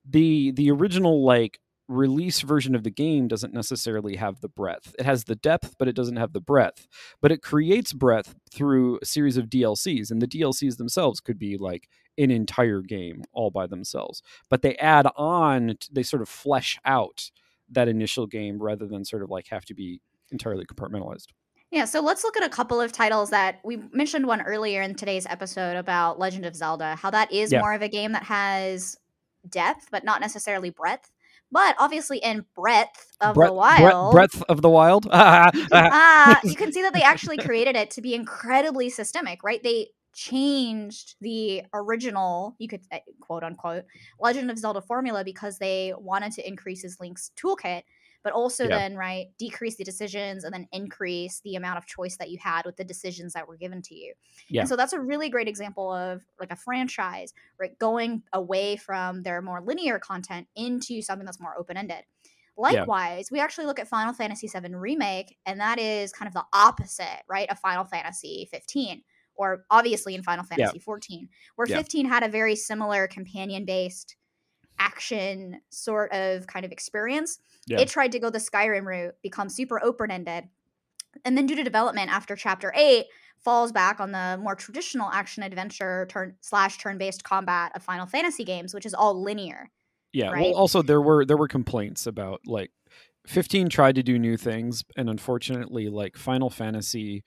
the 0.08 0.52
the 0.52 0.72
original 0.72 1.26
like 1.26 1.60
release 1.90 2.40
version 2.42 2.74
of 2.74 2.84
the 2.84 2.92
game 2.92 3.28
doesn't 3.28 3.54
necessarily 3.54 4.16
have 4.16 4.40
the 4.40 4.48
breadth. 4.48 4.96
It 4.98 5.06
has 5.06 5.26
the 5.26 5.36
depth, 5.36 5.76
but 5.78 5.88
it 5.90 5.96
doesn't 5.96 6.18
have 6.18 6.32
the 6.32 6.40
breadth. 6.40 6.88
But 7.22 7.32
it 7.34 7.42
creates 7.42 7.92
breadth 7.92 8.36
through 8.54 9.00
a 9.02 9.06
series 9.06 9.36
of 9.36 9.50
DLCs, 9.50 10.10
and 10.10 10.22
the 10.22 10.28
DLCs 10.28 10.78
themselves 10.78 11.20
could 11.20 11.40
be 11.40 11.58
like 11.58 11.90
an 12.20 12.30
entire 12.32 12.82
game 12.82 13.24
all 13.34 13.50
by 13.50 13.66
themselves. 13.66 14.22
But 14.50 14.62
they 14.62 14.76
add 14.78 15.08
on, 15.16 15.78
they 15.92 16.04
sort 16.04 16.22
of 16.22 16.30
flesh 16.30 16.78
out 16.86 17.32
that 17.70 17.88
initial 17.88 18.28
game 18.28 18.62
rather 18.62 18.86
than 18.88 19.06
sort 19.06 19.24
of 19.24 19.30
like 19.30 19.48
have 19.48 19.66
to 19.66 19.74
be 19.74 20.02
entirely 20.32 20.66
compartmentalized. 20.66 21.28
Yeah, 21.72 21.86
so 21.86 22.02
let's 22.02 22.24
look 22.24 22.36
at 22.36 22.44
a 22.44 22.50
couple 22.50 22.82
of 22.82 22.92
titles 22.92 23.30
that 23.30 23.60
we 23.64 23.78
mentioned 23.92 24.26
one 24.26 24.42
earlier 24.42 24.82
in 24.82 24.96
today's 24.96 25.28
episode 25.28 25.78
about 25.78 26.18
Legend 26.18 26.46
of 26.46 26.56
Zelda, 26.56 26.96
how 26.96 27.12
that 27.12 27.32
is 27.32 27.52
Yeah. 27.52 27.60
more 27.60 27.74
of 27.74 27.82
a 27.84 27.88
game 27.90 28.12
that 28.14 28.24
has 28.24 28.98
depth, 29.48 29.88
but 29.92 30.04
not 30.04 30.20
necessarily 30.20 30.72
breadth. 30.72 31.12
But 31.52 31.76
obviously, 31.80 32.20
in 32.20 32.46
breadth 32.56 33.16
of 33.22 33.36
Breadth- 33.36 33.50
the 33.50 33.54
wild, 33.54 34.12
breadth 34.14 34.44
of 34.50 34.62
the 34.62 34.70
wild. 34.70 35.08
ah, 35.12 36.40
you 36.44 36.56
can 36.56 36.72
see 36.72 36.82
that 36.84 36.94
they 36.94 37.02
actually 37.04 37.38
created 37.38 37.76
it 37.76 37.92
to 37.92 38.02
be 38.02 38.14
incredibly 38.14 38.90
systemic, 38.90 39.44
right? 39.44 39.62
They 39.64 39.90
changed 40.14 41.16
the 41.22 41.64
original, 41.74 42.56
you 42.60 42.68
could 42.68 42.84
say, 42.86 43.04
quote 43.22 43.44
unquote, 43.44 43.86
Legend 44.20 44.50
of 44.52 44.58
Zelda 44.58 44.82
formula 44.82 45.24
because 45.24 45.60
they 45.60 45.94
wanted 45.98 46.32
to 46.34 46.48
increase 46.48 46.82
his 46.82 47.00
Link's 47.00 47.32
toolkit, 47.36 47.84
but 48.24 48.34
also 48.34 48.68
Yeah. 48.68 48.78
then, 48.78 48.96
right, 48.98 49.28
decrease 49.38 49.78
the 49.78 49.84
decisions 49.84 50.44
and 50.44 50.54
then 50.54 50.68
increase 50.74 51.40
the 51.42 51.56
amount 51.56 51.78
of 51.78 51.86
choice 51.86 52.18
that 52.18 52.30
you 52.30 52.38
had 52.38 52.66
with 52.66 52.76
the 52.76 52.84
decisions 52.84 53.34
that 53.34 53.48
were 53.48 53.56
given 53.56 53.82
to 53.84 53.96
you. 53.96 54.14
Yeah. 54.50 54.62
And 54.62 54.70
so 54.70 54.76
that's 54.76 54.94
a 54.94 55.00
really 55.00 55.30
great 55.30 55.48
example 55.48 55.94
of 55.94 56.26
like 56.40 56.52
a 56.52 56.56
franchise, 56.58 57.34
right, 57.60 57.78
going 57.80 58.24
away 58.34 58.76
from 58.76 59.24
their 59.24 59.42
more 59.42 59.62
linear 59.62 60.00
content 60.00 60.48
into 60.56 61.02
something 61.02 61.26
that's 61.26 61.40
more 61.40 61.58
open 61.58 61.78
ended. 61.78 62.04
Likewise, 62.58 63.32
we 63.32 63.40
actually 63.40 63.68
look 63.68 63.80
at 63.80 63.88
Final 63.88 64.14
Fantasy 64.14 64.46
VII 64.50 64.76
Remake, 64.76 65.38
and 65.46 65.62
that 65.62 65.80
is 65.80 66.12
kind 66.12 66.28
of 66.28 66.34
the 66.34 66.44
opposite, 66.52 67.22
right, 67.30 67.50
of 67.50 67.58
Final 67.60 67.86
Fantasy 67.86 68.50
15, 68.52 69.02
or 69.40 69.66
obviously 69.72 70.14
in 70.14 70.22
Final 70.22 70.46
Yeah. 70.52 70.58
Fantasy 70.68 70.80
14, 70.80 71.30
where 71.56 71.68
Yeah. 71.68 71.78
15 71.78 72.06
had 72.06 72.24
a 72.24 72.28
very 72.28 72.56
similar 72.56 73.08
companion 73.08 73.64
based 73.66 74.18
action 74.78 75.62
sort 75.70 76.12
of 76.12 76.46
kind 76.48 76.66
of 76.66 76.72
experience. 76.72 77.40
Yeah. 77.66 77.80
It 77.80 77.88
tried 77.88 78.12
to 78.12 78.20
go 78.20 78.30
the 78.30 78.40
Skyrim 78.40 78.86
route, 78.86 79.16
become 79.24 79.50
super 79.50 79.82
open 79.84 80.12
ended, 80.12 80.50
and 81.26 81.38
then 81.38 81.46
due 81.46 81.56
to 81.56 81.64
development 81.64 82.12
after 82.12 82.36
Chapter 82.36 82.72
8, 82.76 83.06
falls 83.40 83.72
back 83.72 84.02
on 84.02 84.12
the 84.12 84.38
more 84.42 84.56
traditional 84.56 85.10
action 85.12 85.44
adventure 85.44 86.06
turn 86.10 86.36
slash 86.42 86.78
turn 86.78 86.98
based 86.98 87.24
combat 87.24 87.72
of 87.76 87.82
Final 87.82 88.06
Fantasy 88.06 88.44
games, 88.44 88.74
which 88.74 88.86
is 88.86 88.94
all 88.94 89.22
linear 89.22 89.72
Yeah. 90.12 90.32
Right? 90.32 90.42
Well, 90.52 90.56
also 90.56 90.82
there 90.82 91.02
were 91.02 91.24
there 91.26 91.38
were 91.38 91.48
complaints 91.48 92.06
about 92.06 92.42
like 92.46 92.72
15 93.28 93.70
tried 93.70 93.96
to 93.96 94.04
do 94.04 94.20
new 94.20 94.36
things, 94.38 94.84
and 94.98 95.10
unfortunately, 95.10 95.88
like 95.88 96.18
Final 96.18 96.50
Fantasy 96.50 97.24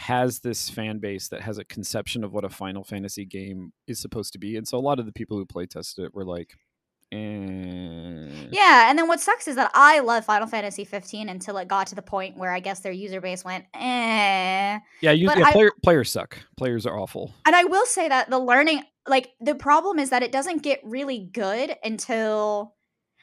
has 0.00 0.40
this 0.40 0.70
fan 0.70 0.98
base 0.98 1.28
that 1.28 1.42
has 1.42 1.58
a 1.58 1.64
conception 1.64 2.24
of 2.24 2.32
what 2.32 2.42
a 2.44 2.48
Final 2.48 2.82
Fantasy 2.82 3.26
game 3.26 3.70
is 3.86 3.98
supposed 4.00 4.32
to 4.32 4.38
be, 4.38 4.56
and 4.56 4.66
so 4.66 4.78
a 4.78 4.80
lot 4.80 4.98
of 4.98 5.04
the 5.04 5.12
people 5.12 5.36
who 5.36 5.44
play 5.44 5.66
tested 5.66 6.06
it 6.06 6.14
were 6.14 6.24
like, 6.24 6.56
eh. 7.12 7.16
Yeah, 8.50 8.88
and 8.88 8.98
then 8.98 9.08
what 9.08 9.20
sucks 9.20 9.46
is 9.46 9.56
that 9.56 9.70
I 9.74 10.00
love 10.00 10.24
Final 10.24 10.46
Fantasy 10.48 10.84
15 10.84 11.28
until 11.28 11.58
it 11.58 11.68
got 11.68 11.88
to 11.88 11.94
the 11.94 12.00
point 12.02 12.38
where 12.38 12.50
I 12.50 12.60
guess 12.60 12.80
their 12.80 12.92
user 12.92 13.20
base 13.20 13.44
went, 13.44 13.66
eh. 13.74 14.78
Yeah, 15.02 15.10
you, 15.12 15.26
yeah 15.28 15.44
I- 15.44 15.52
player, 15.52 15.70
players 15.82 16.10
suck. 16.10 16.38
Players 16.56 16.86
are 16.86 16.98
awful. 16.98 17.34
And 17.44 17.54
I 17.54 17.64
will 17.64 17.84
say 17.86 18.08
that 18.08 18.30
the 18.30 18.38
learning, 18.38 18.82
like, 19.06 19.28
the 19.40 19.54
problem 19.54 19.98
is 19.98 20.08
that 20.10 20.22
it 20.22 20.32
doesn't 20.32 20.62
get 20.62 20.80
really 20.82 21.28
good 21.32 21.76
until, 21.84 22.74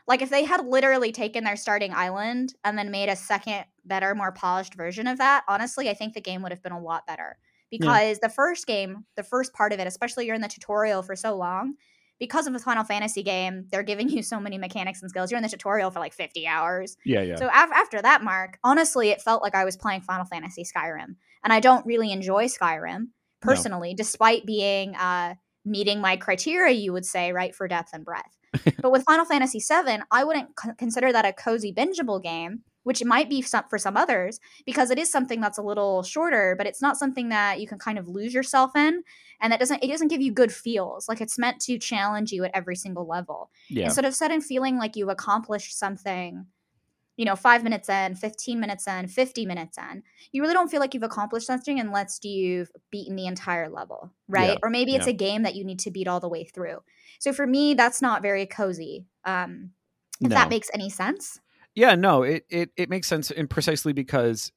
like, 0.08 0.22
if 0.22 0.30
they 0.30 0.44
had 0.44 0.66
literally 0.66 1.12
taken 1.12 1.44
their 1.44 1.56
starting 1.56 1.94
island 1.94 2.54
and 2.64 2.78
then 2.78 2.92
made 2.92 3.10
a 3.10 3.16
second, 3.16 3.66
better, 3.86 4.16
more 4.16 4.32
polished 4.32 4.74
version 4.76 5.08
of 5.08 5.18
that, 5.18 5.44
honestly, 5.48 5.90
I 5.90 5.94
think 5.94 6.14
the 6.14 6.22
game 6.22 6.42
would 6.44 6.52
have 6.52 6.64
been 6.64 6.72
a 6.72 6.82
lot 6.82 7.06
better. 7.06 7.38
Because 7.70 8.20
the 8.20 8.30
first 8.30 8.66
game, 8.66 9.04
the 9.18 9.24
first 9.24 9.54
part 9.54 9.74
of 9.74 9.80
it, 9.82 9.88
especially 9.88 10.26
you're 10.26 10.36
in 10.36 10.42
the 10.42 10.48
tutorial 10.48 11.04
for 11.04 11.18
so 11.18 11.36
long, 11.36 11.74
because 12.20 12.48
of 12.48 12.54
the 12.54 12.60
Final 12.60 12.84
Fantasy 12.84 13.24
game, 13.24 13.66
they're 13.70 13.84
giving 13.84 14.10
you 14.10 14.24
so 14.24 14.40
many 14.40 14.58
mechanics 14.58 15.02
and 15.02 15.10
skills. 15.10 15.32
You're 15.32 15.38
in 15.38 15.44
the 15.44 15.50
tutorial 15.50 15.92
for 15.92 16.00
like 16.00 16.14
50 16.14 16.48
hours. 16.48 16.96
Yeah, 17.06 17.22
yeah. 17.22 17.36
So 17.36 17.48
af- 17.48 17.72
after 17.74 18.02
that 18.02 18.24
mark, 18.24 18.58
honestly, 18.64 19.10
it 19.10 19.22
felt 19.22 19.44
like 19.44 19.56
I 19.56 19.66
was 19.66 19.76
playing 19.76 20.02
Final 20.02 20.26
Fantasy 20.26 20.64
Skyrim, 20.64 21.16
and 21.44 21.54
I 21.54 21.60
don't 21.60 21.86
really 21.86 22.12
enjoy 22.12 22.46
Skyrim 22.46 23.08
personally, 23.42 23.94
despite 23.94 24.46
being 24.46 24.96
uh, 24.96 25.36
meeting 25.66 26.00
my 26.00 26.16
criteria. 26.16 26.74
You 26.74 26.94
would 26.94 27.06
say 27.06 27.34
right 27.34 27.54
for 27.54 27.68
depth 27.68 27.90
and 27.94 28.06
breadth. 28.06 28.37
but 28.82 28.92
with 28.92 29.04
Final 29.04 29.26
Fantasy 29.26 29.60
VII, 29.60 30.00
I 30.12 30.24
wouldn't 30.24 30.50
c- 30.60 30.70
consider 30.78 31.12
that 31.12 31.26
a 31.26 31.34
cozy 31.34 31.74
bingeable 31.74 32.22
game, 32.22 32.62
which 32.84 33.02
it 33.02 33.08
might 33.08 33.30
be 33.30 33.42
some, 33.42 33.66
for 33.70 33.78
some 33.78 33.98
others 33.98 34.40
because 34.66 34.90
it 34.90 34.98
is 34.98 35.12
something 35.12 35.42
that's 35.42 35.58
a 35.58 35.62
little 35.64 36.04
shorter, 36.04 36.56
but 36.58 36.68
it's 36.68 36.82
not 36.82 36.98
something 36.98 37.30
that 37.30 37.60
you 37.60 37.68
can 37.68 37.80
kind 37.80 37.98
of 37.98 38.08
lose 38.08 38.34
yourself 38.34 38.76
in, 38.76 39.04
and 39.42 39.52
that 39.52 39.60
doesn't 39.60 39.84
it 39.84 39.88
doesn't 39.88 40.08
give 40.08 40.22
you 40.22 40.32
good 40.32 40.52
feels. 40.52 41.08
Like 41.08 41.22
it's 41.22 41.38
meant 41.38 41.60
to 41.62 41.78
challenge 41.78 42.32
you 42.32 42.44
at 42.44 42.52
every 42.54 42.76
single 42.76 43.06
level 43.06 43.50
yeah. 43.70 43.86
instead 43.86 44.06
of 44.06 44.16
sudden 44.16 44.42
feeling 44.42 44.78
like 44.78 44.96
you've 44.96 45.10
accomplished 45.10 45.78
something 45.78 46.46
you 47.18 47.26
know 47.26 47.36
five 47.36 47.64
minutes 47.64 47.90
in 47.90 48.16
15 48.16 48.60
minutes 48.60 48.88
in 48.88 49.08
50 49.08 49.46
minutes 49.46 49.78
in 49.78 50.04
you 50.32 50.42
really 50.42 50.54
don't 50.54 50.70
feel 50.72 50.80
like 50.80 50.94
you've 50.94 51.04
accomplished 51.04 51.48
something 51.48 51.80
unless 51.80 52.20
you've 52.24 52.72
beaten 52.92 53.16
the 53.16 53.26
entire 53.26 53.70
level 53.70 54.12
right 54.30 54.50
Yeah, 54.50 54.56
or 54.64 54.70
maybe 54.70 54.96
it's 54.96 55.08
yeah. 55.08 55.12
a 55.12 55.16
game 55.16 55.44
that 55.44 55.56
you 55.56 55.66
need 55.66 55.80
to 55.80 55.92
beat 55.92 56.08
all 56.08 56.20
the 56.22 56.30
way 56.30 56.46
through 56.46 56.80
so 57.20 57.34
for 57.34 57.46
me 57.46 57.74
that's 57.74 58.02
not 58.02 58.22
very 58.22 58.46
cozy 58.46 59.06
um 59.26 59.72
if 60.22 60.30
No. 60.30 60.36
that 60.36 60.50
makes 60.50 60.70
any 60.74 60.90
sense 60.90 61.40
Yeah, 61.76 61.94
no, 61.96 62.24
it, 62.24 62.46
it 62.50 62.72
it 62.76 62.90
makes 62.90 63.08
sense, 63.08 63.30
and 63.30 63.48
precisely 63.50 63.94
because 63.94 64.52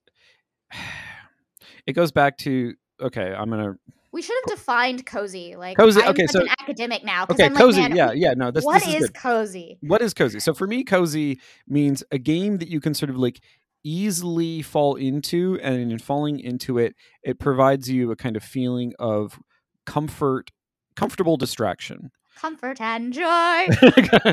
it 1.86 1.92
goes 1.92 2.12
back 2.12 2.38
to 2.38 2.74
okay. 3.00 3.34
I'm 3.34 3.50
gonna 3.50 3.74
we 4.12 4.22
should 4.22 4.36
have 4.44 4.56
defined 4.56 5.06
cozy 5.06 5.54
like 5.56 5.76
Cozy- 5.76 6.02
I'm 6.02 6.10
okay, 6.10 6.26
so- 6.26 6.40
an 6.42 6.48
academic 6.60 7.04
now 7.04 7.24
okay. 7.30 7.44
I'm 7.46 7.54
like, 7.54 7.62
cozy, 7.62 7.82
yeah, 7.82 8.12
yeah. 8.12 8.34
No, 8.34 8.50
this, 8.50 8.64
what 8.64 8.82
this 8.84 8.94
is 8.94 9.02
is 9.04 9.10
cozy 9.10 9.78
What 9.82 10.02
is 10.02 10.14
cozy? 10.14 10.40
So 10.40 10.52
for 10.54 10.66
me, 10.66 10.82
cozy 10.84 11.40
means 11.68 12.02
a 12.10 12.18
game 12.18 12.58
that 12.58 12.68
you 12.68 12.80
can 12.80 12.94
sort 12.94 13.10
of 13.10 13.16
like 13.16 13.40
easily 13.84 14.62
fall 14.62 14.94
into, 14.96 15.58
and 15.62 15.90
in 15.92 15.98
falling 15.98 16.38
into 16.38 16.76
it, 16.78 16.94
it 17.22 17.38
provides 17.38 17.88
you 17.88 18.10
a 18.10 18.16
kind 18.16 18.36
of 18.36 18.42
feeling 18.42 18.92
of 18.98 19.38
comfort, 19.86 20.50
comfortable 20.96 21.36
distraction. 21.38 22.10
comfort 22.36 22.80
and 22.80 23.12
joy 23.12 23.22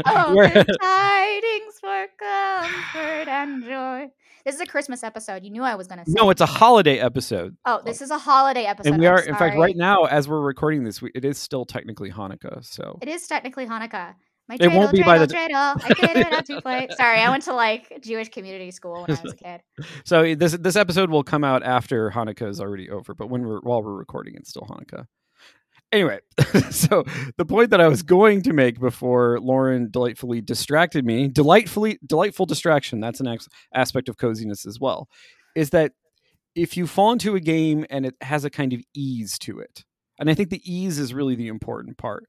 Oh, 0.06 0.36
tidings 0.82 1.80
for 1.80 2.08
comfort 2.20 3.28
and 3.28 3.64
joy. 3.64 4.08
This 4.48 4.56
is 4.56 4.62
a 4.62 4.66
Christmas 4.66 5.04
episode. 5.04 5.44
You 5.44 5.50
knew 5.50 5.62
I 5.64 5.76
was 5.76 5.88
going 5.88 6.00
to 6.00 6.06
say. 6.10 6.14
no, 6.16 6.30
it's 6.30 6.40
a 6.40 6.46
holiday 6.46 7.00
episode, 7.00 7.58
oh, 7.66 7.82
this 7.84 8.02
is 8.02 8.12
a 8.12 8.18
holiday 8.18 8.64
episode. 8.64 8.92
and 8.94 8.98
we 9.02 9.06
are, 9.06 9.20
in 9.20 9.36
fact, 9.36 9.58
right 9.58 9.76
now 9.76 10.06
as 10.06 10.30
we're 10.30 10.40
recording 10.40 10.86
this, 10.86 11.02
we, 11.02 11.12
it 11.14 11.26
is 11.26 11.38
still 11.38 11.66
technically 11.66 12.10
Hanukkah. 12.10 12.64
So 12.64 12.98
It 13.02 13.10
is 13.10 13.28
technically 13.28 13.66
Hanukkah. 13.66 14.14
My 14.48 14.56
It 14.56 14.62
dreidel, 14.62 14.76
won't 14.78 14.92
be 14.94 15.04
by 15.04 15.18
dreidel, 15.18 15.28
the- 15.28 15.34
dreidel. 15.34 15.82
I 15.84 15.88
did 16.14 16.18
it 16.28 16.32
not 16.32 16.46
to 16.46 16.62
play. 16.62 16.88
Sorry, 16.96 17.20
I 17.20 17.30
went 17.30 17.44
to 17.44 17.54
like 17.54 18.00
Jewish 18.02 18.30
community 18.30 18.72
school 18.72 19.02
when 19.06 19.18
I 19.18 19.22
was 19.22 19.34
a 19.34 19.36
kid. 19.36 19.62
So 20.06 20.34
this 20.34 20.54
this 20.54 20.78
episode 20.78 21.10
will 21.10 21.26
come 21.26 21.44
out 21.44 21.62
after 21.64 22.10
Hanukkah 22.12 22.48
is 22.48 22.62
already 22.62 22.90
over, 22.90 23.14
but 23.14 23.28
when 23.30 23.46
we're 23.46 23.60
while 23.60 23.84
we're 23.84 23.98
recording, 23.98 24.36
it's 24.38 24.50
still 24.50 24.66
Hanukkah. 24.72 25.08
Anyway, 25.92 26.20
so 26.70 27.06
the 27.38 27.46
point 27.46 27.70
that 27.70 27.80
I 27.80 27.88
was 27.88 28.04
going 28.04 28.42
to 28.44 28.54
make 28.54 28.80
before 28.80 29.40
Lauren 29.40 29.90
delightfully 29.90 30.42
distracted 30.42 31.06
me, 31.06 31.30
delightfully 31.30 31.98
delightful 32.06 32.46
distraction, 32.46 33.00
that's 33.00 33.22
an 33.22 33.28
ex- 33.28 33.48
aspect 33.74 34.10
of 34.10 34.18
coziness 34.18 34.66
as 34.66 34.80
well, 34.80 35.08
is 35.56 35.70
that 35.70 35.94
if 36.56 36.76
you 36.76 36.88
fall 36.88 37.14
into 37.14 37.36
a 37.36 37.40
game 37.40 37.86
and 37.90 38.06
it 38.06 38.16
has 38.22 38.44
a 38.44 38.50
kind 38.50 38.74
of 38.74 38.82
ease 38.94 39.38
to 39.40 39.60
it, 39.60 39.86
and 40.20 40.30
I 40.30 40.34
think 40.34 40.50
the 40.50 40.62
ease 40.66 41.00
is 41.00 41.14
really 41.14 41.36
the 41.36 41.48
important 41.48 41.98
part, 41.98 42.26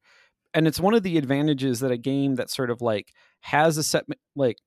and 0.55 0.69
it's 0.69 0.79
one 0.79 0.95
of 0.95 1.03
the 1.03 1.19
advantages 1.19 1.81
that 1.81 1.91
a 1.91 1.99
game 1.99 2.37
that 2.37 2.51
sort 2.51 2.71
of 2.71 2.81
like 2.81 3.13
has 3.41 3.77
a 3.77 3.83
set 3.83 4.05
like 4.37 4.59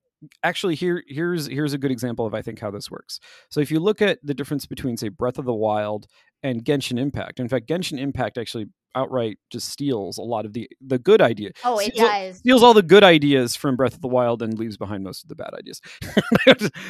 actually 0.42 0.74
here 0.74 1.02
here's 1.06 1.46
here's 1.46 1.72
a 1.72 1.78
good 1.78 1.90
example 1.90 2.26
of 2.26 2.34
I 2.34 2.42
think 2.42 2.60
how 2.60 2.70
this 2.70 2.90
works. 2.90 3.20
So 3.50 3.60
if 3.60 3.70
you 3.70 3.80
look 3.80 4.02
at 4.02 4.18
the 4.22 4.34
difference 4.34 4.66
between 4.66 4.96
say 4.96 5.08
Breath 5.08 5.38
of 5.38 5.44
the 5.44 5.54
Wild 5.54 6.06
and 6.42 6.64
Genshin 6.64 6.98
Impact, 6.98 7.40
in 7.40 7.48
fact 7.48 7.68
Genshin 7.68 7.98
Impact 7.98 8.38
actually 8.38 8.66
outright 8.94 9.38
just 9.50 9.68
steals 9.68 10.18
a 10.18 10.22
lot 10.22 10.44
of 10.44 10.52
the 10.52 10.68
the 10.80 10.98
good 10.98 11.20
idea. 11.20 11.50
Oh, 11.64 11.78
it 11.78 11.94
steals, 11.94 12.08
does. 12.08 12.38
steals 12.38 12.62
all 12.62 12.74
the 12.74 12.82
good 12.82 13.04
ideas 13.04 13.56
from 13.56 13.76
Breath 13.76 13.94
of 13.94 14.00
the 14.00 14.08
Wild 14.08 14.42
and 14.42 14.58
leaves 14.58 14.76
behind 14.76 15.04
most 15.04 15.22
of 15.22 15.28
the 15.28 15.34
bad 15.34 15.54
ideas. 15.54 15.80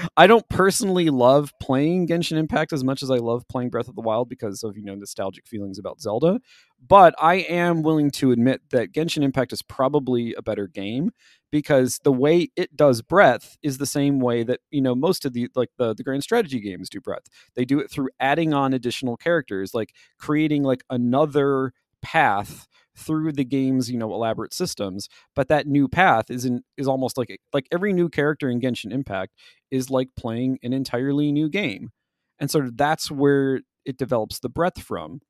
I 0.17 0.27
don't 0.27 0.49
personally 0.49 1.11
love 1.11 1.53
playing 1.61 2.09
Genshin 2.09 2.37
Impact 2.37 2.73
as 2.73 2.85
much 2.85 3.03
as 3.03 3.11
I 3.11 3.17
love 3.17 3.47
playing 3.49 3.71
Breath 3.71 3.89
of 3.89 3.95
the 3.95 4.03
Wild 4.03 4.29
because 4.29 4.63
of 4.63 4.77
you 4.77 4.85
know 4.85 4.95
nostalgic 4.95 5.47
feelings 5.47 5.79
about 5.79 6.01
Zelda, 6.01 6.41
but 6.87 7.15
I 7.19 7.37
am 7.37 7.83
willing 7.83 8.11
to 8.13 8.33
admit 8.33 8.63
that 8.71 8.93
Genshin 8.93 9.23
Impact 9.23 9.53
is 9.53 9.63
probably 9.63 10.35
a 10.35 10.43
better 10.43 10.67
game 10.67 11.13
because 11.53 12.01
the 12.03 12.13
way 12.13 12.49
it 12.57 12.75
does 12.75 13.03
breadth 13.03 13.57
is 13.63 13.79
the 13.79 13.87
same 13.87 14.19
way 14.19 14.43
that 14.43 14.61
you 14.73 14.81
know 14.81 14.97
most 14.97 15.25
of 15.25 15.35
the 15.35 15.49
like 15.55 15.69
the 15.79 15.95
the 15.95 16.03
grand 16.03 16.25
strategy 16.25 16.59
games 16.59 16.91
do 16.91 17.01
breadth 17.01 17.29
they 17.55 17.65
do 17.65 17.79
it 17.79 17.91
through 17.91 18.09
adding 18.19 18.53
on 18.53 18.73
additional 18.73 19.17
characters 19.17 19.75
like 19.75 19.95
creating 20.19 20.65
like 20.65 20.83
another 20.91 21.73
path 22.03 22.67
through 22.97 23.33
the 23.33 23.45
game's 23.45 23.91
you 23.91 23.97
know 23.99 24.13
elaborate 24.13 24.53
systems 24.53 25.09
but 25.37 25.49
that 25.49 25.67
new 25.67 25.87
path 25.89 26.31
is 26.31 26.45
in 26.45 26.63
is 26.77 26.89
almost 26.89 27.17
like 27.17 27.41
like 27.53 27.67
every 27.71 27.93
new 27.93 28.09
character 28.09 28.51
in 28.51 28.61
Genshin 28.61 28.93
Impact 28.93 29.33
is 29.71 29.91
like 29.91 30.09
playing 30.17 30.59
an 30.63 30.73
entirely 30.73 31.33
new 31.33 31.49
game. 31.49 31.91
And 32.39 32.51
so 32.51 32.71
that's 32.75 33.11
where 33.11 33.61
it 33.85 33.97
develops 33.97 34.39
the 34.41 34.49
breadth 34.49 34.83
from 34.83 35.21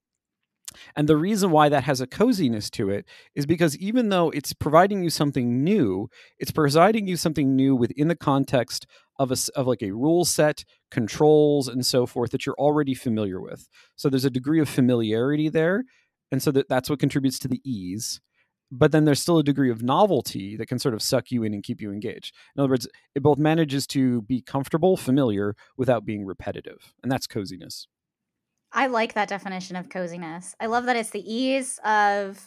and 0.96 1.08
the 1.08 1.16
reason 1.16 1.50
why 1.50 1.68
that 1.68 1.84
has 1.84 2.00
a 2.00 2.06
coziness 2.06 2.70
to 2.70 2.90
it 2.90 3.06
is 3.34 3.46
because 3.46 3.76
even 3.78 4.08
though 4.08 4.30
it's 4.30 4.52
providing 4.52 5.02
you 5.02 5.10
something 5.10 5.62
new, 5.62 6.08
it's 6.38 6.50
providing 6.50 7.06
you 7.06 7.16
something 7.16 7.54
new 7.54 7.74
within 7.74 8.08
the 8.08 8.16
context 8.16 8.86
of 9.18 9.30
a 9.30 9.36
of 9.54 9.66
like 9.66 9.82
a 9.82 9.92
rule 9.92 10.24
set, 10.24 10.64
controls, 10.90 11.68
and 11.68 11.84
so 11.86 12.06
forth 12.06 12.30
that 12.30 12.46
you're 12.46 12.58
already 12.58 12.94
familiar 12.94 13.40
with. 13.40 13.68
So 13.96 14.08
there's 14.08 14.24
a 14.24 14.30
degree 14.30 14.60
of 14.60 14.68
familiarity 14.68 15.48
there, 15.48 15.84
and 16.30 16.42
so 16.42 16.50
that 16.52 16.68
that's 16.68 16.90
what 16.90 16.98
contributes 16.98 17.38
to 17.40 17.48
the 17.48 17.60
ease. 17.64 18.20
But 18.74 18.90
then 18.90 19.04
there's 19.04 19.20
still 19.20 19.38
a 19.38 19.44
degree 19.44 19.70
of 19.70 19.82
novelty 19.82 20.56
that 20.56 20.66
can 20.66 20.78
sort 20.78 20.94
of 20.94 21.02
suck 21.02 21.30
you 21.30 21.42
in 21.42 21.52
and 21.52 21.62
keep 21.62 21.82
you 21.82 21.92
engaged. 21.92 22.34
In 22.56 22.60
other 22.62 22.70
words, 22.70 22.88
it 23.14 23.22
both 23.22 23.36
manages 23.36 23.86
to 23.88 24.22
be 24.22 24.40
comfortable, 24.40 24.96
familiar, 24.96 25.54
without 25.76 26.06
being 26.06 26.24
repetitive, 26.24 26.94
and 27.02 27.12
that's 27.12 27.26
coziness. 27.26 27.86
I 28.72 28.86
like 28.86 29.14
that 29.14 29.28
definition 29.28 29.76
of 29.76 29.88
coziness. 29.88 30.54
I 30.60 30.66
love 30.66 30.86
that 30.86 30.96
it's 30.96 31.10
the 31.10 31.20
ease 31.32 31.78
of, 31.84 32.40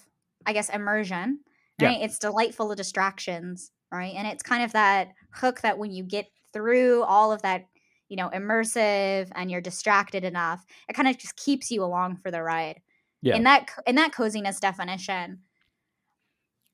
I 0.46 0.54
guess, 0.54 0.70
immersion, 0.70 1.40
Yeah. 1.80 1.90
right? 1.90 2.02
It's 2.02 2.20
delightful 2.20 2.74
distractions, 2.76 3.72
right? 3.92 4.14
And 4.16 4.28
it's 4.28 4.44
kind 4.44 4.64
of 4.64 4.72
that 4.74 5.10
hook 5.32 5.62
that 5.62 5.78
when 5.78 5.92
you 5.92 6.04
get 6.04 6.28
through 6.52 7.04
all 7.04 7.32
of 7.32 7.42
that, 7.44 7.66
you 8.10 8.18
know, 8.18 8.30
immersive 8.30 9.30
and 9.36 9.52
you're 9.52 9.62
distracted 9.62 10.24
enough, 10.24 10.66
it 10.90 10.94
kind 10.94 11.08
of 11.08 11.18
just 11.18 11.36
keeps 11.36 11.70
you 11.72 11.84
along 11.84 12.18
for 12.18 12.32
the 12.32 12.42
ride. 12.42 12.82
Yeah. 13.22 13.36
In 13.36 13.44
that 13.44 13.70
in 13.88 13.96
that 13.96 14.12
coziness 14.12 14.60
definition, 14.60 15.40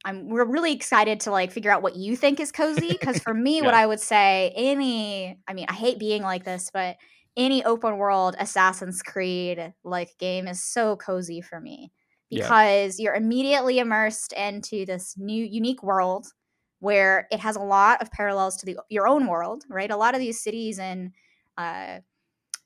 I'm 0.03 0.29
we're 0.29 0.45
really 0.45 0.73
excited 0.73 1.19
to 1.21 1.31
like 1.31 1.51
figure 1.51 1.71
out 1.71 1.81
what 1.83 1.95
you 1.95 2.15
think 2.15 2.39
is 2.39 2.51
cozy 2.51 2.89
because 2.91 3.19
for 3.19 3.33
me 3.47 3.61
what 3.61 3.73
I 3.73 3.85
would 3.85 3.99
say 3.99 4.51
any 4.55 5.37
I 5.47 5.53
mean 5.53 5.67
I 5.69 5.73
hate 5.73 5.99
being 5.99 6.23
like 6.23 6.43
this 6.43 6.69
but 6.73 6.97
any 7.37 7.63
open 7.63 7.97
world 7.97 8.35
Assassin's 8.39 9.01
Creed 9.01 9.73
like 9.83 10.17
game 10.17 10.47
is 10.47 10.63
so 10.63 10.95
cozy 10.97 11.41
for 11.41 11.59
me 11.61 11.91
Yeah. 12.31 12.55
because 12.55 12.99
you're 12.99 13.15
immediately 13.15 13.79
immersed 13.79 14.33
into 14.33 14.85
this 14.85 15.17
new 15.17 15.43
unique 15.45 15.83
world 15.83 16.27
where 16.79 17.27
it 17.31 17.39
has 17.39 17.55
a 17.55 17.61
lot 17.61 18.01
of 18.01 18.11
parallels 18.11 18.57
to 18.57 18.65
the 18.65 18.77
your 18.89 19.07
own 19.07 19.27
world, 19.27 19.63
right? 19.69 19.91
A 19.91 19.97
lot 19.97 20.15
of 20.15 20.19
these 20.19 20.41
cities 20.41 20.79
and 20.79 21.13
uh 21.57 21.99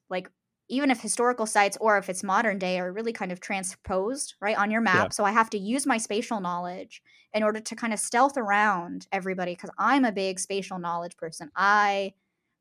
like 0.09 0.29
even 0.67 0.89
if 0.89 0.99
historical 1.01 1.45
sites 1.45 1.77
or 1.79 1.97
if 1.97 2.09
it's 2.09 2.23
modern 2.23 2.57
day 2.57 2.79
are 2.79 2.91
really 2.91 3.13
kind 3.13 3.31
of 3.31 3.39
transposed 3.39 4.35
right 4.41 4.57
on 4.57 4.71
your 4.71 4.81
map 4.81 5.11
Yeah. 5.11 5.13
so 5.13 5.23
i 5.23 5.31
have 5.31 5.49
to 5.49 5.57
use 5.57 5.85
my 5.85 5.97
spatial 5.97 6.39
knowledge 6.39 7.01
in 7.33 7.43
order 7.43 7.59
to 7.59 7.75
kind 7.75 7.93
of 7.93 7.99
stealth 7.99 8.37
around 8.37 9.07
everybody 9.11 9.53
because 9.53 9.69
i'm 9.77 10.05
a 10.05 10.11
big 10.11 10.39
spatial 10.39 10.79
knowledge 10.79 11.15
person 11.17 11.51
i 11.55 12.13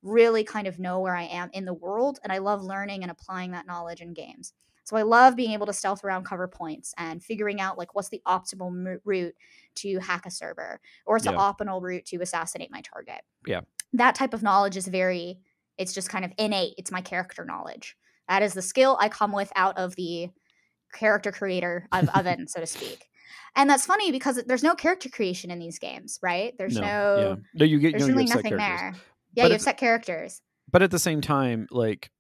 really 0.05 0.45
kind 0.45 0.67
of 0.67 0.79
know 0.79 1.01
where 1.01 1.17
i 1.17 1.25
am 1.25 1.51
in 1.55 1.65
the 1.65 1.73
world 1.73 2.21
and 2.23 2.33
i 2.33 2.39
love 2.39 2.63
learning 2.63 3.03
and 3.03 3.11
applying 3.11 3.51
that 3.51 3.67
knowledge 3.67 4.01
in 4.01 4.13
games. 4.13 4.53
So 4.85 4.99
i 4.99 5.03
love 5.03 5.35
being 5.35 5.53
able 5.53 5.67
to 5.67 5.73
stealth 5.73 6.05
around 6.05 6.25
cover 6.25 6.47
points 6.47 6.93
and 6.99 7.23
figuring 7.23 7.59
out 7.61 7.79
like 7.79 7.95
what's 7.95 8.11
the 8.11 8.21
optimal 8.29 8.99
route 9.05 9.35
to 9.77 9.99
hack 9.99 10.27
a 10.27 10.31
server 10.31 10.79
or 11.07 11.15
what's 11.15 11.25
the 11.25 11.33
optimal 11.33 11.81
route 11.81 12.05
to 12.07 12.19
assassinate 12.19 12.71
my 12.71 12.83
target. 12.83 13.23
Yeah. 13.47 13.63
that 13.95 14.15
type 14.15 14.35
of 14.35 14.43
knowledge 14.43 14.77
is 14.77 14.87
very 14.87 15.39
it's 15.79 15.95
just 15.95 16.11
kind 16.11 16.25
of 16.25 16.33
innate 16.39 16.75
it's 16.77 16.93
my 16.93 17.01
character 17.01 17.45
knowledge. 17.45 17.97
That 18.29 18.43
is 18.43 18.53
the 18.53 18.63
skill 18.63 18.99
i 19.01 19.09
come 19.09 19.33
with 19.33 19.51
out 19.57 19.79
of 19.79 19.97
the 19.97 20.29
character 20.93 21.33
creator 21.33 21.89
of 21.93 22.09
oven 22.15 22.47
so 22.47 22.61
to 22.61 22.67
speak. 22.67 23.07
And 23.57 23.71
that's 23.71 23.87
funny 23.87 24.11
because 24.11 24.43
there's 24.47 24.65
no 24.65 24.75
character 24.75 25.09
creation 25.09 25.51
in 25.51 25.59
these 25.59 25.79
games 25.79 26.19
right? 26.23 26.53
There's 26.59 26.77
no, 26.77 27.39
yeah. 27.39 27.43
no 27.55 27.65
you 27.65 27.79
get 27.79 27.93
there's 27.93 28.07
no, 28.07 28.15
really 28.15 28.27
nothing 28.27 28.59
characters. 28.59 28.93
there 28.93 29.03
yeah 29.35 29.45
But 29.45 29.49
you 29.49 29.53
have 29.55 29.63
set 29.63 29.77
characters. 29.77 30.41
but 30.71 30.83
at 30.83 30.91
the 30.91 30.99
same 30.99 31.21
time 31.21 31.67
like 31.71 32.11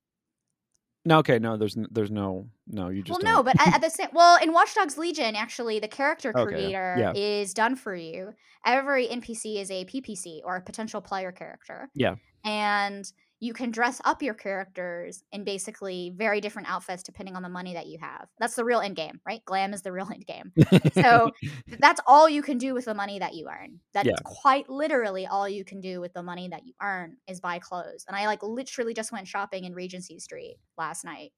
no 1.04 1.18
okay 1.18 1.38
no 1.38 1.56
there's 1.56 1.76
there's 1.90 2.10
no 2.10 2.48
no 2.66 2.88
you 2.88 3.02
just 3.02 3.22
well 3.22 3.36
no 3.36 3.42
don't. 3.42 3.44
but 3.56 3.60
at, 3.66 3.74
at 3.76 3.80
the 3.82 3.90
same 3.90 4.08
well 4.12 4.38
in 4.42 4.52
watch 4.52 4.74
dogs 4.74 4.96
legion 4.96 5.36
actually 5.36 5.78
the 5.78 5.88
character 5.88 6.30
Okay, 6.34 6.44
creator 6.44 6.96
yeah. 6.98 7.12
is 7.14 7.52
done 7.52 7.76
for 7.76 7.94
you 7.94 8.32
every 8.64 9.06
npc 9.08 9.60
is 9.60 9.70
a 9.70 9.84
ppc 9.84 10.40
or 10.44 10.56
a 10.56 10.62
potential 10.62 11.00
player 11.00 11.30
character 11.32 11.90
Yeah. 11.94 12.14
and 12.44 13.04
you 13.40 13.52
can 13.52 13.70
dress 13.70 14.00
up 14.06 14.22
your 14.22 14.32
characters 14.32 15.22
in 15.30 15.44
basically 15.44 16.14
very 16.16 16.40
different 16.40 16.70
outfits 16.70 17.02
depending 17.02 17.36
on 17.36 17.42
the 17.42 17.48
money 17.50 17.74
that 17.74 17.86
you 17.86 17.98
have 18.00 18.28
that's 18.38 18.54
the 18.54 18.64
real 18.64 18.80
end 18.80 18.96
game 18.96 19.20
right 19.26 19.44
glam 19.44 19.74
is 19.74 19.82
the 19.82 19.92
real 19.92 20.08
end 20.14 20.24
game 20.26 20.50
so 20.94 21.30
that's 21.80 22.00
all 22.06 22.26
you 22.30 22.40
can 22.40 22.56
do 22.56 22.72
with 22.72 22.86
the 22.86 22.94
money 22.94 23.18
that 23.18 23.34
you 23.34 23.46
earn 23.50 23.78
that's 23.92 24.06
Yeah. 24.08 24.14
quite 24.24 24.70
literally 24.70 25.26
all 25.26 25.46
you 25.46 25.64
can 25.64 25.80
do 25.82 26.00
with 26.00 26.14
the 26.14 26.22
money 26.22 26.48
that 26.48 26.64
you 26.64 26.72
earn 26.82 27.18
is 27.28 27.40
buy 27.40 27.58
clothes 27.58 28.06
and 28.08 28.16
i 28.16 28.24
like 28.26 28.42
literally 28.42 28.94
just 28.94 29.12
went 29.12 29.28
shopping 29.28 29.64
in 29.64 29.74
regency 29.74 30.18
street 30.18 30.56
last 30.78 31.04
night 31.04 31.32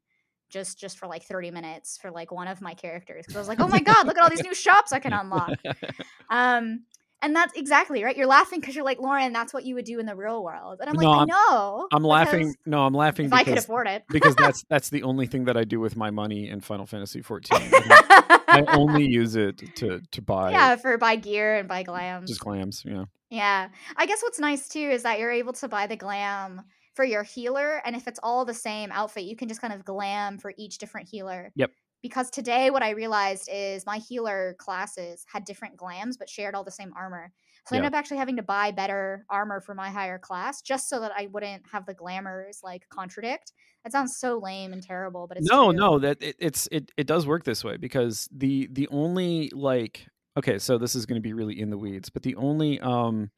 just 0.49 0.79
just 0.79 0.99
for 0.99 1.07
like 1.07 1.23
30 1.25 1.51
minutes 1.51 1.99
for 1.99 2.11
like 2.11 2.31
one 2.31 2.49
of 2.49 2.61
my 2.61 2.75
characters 2.75 3.25
because 3.27 3.37
i 3.37 3.39
was 3.39 3.49
like 3.49 3.61
oh 3.61 3.69
my 3.69 3.81
god 3.81 4.07
look 4.07 4.17
at 4.17 4.23
all 4.23 4.31
these 4.31 4.43
new 4.45 4.55
shops 4.67 4.93
i 4.93 4.99
can 4.99 5.13
unlock. 5.13 5.59
Um 6.31 6.85
and 7.23 7.35
that's 7.35 7.57
exactly 7.57 8.05
right? 8.05 8.15
You're 8.15 8.27
laughing 8.27 8.61
because 8.61 8.75
you're 8.77 8.85
like 8.85 9.01
lauren 9.01 9.33
that's 9.33 9.55
what 9.55 9.65
you 9.65 9.75
would 9.77 9.85
do 9.87 9.99
in 9.99 10.07
the 10.07 10.15
real 10.15 10.43
world. 10.45 10.79
And 10.81 10.89
i'm 10.91 10.97
like 10.97 11.05
No, 11.05 11.13
i 11.13 11.19
I'm- 11.19 11.29
know 11.29 11.89
i'm 11.93 12.03
laughing 12.05 12.55
no 12.67 12.83
i'm 12.85 12.95
laughing 12.95 13.27
if 13.27 13.33
i 13.33 13.39
could 13.39 13.53
because, 13.53 13.65
afford 13.65 13.89
it. 13.89 14.05
because 14.11 14.35
that's 14.37 14.65
that's 14.69 14.91
the 14.91 15.03
only 15.03 15.27
thing 15.27 15.45
that 15.47 15.57
i 15.57 15.65
do 15.65 15.81
with 15.81 15.97
my 15.97 16.11
money 16.11 16.49
in 16.49 16.61
final 16.61 16.87
fantasy 16.87 17.23
14 17.23 17.59
I 17.61 18.41
I 18.49 18.65
only 18.77 19.05
use 19.07 19.35
it 19.37 19.63
to 19.77 20.01
to 20.13 20.23
buy 20.23 20.51
yeah 20.53 20.77
for 20.77 20.97
buy 20.99 21.17
gear 21.17 21.57
and 21.57 21.69
buy 21.69 21.83
glams 21.85 22.27
just 22.29 22.41
glams 22.41 22.85
yeah. 22.85 23.05
Yeah. 23.29 23.69
I 23.97 24.07
guess 24.07 24.23
what's 24.23 24.39
nice 24.39 24.69
too 24.69 24.79
is 24.79 25.03
that 25.03 25.19
you're 25.19 25.33
able 25.33 25.53
to 25.55 25.67
buy 25.69 25.89
the 25.89 25.97
glam 25.97 26.63
for 26.97 27.05
your 27.05 27.23
healer. 27.23 27.83
And 27.85 27.95
if 27.97 28.09
it's 28.09 28.21
all 28.23 28.45
the 28.45 28.55
same 28.55 28.91
outfit, 28.93 29.25
you 29.25 29.37
can 29.37 29.49
just 29.49 29.61
kind 29.61 29.75
of 29.75 29.85
glam 29.85 30.39
for 30.39 30.55
each 30.59 30.79
different 30.79 31.09
healer. 31.09 31.55
Yep. 31.55 31.73
Because 32.03 32.31
today, 32.31 32.71
what 32.71 32.83
I 32.83 32.91
realized 32.91 33.49
is 33.53 33.85
my 33.87 33.99
healer 33.99 34.55
classes 34.59 35.25
had 35.33 35.45
different 35.45 35.77
glams, 35.77 36.17
but 36.19 36.29
shared 36.29 36.55
all 36.55 36.63
the 36.65 36.71
same 36.71 36.93
armor. 36.97 37.33
So 37.67 37.75
I 37.75 37.77
Yeah. 37.77 37.79
ended 37.79 37.93
up 37.95 37.99
actually 37.99 38.19
having 38.19 38.37
to 38.37 38.43
buy 38.45 38.71
better 38.71 39.27
armor 39.29 39.61
for 39.61 39.75
my 39.75 39.91
higher 39.91 40.19
class 40.19 40.63
just 40.63 40.89
so 40.89 41.01
that 41.01 41.13
I 41.17 41.27
wouldn't 41.27 41.65
have 41.73 41.87
the 41.87 41.95
glamours 41.95 42.61
like 42.63 42.89
contradict. 42.91 43.53
That 43.83 43.93
sounds 43.93 44.17
so 44.19 44.39
lame 44.39 44.73
and 44.73 44.83
terrible, 44.83 45.27
but 45.27 45.37
it's 45.37 45.51
no 45.51 45.71
true. 45.71 45.71
no 45.71 45.99
that 45.99 46.23
it, 46.23 46.37
it's 46.39 46.69
it, 46.73 46.91
it 46.97 47.07
does 47.07 47.27
work 47.27 47.45
this 47.45 47.63
way 47.65 47.77
because 47.77 48.29
the 48.33 48.69
the 48.73 48.89
only 48.89 49.51
like 49.51 50.07
okay 50.37 50.59
so 50.59 50.79
this 50.79 50.95
is 50.95 51.05
going 51.07 51.17
to 51.21 51.23
be 51.23 51.33
really 51.35 51.59
in 51.61 51.71
the 51.71 51.79
weeds 51.79 52.09
but 52.09 52.23
the 52.23 52.35
only 52.37 52.81
um 52.81 53.31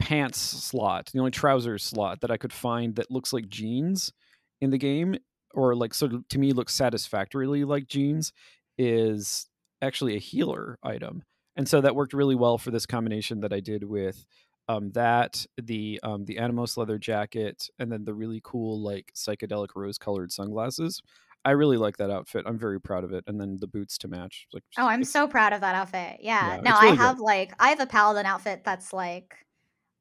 pants 0.00 0.38
slot 0.40 1.10
the 1.12 1.18
only 1.18 1.30
trousers 1.30 1.82
slot 1.84 2.20
that 2.20 2.30
i 2.30 2.36
could 2.36 2.52
find 2.52 2.96
that 2.96 3.10
looks 3.10 3.32
like 3.32 3.48
jeans 3.48 4.12
in 4.60 4.70
the 4.70 4.78
game 4.78 5.16
or 5.54 5.74
like 5.74 5.94
sort 5.94 6.12
of 6.12 6.26
to 6.28 6.38
me 6.38 6.52
looks 6.52 6.74
satisfactorily 6.74 7.64
like 7.64 7.86
jeans 7.86 8.32
is 8.78 9.46
actually 9.82 10.16
a 10.16 10.20
healer 10.20 10.78
item 10.82 11.22
and 11.56 11.68
so 11.68 11.80
that 11.80 11.94
worked 11.94 12.14
really 12.14 12.34
well 12.34 12.58
for 12.58 12.70
this 12.70 12.86
combination 12.86 13.40
that 13.40 13.52
i 13.52 13.60
did 13.60 13.84
with 13.84 14.24
um, 14.68 14.92
that 14.92 15.44
the 15.60 15.98
um, 16.04 16.24
the 16.26 16.38
Animos 16.38 16.76
leather 16.76 16.96
jacket 16.96 17.68
and 17.80 17.90
then 17.90 18.04
the 18.04 18.14
really 18.14 18.40
cool 18.44 18.80
like 18.80 19.12
psychedelic 19.16 19.70
rose 19.74 19.98
colored 19.98 20.30
sunglasses 20.30 21.02
I 21.44 21.52
really 21.52 21.78
like 21.78 21.96
that 21.96 22.10
outfit. 22.10 22.44
I'm 22.46 22.58
very 22.58 22.80
proud 22.80 23.02
of 23.02 23.12
it. 23.12 23.24
And 23.26 23.40
then 23.40 23.56
the 23.60 23.66
boots 23.66 23.96
to 23.98 24.08
match. 24.08 24.46
Like, 24.52 24.62
Oh, 24.78 24.86
I'm 24.86 25.04
so 25.04 25.26
proud 25.26 25.52
of 25.52 25.62
that 25.62 25.74
outfit. 25.74 26.18
Yeah. 26.20 26.56
Yeah, 26.56 26.60
no, 26.60 26.70
I 26.72 26.82
really 26.84 26.96
good. 26.96 27.02
have 27.02 27.18
like 27.18 27.52
I 27.58 27.70
have 27.70 27.80
a 27.80 27.86
paladin 27.86 28.26
outfit 28.26 28.62
that's 28.64 28.92
like 28.92 29.34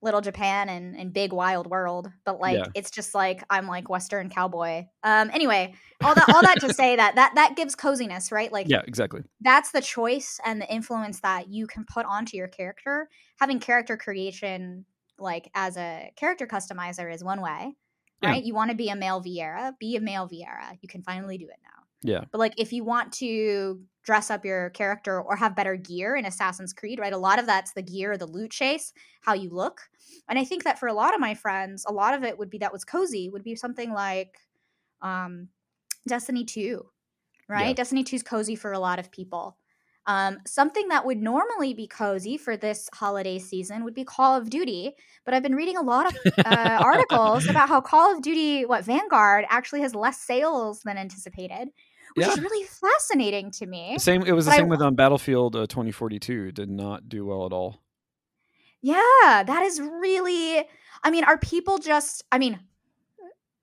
little 0.01 0.21
Japan 0.21 0.69
and, 0.69 0.95
and 0.95 1.11
big 1.11 1.33
wild 1.33 1.67
world, 1.67 2.09
but 2.25 2.39
like 2.39 2.57
Yeah. 2.57 2.65
it's 2.73 2.89
just 2.91 3.13
like 3.13 3.43
I'm 3.49 3.67
like 3.67 3.89
Western 3.89 4.29
cowboy. 4.29 4.85
Um 5.03 5.29
anyway, 5.33 5.73
all 6.01 6.15
that 6.15 6.29
all 6.33 6.41
that 6.41 6.59
to 6.61 6.73
say 6.73 6.95
that 6.95 7.15
that 7.15 7.33
that 7.35 7.55
gives 7.55 7.75
coziness, 7.75 8.31
right? 8.31 8.51
Like 8.51 8.67
Yeah, 8.69 8.81
exactly. 8.87 9.21
that's 9.41 9.71
the 9.71 9.81
choice 9.81 10.39
and 10.45 10.61
the 10.61 10.71
influence 10.73 11.19
that 11.21 11.49
you 11.49 11.67
can 11.67 11.85
put 11.91 12.05
onto 12.05 12.37
your 12.37 12.47
character. 12.47 13.09
Having 13.39 13.59
character 13.59 13.97
creation 13.97 14.85
like 15.17 15.49
as 15.53 15.75
a 15.75 16.11
character 16.15 16.47
customizer 16.47 17.13
is 17.13 17.23
one 17.23 17.41
way. 17.41 17.75
Yeah. 18.21 18.29
Right? 18.29 18.43
You 18.43 18.53
want 18.53 18.71
to 18.71 18.75
be 18.77 18.89
a 18.89 18.95
male 18.95 19.21
Viera, 19.21 19.77
be 19.79 19.95
a 19.95 20.01
male 20.01 20.27
Viera. 20.27 20.77
You 20.81 20.87
can 20.87 21.03
finally 21.03 21.37
do 21.37 21.45
it 21.45 21.57
now. 21.63 21.83
Yeah. 22.01 22.23
But 22.31 22.39
like 22.39 22.53
if 22.57 22.71
you 22.71 22.85
want 22.85 23.11
to 23.13 23.81
dress 24.09 24.31
up 24.31 24.43
your 24.43 24.71
character 24.71 25.21
or 25.21 25.35
have 25.35 25.55
better 25.55 25.75
gear 25.75 26.15
in 26.15 26.25
Assassin's 26.25 26.73
Creed, 26.73 26.97
right? 26.97 27.13
A 27.13 27.17
lot 27.17 27.37
of 27.37 27.45
that's 27.45 27.73
the 27.73 27.83
gear, 27.83 28.17
the 28.17 28.25
loot 28.25 28.49
chase, 28.49 28.91
how 29.21 29.33
you 29.35 29.51
look. 29.51 29.81
And 30.27 30.39
I 30.39 30.43
think 30.43 30.63
that 30.63 30.79
for 30.79 30.87
a 30.87 30.95
lot 30.95 31.13
of 31.13 31.19
my 31.19 31.35
friends, 31.35 31.85
a 31.87 31.93
lot 31.93 32.15
of 32.15 32.23
it 32.23 32.35
would 32.39 32.49
be 32.49 32.57
that 32.57 32.73
was 32.73 32.83
cozy, 32.83 33.29
would 33.29 33.43
be 33.43 33.55
something 33.55 33.93
like 33.93 34.39
um 35.03 35.49
Destiny 36.07 36.43
2. 36.43 36.83
Right? 37.47 37.67
Yeah. 37.67 37.73
Destiny 37.73 38.03
2 38.03 38.15
is 38.15 38.23
cozy 38.23 38.55
for 38.55 38.71
a 38.71 38.79
lot 38.79 38.97
of 38.97 39.11
people. 39.11 39.57
Um, 40.07 40.39
something 40.47 40.87
that 40.87 41.05
would 41.05 41.21
normally 41.21 41.75
be 41.75 41.85
cozy 41.85 42.35
for 42.35 42.57
this 42.57 42.89
holiday 42.95 43.37
season 43.37 43.83
would 43.83 43.93
be 43.93 44.03
Call 44.03 44.35
of 44.35 44.49
Duty, 44.49 44.93
but 45.23 45.35
I've 45.35 45.43
been 45.43 45.53
reading 45.53 45.77
a 45.77 45.83
lot 45.83 46.07
of 46.07 46.33
uh, 46.47 46.79
articles 46.83 47.47
about 47.47 47.69
how 47.69 47.79
Call 47.79 48.15
of 48.15 48.23
Duty, 48.23 48.65
what 48.65 48.83
Vanguard, 48.85 49.45
actually 49.49 49.81
has 49.81 49.93
less 49.93 50.19
sales 50.19 50.81
than 50.81 50.97
anticipated, 50.97 51.67
which 52.15 52.27
is 52.27 52.39
really 52.39 52.67
fascinating 52.67 53.51
to 53.51 53.65
me. 53.65 53.97
Same. 53.99 54.23
It 54.23 54.31
was 54.31 54.45
the 54.45 54.51
But 54.51 54.55
I 54.55 54.57
same 54.57 54.69
with 54.69 54.81
um, 54.81 54.95
Battlefield 54.95 55.55
uh, 55.55 55.67
2042. 55.67 56.51
Did 56.51 56.69
not 56.69 57.09
do 57.09 57.25
well 57.25 57.45
at 57.45 57.53
all. 57.53 57.81
Yeah, 58.81 59.43
that 59.45 59.63
is 59.63 59.79
really. 59.79 60.65
I 61.03 61.11
mean, 61.11 61.23
are 61.23 61.37
people 61.37 61.77
just? 61.77 62.23
I 62.31 62.37
mean, 62.37 62.59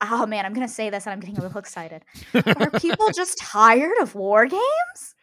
oh 0.02 0.26
man, 0.26 0.44
I'm 0.44 0.52
gonna 0.52 0.68
say 0.68 0.90
this 0.90 1.06
and 1.06 1.12
I'm 1.12 1.20
getting 1.20 1.38
a 1.38 1.42
little 1.42 1.58
excited. 1.58 2.04
Are 2.34 2.70
people 2.70 3.08
just 3.14 3.38
tired 3.38 3.96
of 4.00 4.14
war 4.14 4.46
games? 4.46 5.14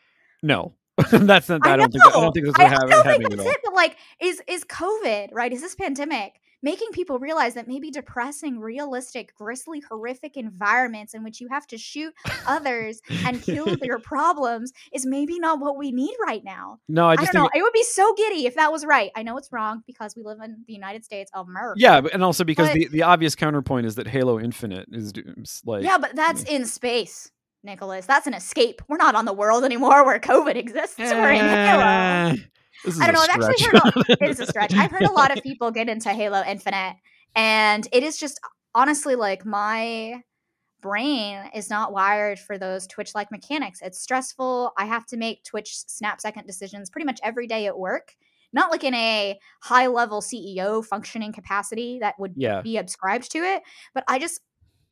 No, 0.42 0.74
that's 1.12 1.50
not. 1.50 1.66
I, 1.66 1.78
don't 1.78 1.92
think. 1.92 2.06
I 2.06 2.12
don't 2.12 2.32
think 2.34 2.46
that's 2.48 2.60
I, 2.60 2.64
what 2.64 2.68
I 2.68 2.74
happened. 2.74 2.90
don't 2.92 3.06
happening 3.06 3.28
think 3.30 3.40
at 3.40 3.46
that's 3.46 3.58
it. 3.58 3.62
But 3.64 3.74
like, 3.74 3.98
is 4.20 4.42
is 4.48 4.64
COVID 4.66 5.30
right? 5.32 5.52
Is 5.52 5.62
this 5.62 5.76
pandemic 5.76 6.40
making 6.64 6.88
people 6.94 7.20
realize 7.20 7.54
that 7.54 7.68
maybe 7.68 7.92
depressing, 7.92 8.60
realistic, 8.60 9.36
grisly, 9.36 9.82
horrific 9.82 10.36
environments 10.38 11.14
in 11.14 11.24
which 11.24 11.40
you 11.40 11.48
have 11.50 11.68
to 11.68 11.78
shoot 11.78 12.14
others 12.48 13.02
and 13.26 13.42
kill 13.44 13.76
their 13.82 14.00
problems 14.00 14.72
is 14.94 15.06
maybe 15.06 15.38
not 15.40 15.60
what 15.60 15.78
we 15.78 15.92
need 15.92 16.16
right 16.26 16.44
now? 16.44 16.80
No, 16.88 17.08
I 17.08 17.12
I, 17.12 17.16
don't 17.18 17.34
know. 17.34 17.42
think. 17.42 17.56
It 17.58 17.62
would 17.62 17.74
be 17.74 17.84
so 17.84 18.14
giddy 18.16 18.46
if 18.48 18.56
that 18.56 18.72
was 18.72 18.86
right. 18.86 19.12
I 19.16 19.22
know 19.24 19.38
it's 19.38 19.52
wrong 19.52 19.84
because 19.86 20.16
we 20.16 20.24
live 20.24 20.40
in 20.44 20.64
the 20.66 20.74
United 20.74 21.04
States 21.06 21.30
of 21.34 21.48
America. 21.48 21.80
Yeah, 21.80 22.02
and 22.12 22.24
also 22.24 22.44
because 22.44 22.70
But- 22.70 22.76
the, 22.76 22.88
the 22.88 23.04
obvious 23.04 23.36
counterpoint 23.36 23.86
is 23.86 23.96
that 23.96 24.08
Halo 24.08 24.40
Infinite 24.40 24.88
is 24.92 25.12
like 25.66 25.84
Yeah, 25.84 25.98
but 25.98 26.16
that's 26.16 26.44
in 26.44 26.66
space, 26.66 27.30
Nicholas. 27.64 28.06
That's 28.06 28.28
an 28.28 28.34
escape. 28.34 28.82
We're 28.88 28.98
not 28.98 29.16
on 29.16 29.26
the 29.26 29.34
world 29.34 29.64
anymore 29.64 30.06
where 30.06 30.20
COVID 30.20 30.56
exists. 30.56 30.98
We're 30.98 31.32
in 31.32 31.40
Halo. 31.46 31.84
Eh. 31.84 32.36
I 33.00 33.06
don't 33.06 33.14
know. 33.14 33.22
I've 33.22 33.30
actually 33.42 33.66
heard 33.66 33.76
a, 33.76 33.94
it 34.24 34.30
is 34.30 34.40
a 34.40 34.46
stretch. 34.46 34.74
I've 34.74 34.92
heard 34.92 35.04
a 35.04 35.12
lot 35.12 35.36
of 35.36 35.44
people 35.44 35.72
get 35.72 35.90
into 35.90 36.10
Halo 36.10 36.44
Infinite, 36.46 36.96
and 37.36 37.88
it 37.92 38.04
is 38.04 38.18
just 38.20 38.40
honestly 38.76 39.16
like 39.16 39.46
my 39.46 40.22
brain 40.82 41.50
is 41.56 41.70
not 41.70 41.94
wired 41.94 42.40
for 42.40 42.58
those 42.58 42.88
Twitch 42.88 43.16
like 43.16 43.32
mechanics. 43.32 43.80
It's 43.82 44.00
stressful. 44.02 44.74
I 44.78 44.86
have 44.86 45.06
to 45.08 45.18
make 45.18 45.44
Twitch 45.44 45.78
snap 45.88 46.20
second 46.20 46.46
decisions 46.46 46.90
pretty 46.90 47.06
much 47.06 47.20
every 47.24 47.48
day 47.48 47.68
at 47.68 47.78
work. 47.78 48.16
Not 48.52 48.70
like 48.70 48.84
in 48.84 48.94
a 48.94 49.40
high 49.62 49.88
level 49.88 50.22
CEO 50.22 50.86
functioning 50.86 51.32
capacity 51.34 52.00
that 52.02 52.16
would 52.20 52.34
yeah, 52.36 52.62
be 52.62 52.78
ascribed 52.78 53.32
to 53.32 53.40
it, 53.40 53.64
but 53.96 54.04
I 54.08 54.20
just 54.20 54.42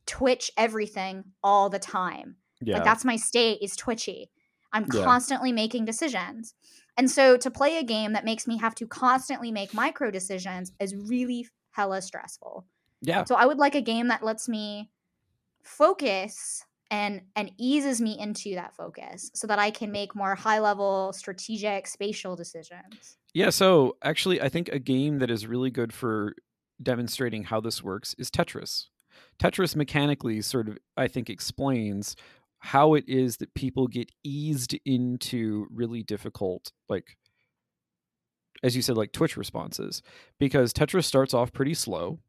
twitch 0.06 0.50
everything 0.56 1.22
all 1.44 1.68
the 1.70 1.78
time. 1.78 2.36
yeah, 2.60 2.76
Like 2.76 2.84
that's 2.84 3.04
my 3.04 3.16
state 3.16 3.58
is 3.62 3.76
twitchy. 3.76 4.30
I'm 4.72 4.86
Yeah. 4.92 5.04
constantly 5.04 5.52
making 5.52 5.84
decisions. 5.84 6.54
And 6.96 7.10
so 7.10 7.36
to 7.38 7.50
play 7.50 7.78
a 7.78 7.82
game 7.82 8.12
that 8.12 8.24
makes 8.24 8.46
me 8.46 8.58
have 8.58 8.74
to 8.76 8.86
constantly 8.86 9.50
make 9.50 9.72
micro 9.74 10.10
decisions 10.10 10.72
is 10.78 10.94
really 10.94 11.48
hella 11.70 12.02
stressful. 12.02 12.66
yeah. 13.00 13.24
So 13.24 13.34
I 13.34 13.46
would 13.46 13.58
like 13.58 13.74
a 13.74 13.80
game 13.80 14.08
that 14.08 14.22
lets 14.22 14.48
me 14.48 14.90
focus 15.62 16.64
and 16.90 17.22
and 17.34 17.50
eases 17.58 18.00
me 18.00 18.18
into 18.18 18.54
that 18.54 18.76
focus 18.76 19.30
so 19.34 19.46
that 19.46 19.58
I 19.58 19.70
can 19.70 19.90
make 19.90 20.14
more 20.14 20.34
high 20.34 20.58
level 20.58 21.12
strategic 21.14 21.86
spatial 21.86 22.36
decisions. 22.36 23.16
Yeah, 23.32 23.48
so 23.48 23.96
actually 24.02 24.42
I 24.42 24.50
think 24.50 24.68
a 24.68 24.78
game 24.78 25.18
that 25.20 25.30
is 25.30 25.46
really 25.46 25.70
good 25.70 25.92
for 25.92 26.34
demonstrating 26.82 27.44
how 27.44 27.60
this 27.60 27.82
works 27.82 28.14
is 28.18 28.30
Tetris. 28.30 28.88
Tetris 29.38 29.74
mechanically 29.74 30.42
sort 30.42 30.68
of 30.68 30.78
I 30.96 31.08
think 31.08 31.30
explains 31.30 32.14
how 32.62 32.94
it 32.94 33.04
is 33.08 33.38
that 33.38 33.52
people 33.54 33.88
get 33.88 34.10
eased 34.22 34.78
into 34.84 35.66
really 35.70 36.04
difficult 36.04 36.70
like 36.88 37.16
as 38.62 38.76
you 38.76 38.82
said 38.82 38.96
like 38.96 39.12
twitch 39.12 39.36
responses 39.36 40.00
because 40.38 40.72
tetris 40.72 41.04
starts 41.04 41.34
off 41.34 41.52
pretty 41.52 41.74
slow 41.74 42.20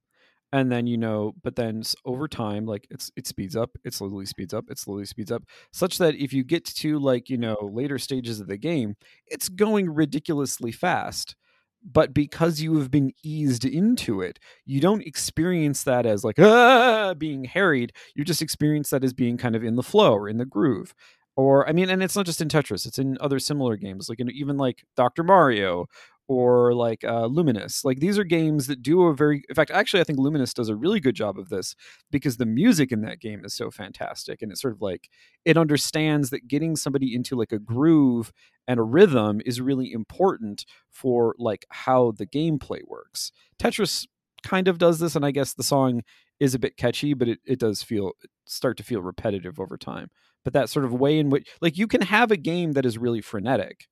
and 0.52 0.72
then 0.72 0.88
you 0.88 0.98
know 0.98 1.34
but 1.44 1.56
then 1.56 1.84
over 2.06 2.28
time 2.28 2.66
like 2.66 2.88
it's 2.90 3.12
it 3.16 3.28
speeds 3.28 3.56
up 3.56 3.70
it 3.86 3.94
slowly 3.94 4.26
speeds 4.26 4.56
up 4.56 4.66
it 4.70 4.80
slowly 4.80 5.06
speeds 5.06 5.32
up 5.32 5.44
such 5.72 6.00
that 6.00 6.16
if 6.16 6.34
you 6.34 6.44
get 6.44 6.66
to 6.66 6.98
like 6.98 7.30
you 7.30 7.38
know 7.38 7.58
later 7.72 8.00
stages 8.00 8.40
of 8.40 8.48
the 8.48 8.58
game 8.58 8.96
it's 9.28 9.50
going 9.50 9.88
ridiculously 9.88 10.72
fast 10.72 11.36
but 11.84 12.14
because 12.14 12.62
you 12.62 12.78
have 12.78 12.90
been 12.90 13.12
eased 13.24 13.66
into 13.66 14.22
it 14.22 14.40
you 14.66 14.80
don't 14.80 15.06
experience 15.06 15.84
that 15.84 16.06
as 16.06 16.24
like 16.24 16.40
ah, 16.40 17.14
being 17.18 17.44
harried. 17.46 17.94
You 18.16 18.24
just 18.24 18.42
experience 18.42 18.90
that 18.90 19.04
as 19.04 19.14
being 19.14 19.38
kind 19.38 19.56
of 19.56 19.64
in 19.64 19.76
the 19.76 19.84
flow 19.84 20.14
or 20.14 20.30
in 20.30 20.38
the 20.38 20.46
groove. 20.46 20.94
Or 21.36 21.68
i 21.68 21.72
mean 21.72 21.90
and 21.90 22.04
it's 22.04 22.16
not 22.16 22.28
just 22.28 22.42
in 22.42 22.48
tetris 22.48 22.86
it's 22.86 23.00
in 23.00 23.18
other 23.20 23.40
similar 23.40 23.76
games 23.76 24.08
like 24.08 24.20
in, 24.20 24.30
even 24.30 24.56
like 24.58 24.84
dr 24.96 25.24
mario 25.24 25.88
or 26.34 26.74
like 26.74 27.04
uh, 27.04 27.28
Lumines. 27.28 27.86
Like 27.86 28.00
these 28.00 28.18
are 28.18 28.24
games 28.24 28.68
that 28.68 28.82
do 28.82 29.04
a 29.04 29.16
very, 29.16 29.44
in 29.48 29.56
fact, 29.56 29.72
actually, 29.72 30.02
I 30.02 30.04
think 30.04 30.20
Lumines 30.20 30.54
does 30.54 30.70
a 30.70 30.76
really 30.76 31.00
good 31.00 31.16
job 31.16 31.38
of 31.38 31.50
this 31.50 31.76
because 32.12 32.38
the 32.38 32.46
music 32.46 32.92
in 32.92 33.02
that 33.02 33.20
game 33.20 33.46
is 33.46 33.54
so 33.54 33.70
fantastic, 33.72 34.42
and 34.42 34.52
it's 34.52 34.62
sort 34.62 34.74
of 34.74 34.82
like 34.82 35.10
it 35.46 35.58
understands 35.58 36.30
that 36.32 36.48
getting 36.48 36.76
somebody 36.76 37.16
into 37.16 37.36
like 37.36 37.52
a 37.52 37.60
groove 37.60 38.32
and 38.68 38.80
a 38.80 38.84
rhythm 38.84 39.42
is 39.46 39.62
really 39.62 39.92
important 39.92 40.66
for 40.90 41.36
like 41.38 41.66
how 41.70 42.12
the 42.12 42.26
gameplay 42.26 42.80
works. 42.88 43.32
Tetris 43.60 44.08
kind 44.44 44.68
of 44.68 44.78
does 44.78 45.00
this, 45.00 45.16
and 45.16 45.26
I 45.26 45.32
guess 45.32 45.54
the 45.54 45.64
song 45.64 46.02
is 46.40 46.54
a 46.54 46.60
bit 46.60 46.78
catchy, 46.78 47.14
but 47.14 47.28
it, 47.28 47.40
it 47.46 47.60
does 47.60 47.82
feel 47.82 48.12
start 48.46 48.78
to 48.78 48.84
feel 48.84 49.02
repetitive 49.02 49.60
over 49.60 49.78
time. 49.78 50.10
But 50.44 50.54
that 50.54 50.70
sort 50.70 50.84
of 50.86 50.94
way 50.94 51.20
in 51.20 51.30
which, 51.30 51.48
like, 51.62 51.78
you 51.78 51.88
can 51.88 52.02
have 52.02 52.32
a 52.32 52.38
game 52.38 52.74
that 52.74 52.86
is 52.86 52.98
really 52.98 53.22
frenetic, 53.22 53.88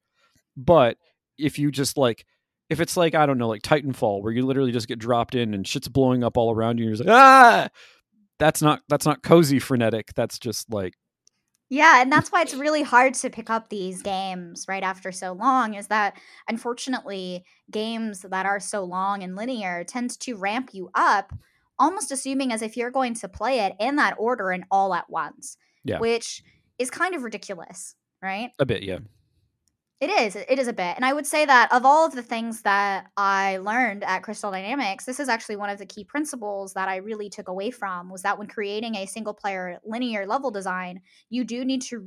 but 0.58 0.97
if 1.37 1.59
you 1.59 1.71
just 1.71 1.97
like 1.97 2.25
if 2.71 2.79
it's 2.79 2.95
like 2.95 3.15
I 3.15 3.25
don't 3.25 3.37
know, 3.37 3.49
like 3.49 3.61
Titanfall, 3.63 4.23
where 4.23 4.31
you 4.31 4.45
literally 4.45 4.71
just 4.71 4.87
get 4.87 4.97
dropped 4.97 5.35
in 5.35 5.53
and 5.53 5.67
shit's 5.67 5.89
blowing 5.89 6.23
up 6.23 6.37
all 6.37 6.55
around 6.55 6.77
you, 6.77 6.87
and 6.87 6.97
you're 6.97 7.05
like, 7.05 7.13
ah, 7.13 7.67
that's 8.39 8.61
not 8.61 8.81
that's 8.87 9.05
not 9.05 9.23
cozy 9.23 9.59
frenetic. 9.59 10.13
That's 10.15 10.39
just 10.39 10.71
like, 10.71 10.93
yeah, 11.69 12.01
and 12.01 12.09
that's 12.09 12.31
why 12.31 12.41
it's 12.41 12.53
really 12.53 12.81
hard 12.81 13.13
to 13.15 13.29
pick 13.29 13.49
up 13.49 13.67
these 13.67 14.01
games 14.01 14.65
right 14.69 14.83
after 14.83 15.11
so 15.11 15.33
long. 15.33 15.73
Is 15.73 15.87
that 15.87 16.17
unfortunately 16.47 17.43
games 17.69 18.21
that 18.21 18.45
are 18.45 18.61
so 18.61 18.85
long 18.85 19.21
and 19.21 19.35
linear 19.35 19.83
tend 19.83 20.17
to 20.21 20.35
ramp 20.35 20.69
you 20.71 20.89
up, 20.95 21.33
almost 21.77 22.09
assuming 22.09 22.53
as 22.53 22.61
if 22.61 22.77
you're 22.77 22.89
going 22.89 23.15
to 23.15 23.27
play 23.27 23.59
it 23.59 23.73
in 23.81 23.97
that 23.97 24.15
order 24.17 24.49
and 24.49 24.63
all 24.71 24.93
at 24.93 25.09
once. 25.09 25.57
Yeah, 25.83 25.99
which 25.99 26.41
is 26.79 26.89
kind 26.89 27.15
of 27.15 27.23
ridiculous, 27.23 27.95
right? 28.21 28.51
A 28.59 28.65
bit, 28.65 28.83
yeah. 28.83 28.99
It 30.01 30.09
is. 30.09 30.35
It 30.35 30.57
is 30.57 30.67
a 30.67 30.73
bit. 30.73 30.95
And 30.95 31.05
I 31.05 31.13
would 31.13 31.27
say 31.27 31.45
that 31.45 31.71
of 31.71 31.85
all 31.85 32.07
of 32.07 32.15
the 32.15 32.23
things 32.23 32.63
that 32.63 33.11
I 33.17 33.57
learned 33.57 34.03
at 34.03 34.23
Crystal 34.23 34.49
Dynamics, 34.49 35.05
this 35.05 35.19
is 35.19 35.29
actually 35.29 35.57
one 35.57 35.69
of 35.69 35.77
the 35.77 35.85
key 35.85 36.03
principles 36.03 36.73
that 36.73 36.89
I 36.89 36.95
really 36.95 37.29
took 37.29 37.47
away 37.47 37.69
from 37.69 38.09
was 38.09 38.23
that 38.23 38.39
when 38.39 38.47
creating 38.47 38.95
a 38.95 39.05
single 39.05 39.35
player 39.35 39.79
linear 39.85 40.25
level 40.25 40.49
design, 40.49 41.01
you 41.29 41.43
do 41.43 41.63
need 41.63 41.83
to 41.83 41.99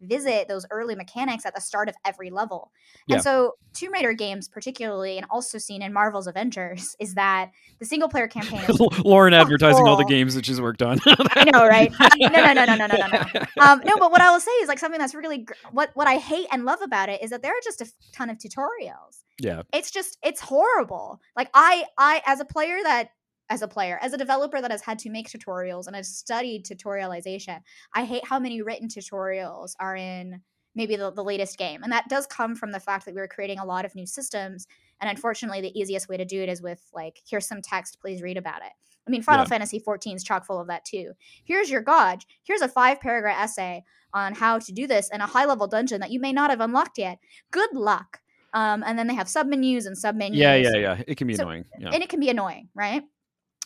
revisit 0.00 0.48
those 0.48 0.66
early 0.70 0.94
mechanics 0.94 1.46
at 1.46 1.54
the 1.54 1.60
start 1.60 1.88
of 1.88 1.94
every 2.04 2.30
level. 2.30 2.72
Yeah. 3.06 3.16
And 3.16 3.24
so 3.24 3.54
Tomb 3.72 3.92
Raider 3.92 4.12
games 4.12 4.48
particularly 4.48 5.16
and 5.16 5.26
also 5.30 5.58
seen 5.58 5.82
in 5.82 5.92
Marvel's 5.92 6.26
Avengers 6.26 6.96
is 7.00 7.14
that 7.14 7.50
the 7.78 7.84
single 7.84 8.08
player 8.08 8.28
campaign 8.36 8.62
is 8.68 8.80
Lauren 9.04 9.34
advertising 9.34 9.86
all 9.86 9.96
the 9.96 10.04
games 10.04 10.34
that 10.34 10.46
she's 10.46 10.60
worked 10.60 10.82
on. 10.82 10.98
I 11.06 11.44
know, 11.44 11.66
right? 11.66 11.92
no, 12.18 12.28
no, 12.28 12.52
no, 12.52 12.64
no, 12.64 12.64
no, 12.64 12.86
no, 12.86 12.86
no, 12.86 13.06
no. 13.06 13.42
Um, 13.58 13.80
no, 13.84 13.96
but 13.96 14.10
what 14.10 14.20
I 14.20 14.30
will 14.30 14.40
say 14.40 14.50
is 14.62 14.68
like 14.68 14.78
something 14.78 15.00
that's 15.00 15.14
really 15.14 15.38
gr- 15.38 15.54
what 15.72 15.90
what 15.94 16.06
I 16.06 16.18
hate 16.18 16.46
and 16.52 16.64
love 16.64 16.82
about 16.82 17.08
it 17.08 17.22
is 17.22 17.30
that 17.30 17.42
there 17.42 17.52
are 17.52 17.60
just 17.64 17.80
a 17.80 17.90
ton 18.12 18.28
of 18.30 18.38
tutorials. 18.38 19.22
Yeah. 19.40 19.62
It's 19.72 19.90
just 19.90 20.18
it's 20.22 20.40
horrible. 20.40 21.20
Like 21.36 21.50
I 21.54 21.84
I 21.98 22.22
as 22.26 22.40
a 22.40 22.44
player 22.44 22.78
that 22.82 23.10
as 23.48 23.62
a 23.62 23.68
player, 23.68 23.98
as 24.02 24.12
a 24.12 24.18
developer 24.18 24.60
that 24.60 24.70
has 24.70 24.82
had 24.82 24.98
to 25.00 25.10
make 25.10 25.28
tutorials 25.28 25.86
and 25.86 25.96
has 25.96 26.08
studied 26.08 26.64
tutorialization, 26.64 27.60
I 27.94 28.04
hate 28.04 28.26
how 28.26 28.38
many 28.38 28.62
written 28.62 28.88
tutorials 28.88 29.74
are 29.78 29.96
in 29.96 30.40
maybe 30.74 30.96
the, 30.96 31.10
the 31.10 31.24
latest 31.24 31.56
game. 31.56 31.82
And 31.82 31.92
that 31.92 32.08
does 32.08 32.26
come 32.26 32.54
from 32.54 32.72
the 32.72 32.80
fact 32.80 33.06
that 33.06 33.14
we 33.14 33.20
were 33.20 33.28
creating 33.28 33.58
a 33.58 33.64
lot 33.64 33.84
of 33.84 33.94
new 33.94 34.06
systems. 34.06 34.66
And 35.00 35.10
unfortunately, 35.10 35.60
the 35.60 35.78
easiest 35.78 36.08
way 36.08 36.16
to 36.16 36.24
do 36.24 36.42
it 36.42 36.48
is 36.48 36.60
with 36.60 36.82
like, 36.92 37.20
here's 37.28 37.46
some 37.46 37.62
text, 37.62 37.98
please 38.00 38.22
read 38.22 38.36
about 38.36 38.62
it. 38.62 38.72
I 39.06 39.10
mean, 39.10 39.22
Final 39.22 39.44
yeah. 39.44 39.48
Fantasy 39.48 39.78
14 39.78 40.16
is 40.16 40.24
chock 40.24 40.44
full 40.44 40.60
of 40.60 40.66
that 40.66 40.84
too. 40.84 41.12
Here's 41.44 41.70
your 41.70 41.82
Godge. 41.82 42.22
Here's 42.42 42.60
a 42.60 42.68
five 42.68 43.00
paragraph 43.00 43.40
essay 43.40 43.84
on 44.12 44.34
how 44.34 44.58
to 44.58 44.72
do 44.72 44.86
this 44.86 45.10
in 45.12 45.20
a 45.20 45.26
high 45.26 45.44
level 45.44 45.66
dungeon 45.66 46.00
that 46.00 46.10
you 46.10 46.20
may 46.20 46.32
not 46.32 46.50
have 46.50 46.60
unlocked 46.60 46.98
yet. 46.98 47.18
Good 47.50 47.74
luck. 47.74 48.20
Um, 48.52 48.82
and 48.86 48.98
then 48.98 49.06
they 49.06 49.14
have 49.14 49.28
sub 49.28 49.46
menus 49.46 49.86
and 49.86 49.96
sub 49.96 50.16
menus. 50.16 50.38
Yeah, 50.38 50.56
yeah, 50.56 50.76
yeah. 50.76 51.02
It 51.06 51.16
can 51.16 51.26
be 51.26 51.34
so, 51.34 51.42
annoying. 51.42 51.66
Yeah. 51.78 51.90
And 51.92 52.02
it 52.02 52.08
can 52.08 52.20
be 52.20 52.30
annoying, 52.30 52.68
right? 52.74 53.02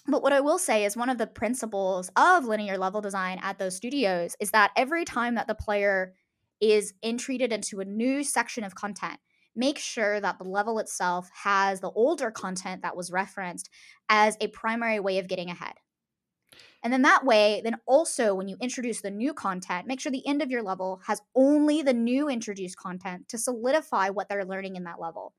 But 0.07 0.23
what 0.23 0.33
I 0.33 0.41
will 0.41 0.59
say 0.59 0.85
is 0.85 0.97
one 0.97 1.11
of 1.11 1.19
the 1.19 1.27
principles 1.27 2.11
of 2.17 2.47
linear 2.47 2.79
level 2.79 3.01
design 3.01 3.39
at 3.43 3.59
those 3.59 3.77
studios 3.77 4.35
is 4.41 4.51
that 4.51 4.73
every 4.77 5.05
time 5.05 5.35
that 5.35 5.47
the 5.47 5.55
player 5.55 6.15
is 6.61 6.95
entreated 7.03 7.53
into 7.53 7.81
a 7.81 7.85
new 7.85 8.25
section 8.25 8.65
of 8.65 8.75
content, 8.75 9.19
make 9.55 9.79
sure 9.79 10.21
that 10.21 10.39
the 10.39 10.45
level 10.45 10.79
itself 10.79 11.29
has 11.43 11.81
the 11.81 11.91
older 11.91 12.31
content 12.31 12.83
that 12.83 12.97
was 12.97 13.11
referenced 13.11 13.69
as 14.09 14.37
a 14.41 14.49
primary 14.49 15.01
way 15.01 15.19
of 15.19 15.29
getting 15.29 15.51
ahead. 15.51 15.75
And 16.83 16.93
then 16.93 17.03
that 17.03 17.25
way, 17.25 17.61
then 17.63 17.77
also 17.87 18.35
when 18.35 18.49
you 18.49 18.57
introduce 18.61 19.03
the 19.03 19.11
new 19.11 19.35
content, 19.35 19.87
make 19.87 20.01
sure 20.01 20.11
the 20.11 20.27
end 20.27 20.41
of 20.41 20.51
your 20.51 20.63
level 20.63 21.01
has 21.07 21.21
only 21.35 21.83
the 21.83 21.93
new 21.93 22.29
introduced 22.29 22.77
content 22.79 23.29
to 23.29 23.39
solidify 23.39 24.09
what 24.09 24.29
they're 24.29 24.47
learning 24.47 24.77
in 24.77 24.85
that 24.85 25.01
level. 25.01 25.35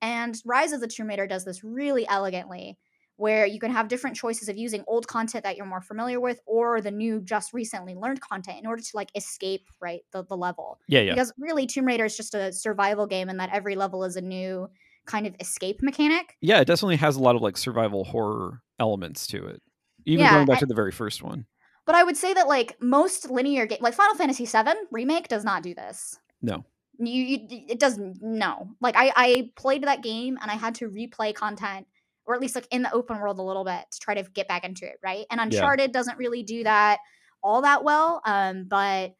And 0.00 0.40
Rise 0.44 0.72
of 0.72 0.80
the 0.80 0.86
Tomb 0.86 1.08
Raider 1.08 1.26
does 1.26 1.44
this 1.44 1.64
really 1.64 2.06
elegantly, 2.06 2.78
where 3.16 3.46
you 3.46 3.58
can 3.58 3.70
have 3.70 3.88
different 3.88 4.16
choices 4.16 4.48
of 4.48 4.56
using 4.56 4.84
old 4.86 5.06
content 5.06 5.44
that 5.44 5.56
you're 5.56 5.66
more 5.66 5.80
familiar 5.80 6.20
with 6.20 6.40
or 6.46 6.80
the 6.80 6.90
new 6.90 7.20
just 7.20 7.52
recently 7.52 7.94
learned 7.94 8.20
content 8.20 8.58
in 8.58 8.66
order 8.66 8.82
to 8.82 8.90
like 8.94 9.10
escape 9.14 9.66
right 9.80 10.00
the, 10.12 10.22
the 10.24 10.36
level 10.36 10.78
yeah, 10.88 11.00
yeah 11.00 11.14
because 11.14 11.32
really 11.38 11.66
tomb 11.66 11.86
raider 11.86 12.04
is 12.04 12.16
just 12.16 12.34
a 12.34 12.52
survival 12.52 13.06
game 13.06 13.28
and 13.28 13.40
that 13.40 13.50
every 13.52 13.74
level 13.74 14.04
is 14.04 14.16
a 14.16 14.20
new 14.20 14.68
kind 15.06 15.26
of 15.26 15.34
escape 15.40 15.80
mechanic 15.82 16.36
yeah 16.40 16.60
it 16.60 16.66
definitely 16.66 16.96
has 16.96 17.16
a 17.16 17.20
lot 17.20 17.36
of 17.36 17.42
like 17.42 17.56
survival 17.56 18.04
horror 18.04 18.60
elements 18.78 19.26
to 19.26 19.46
it 19.46 19.62
even 20.06 20.24
yeah, 20.24 20.34
going 20.34 20.46
back 20.46 20.58
I, 20.58 20.60
to 20.60 20.66
the 20.66 20.74
very 20.74 20.92
first 20.92 21.22
one. 21.22 21.46
But 21.84 21.94
I 21.94 22.04
would 22.04 22.16
say 22.16 22.32
that 22.32 22.48
like 22.48 22.76
most 22.80 23.30
linear 23.30 23.66
game, 23.66 23.78
like 23.80 23.94
Final 23.94 24.14
Fantasy 24.14 24.46
VII 24.46 24.74
remake, 24.90 25.28
does 25.28 25.44
not 25.44 25.62
do 25.62 25.74
this. 25.74 26.18
No. 26.40 26.64
You, 26.98 27.22
you 27.22 27.64
it 27.68 27.78
doesn't 27.78 28.22
no 28.22 28.70
like 28.80 28.94
I 28.96 29.12
I 29.14 29.50
played 29.54 29.84
that 29.84 30.02
game 30.02 30.38
and 30.40 30.50
I 30.50 30.54
had 30.54 30.76
to 30.76 30.88
replay 30.88 31.34
content 31.34 31.86
or 32.26 32.34
at 32.34 32.40
least 32.40 32.54
like 32.54 32.68
in 32.70 32.82
the 32.82 32.92
open 32.92 33.18
world 33.18 33.38
a 33.38 33.42
little 33.42 33.64
bit 33.64 33.84
to 33.90 33.98
try 34.00 34.14
to 34.14 34.22
get 34.34 34.48
back 34.48 34.64
into 34.64 34.84
it 34.84 34.98
right 35.02 35.26
and 35.30 35.40
Uncharted 35.40 35.90
yeah. 35.90 35.92
doesn't 35.92 36.18
really 36.18 36.42
do 36.42 36.64
that 36.64 36.98
all 37.42 37.62
that 37.62 37.84
well 37.84 38.20
um 38.24 38.66
but 38.68 39.14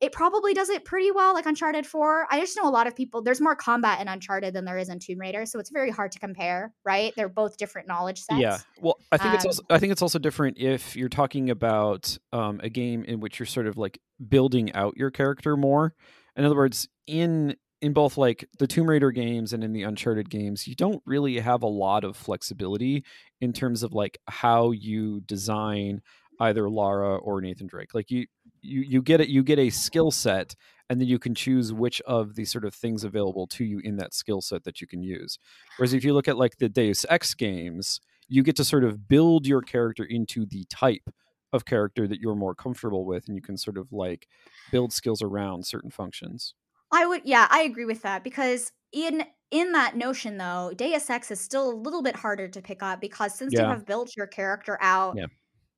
it 0.00 0.12
probably 0.12 0.54
does 0.54 0.68
it 0.68 0.84
pretty 0.84 1.10
well, 1.10 1.34
like 1.34 1.46
Uncharted 1.46 1.84
4. 1.84 2.28
I 2.30 2.38
just 2.38 2.56
know 2.56 2.68
a 2.68 2.70
lot 2.70 2.86
of 2.86 2.94
people, 2.94 3.20
there's 3.20 3.40
more 3.40 3.56
combat 3.56 4.00
in 4.00 4.06
Uncharted 4.06 4.54
than 4.54 4.64
there 4.64 4.78
is 4.78 4.88
in 4.88 5.00
Tomb 5.00 5.18
Raider. 5.18 5.44
So 5.44 5.58
it's 5.58 5.70
very 5.70 5.90
hard 5.90 6.12
to 6.12 6.20
compare, 6.20 6.72
right? 6.84 7.12
They're 7.16 7.28
both 7.28 7.56
different 7.56 7.88
knowledge 7.88 8.20
sets. 8.20 8.38
Yeah. 8.38 8.58
Well, 8.80 8.96
I 9.10 9.16
think 9.16 9.30
um, 9.30 9.34
it's 9.34 9.44
also, 9.44 9.62
I 9.68 9.78
think 9.80 9.90
it's 9.90 10.02
also 10.02 10.20
different 10.20 10.58
if 10.58 10.94
you're 10.94 11.08
talking 11.08 11.50
about 11.50 12.16
um, 12.32 12.60
a 12.62 12.68
game 12.68 13.02
in 13.04 13.18
which 13.18 13.40
you're 13.40 13.46
sort 13.46 13.66
of 13.66 13.76
like 13.76 13.98
building 14.28 14.72
out 14.72 14.96
your 14.96 15.10
character 15.10 15.56
more. 15.56 15.94
In 16.36 16.44
other 16.44 16.56
words, 16.56 16.88
in 17.08 17.56
in 17.80 17.92
both 17.92 18.16
like 18.16 18.48
the 18.58 18.66
Tomb 18.66 18.88
Raider 18.88 19.10
games 19.10 19.52
and 19.52 19.62
in 19.62 19.72
the 19.72 19.84
Uncharted 19.84 20.30
games, 20.30 20.66
you 20.66 20.74
don't 20.74 21.02
really 21.06 21.38
have 21.38 21.62
a 21.62 21.68
lot 21.68 22.04
of 22.04 22.16
flexibility 22.16 23.04
in 23.40 23.52
terms 23.52 23.82
of 23.82 23.92
like 23.92 24.18
how 24.28 24.72
you 24.72 25.20
design 25.22 26.02
either 26.40 26.68
Lara 26.68 27.16
or 27.16 27.40
Nathan 27.40 27.66
Drake. 27.66 27.94
Like 27.94 28.10
you 28.10 28.26
you 28.60 28.80
you 28.80 29.02
get 29.02 29.20
it 29.20 29.28
you 29.28 29.42
get 29.42 29.58
a 29.58 29.70
skill 29.70 30.10
set 30.10 30.54
and 30.90 31.00
then 31.00 31.08
you 31.08 31.18
can 31.18 31.34
choose 31.34 31.72
which 31.72 32.00
of 32.02 32.34
the 32.34 32.44
sort 32.44 32.64
of 32.64 32.74
things 32.74 33.04
available 33.04 33.46
to 33.46 33.64
you 33.64 33.78
in 33.80 33.96
that 33.96 34.14
skill 34.14 34.40
set 34.40 34.64
that 34.64 34.80
you 34.80 34.86
can 34.86 35.02
use. 35.02 35.38
Whereas 35.76 35.92
if 35.92 36.02
you 36.02 36.14
look 36.14 36.28
at 36.28 36.38
like 36.38 36.56
the 36.56 36.68
Deus 36.68 37.04
Ex 37.08 37.34
games, 37.34 38.00
you 38.28 38.42
get 38.42 38.56
to 38.56 38.64
sort 38.64 38.84
of 38.84 39.08
build 39.08 39.46
your 39.46 39.62
character 39.62 40.04
into 40.04 40.46
the 40.46 40.64
type 40.70 41.10
of 41.52 41.64
character 41.64 42.06
that 42.06 42.20
you're 42.20 42.34
more 42.34 42.54
comfortable 42.54 43.04
with 43.04 43.26
and 43.26 43.36
you 43.36 43.42
can 43.42 43.56
sort 43.56 43.78
of 43.78 43.92
like 43.92 44.26
build 44.70 44.92
skills 44.92 45.22
around 45.22 45.66
certain 45.66 45.90
functions. 45.90 46.54
I 46.92 47.06
would 47.06 47.22
yeah, 47.24 47.46
I 47.50 47.62
agree 47.62 47.84
with 47.84 48.02
that 48.02 48.24
because 48.24 48.72
in 48.92 49.24
in 49.50 49.72
that 49.72 49.96
notion 49.96 50.36
though, 50.38 50.72
Deus 50.76 51.08
Ex 51.10 51.30
is 51.30 51.40
still 51.40 51.70
a 51.70 51.74
little 51.74 52.02
bit 52.02 52.16
harder 52.16 52.48
to 52.48 52.62
pick 52.62 52.82
up 52.82 53.00
because 53.00 53.34
since 53.34 53.54
yeah. 53.54 53.62
you 53.62 53.68
have 53.68 53.86
built 53.86 54.16
your 54.16 54.26
character 54.26 54.78
out 54.80 55.16
yeah 55.16 55.26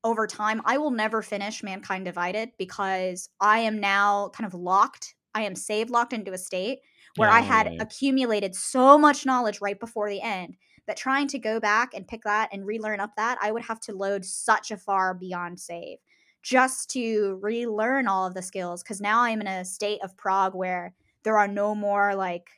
over 0.05 0.27
time, 0.27 0.63
I 0.65 0.79
will 0.79 0.91
never 0.91 1.23
finish 1.23 1.63
Mankind 1.63 2.05
Divided 2.05 2.51
because 2.59 3.29
I 3.41 3.59
am 3.61 3.81
now 3.81 4.31
kind 4.31 4.47
of 4.47 4.55
locked. 4.55 5.15
I 5.35 5.43
am 5.43 5.55
saved 5.55 5.91
locked 5.91 6.13
into 6.13 6.33
a 6.33 6.39
state 6.39 6.79
where 7.17 7.29
I 7.29 7.41
had 7.41 7.67
yeah, 7.67 7.73
yeah. 7.73 7.83
accumulated 7.83 8.55
so 8.55 8.97
much 8.97 9.27
knowledge 9.27 9.61
right 9.61 9.79
before 9.79 10.09
the 10.09 10.23
end 10.23 10.57
that 10.87 10.97
trying 10.97 11.29
to 11.29 11.39
go 11.39 11.61
back 11.61 11.91
and 11.95 12.09
pick 12.09 12.23
that 12.23 12.49
and 12.53 12.67
relearn 12.67 13.01
up 13.01 13.11
that, 13.17 13.39
I 13.43 13.53
would 13.53 13.63
have 13.63 13.81
to 13.81 13.93
load 13.93 14.25
such 14.25 14.71
a 14.71 14.77
far 14.77 15.15
beyond 15.15 15.61
save 15.61 15.99
just 16.43 16.91
to 16.91 17.39
relearn 17.43 18.09
all 18.09 18.27
of 18.27 18.35
the 18.35 18.43
skills. 18.43 18.83
Because 18.83 19.01
now 19.01 19.21
I'm 19.21 19.41
in 19.41 19.47
a 19.47 19.65
state 19.65 20.01
of 20.03 20.17
Prague 20.17 20.55
where 20.55 20.95
there 21.25 21.39
are 21.39 21.49
no 21.49 21.75
more 21.75 22.15
like 22.15 22.49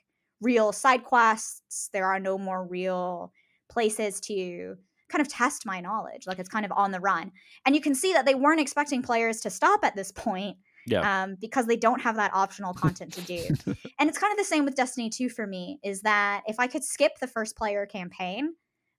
real 0.41 0.73
side 0.73 1.05
quests, 1.05 1.89
there 1.93 2.07
are 2.07 2.21
no 2.21 2.37
more 2.39 2.67
real 2.67 3.33
places 3.71 4.21
to 4.21 4.77
kind 5.09 5.21
of 5.21 5.29
test 5.29 5.67
my 5.67 5.81
knowledge. 5.81 6.27
Like 6.27 6.39
it's 6.39 6.49
kind 6.49 6.65
of 6.65 6.73
on 6.73 6.91
the 6.91 7.01
run. 7.01 7.33
And 7.67 7.75
you 7.75 7.81
can 7.81 7.95
see 7.95 8.13
that 8.15 8.25
they 8.25 8.35
weren't 8.35 8.61
expecting 8.61 9.03
players 9.03 9.41
to 9.43 9.51
stop 9.51 9.85
at 9.85 9.95
this 9.95 10.11
point 10.11 10.57
Yeah. 10.87 11.23
um, 11.23 11.37
because 11.41 11.67
they 11.67 11.77
don't 11.77 12.01
have 12.01 12.17
that 12.17 12.33
optional 12.35 12.73
content 12.75 13.13
to 13.15 13.21
do. 13.21 13.45
and 13.99 14.09
it's 14.09 14.19
kind 14.19 14.33
of 14.33 14.39
the 14.39 14.45
same 14.45 14.65
with 14.65 14.75
Destiny 14.75 15.11
2 15.11 15.29
for 15.29 15.47
me, 15.47 15.79
is 15.85 16.01
that 16.03 16.43
if 16.47 16.57
I 16.59 16.67
could 16.67 16.83
skip 16.83 17.13
the 17.21 17.27
first 17.27 17.57
player 17.57 17.85
campaign 17.87 18.55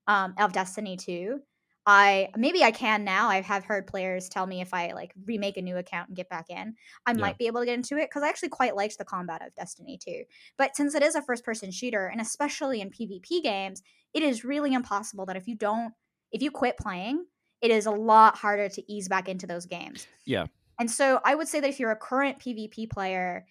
um, 0.06 0.34
of 0.38 0.52
Destiny 0.52 0.96
2, 0.96 1.40
I 1.86 2.30
maybe 2.36 2.62
I 2.64 2.70
can 2.70 3.04
now. 3.04 3.28
I 3.28 3.42
have 3.42 3.64
heard 3.64 3.86
players 3.86 4.28
tell 4.30 4.46
me 4.46 4.60
if 4.62 4.72
I 4.72 4.92
like 4.92 5.12
remake 5.26 5.58
a 5.58 5.62
new 5.62 5.76
account 5.76 6.08
and 6.08 6.16
get 6.16 6.30
back 6.30 6.46
in, 6.48 6.76
I 7.04 7.12
Yeah. 7.14 7.20
might 7.20 7.36
be 7.36 7.46
able 7.46 7.60
to 7.60 7.66
get 7.66 7.74
into 7.74 7.98
it 7.98 8.08
because 8.08 8.22
I 8.22 8.28
actually 8.28 8.48
quite 8.50 8.74
liked 8.74 8.96
the 8.96 9.04
combat 9.04 9.46
of 9.46 9.54
Destiny 9.54 9.98
2. 9.98 10.24
But 10.56 10.76
since 10.76 10.94
it 10.94 11.02
is 11.02 11.14
a 11.14 11.22
first 11.22 11.44
person 11.44 11.70
shooter, 11.70 12.06
and 12.06 12.20
especially 12.20 12.80
in 12.80 12.90
PvP 12.90 13.42
games, 13.42 13.82
it 14.14 14.22
is 14.22 14.44
really 14.44 14.72
impossible 14.72 15.26
that 15.26 15.36
if 15.36 15.46
you 15.46 15.56
don't, 15.56 15.92
if 16.32 16.40
you 16.42 16.50
quit 16.50 16.78
playing, 16.78 17.26
it 17.60 17.70
is 17.70 17.84
a 17.86 17.90
lot 17.90 18.38
harder 18.38 18.68
to 18.70 18.92
ease 18.92 19.08
back 19.08 19.28
into 19.28 19.46
those 19.46 19.66
games. 19.66 20.08
Yeah. 20.24 20.46
And 20.78 20.90
so 20.90 21.20
I 21.24 21.34
would 21.34 21.48
say 21.48 21.60
that 21.60 21.68
if 21.70 21.80
you're 21.80 21.90
a 21.92 21.96
current 21.96 22.38
PvP 22.40 22.86
player, 22.90 23.46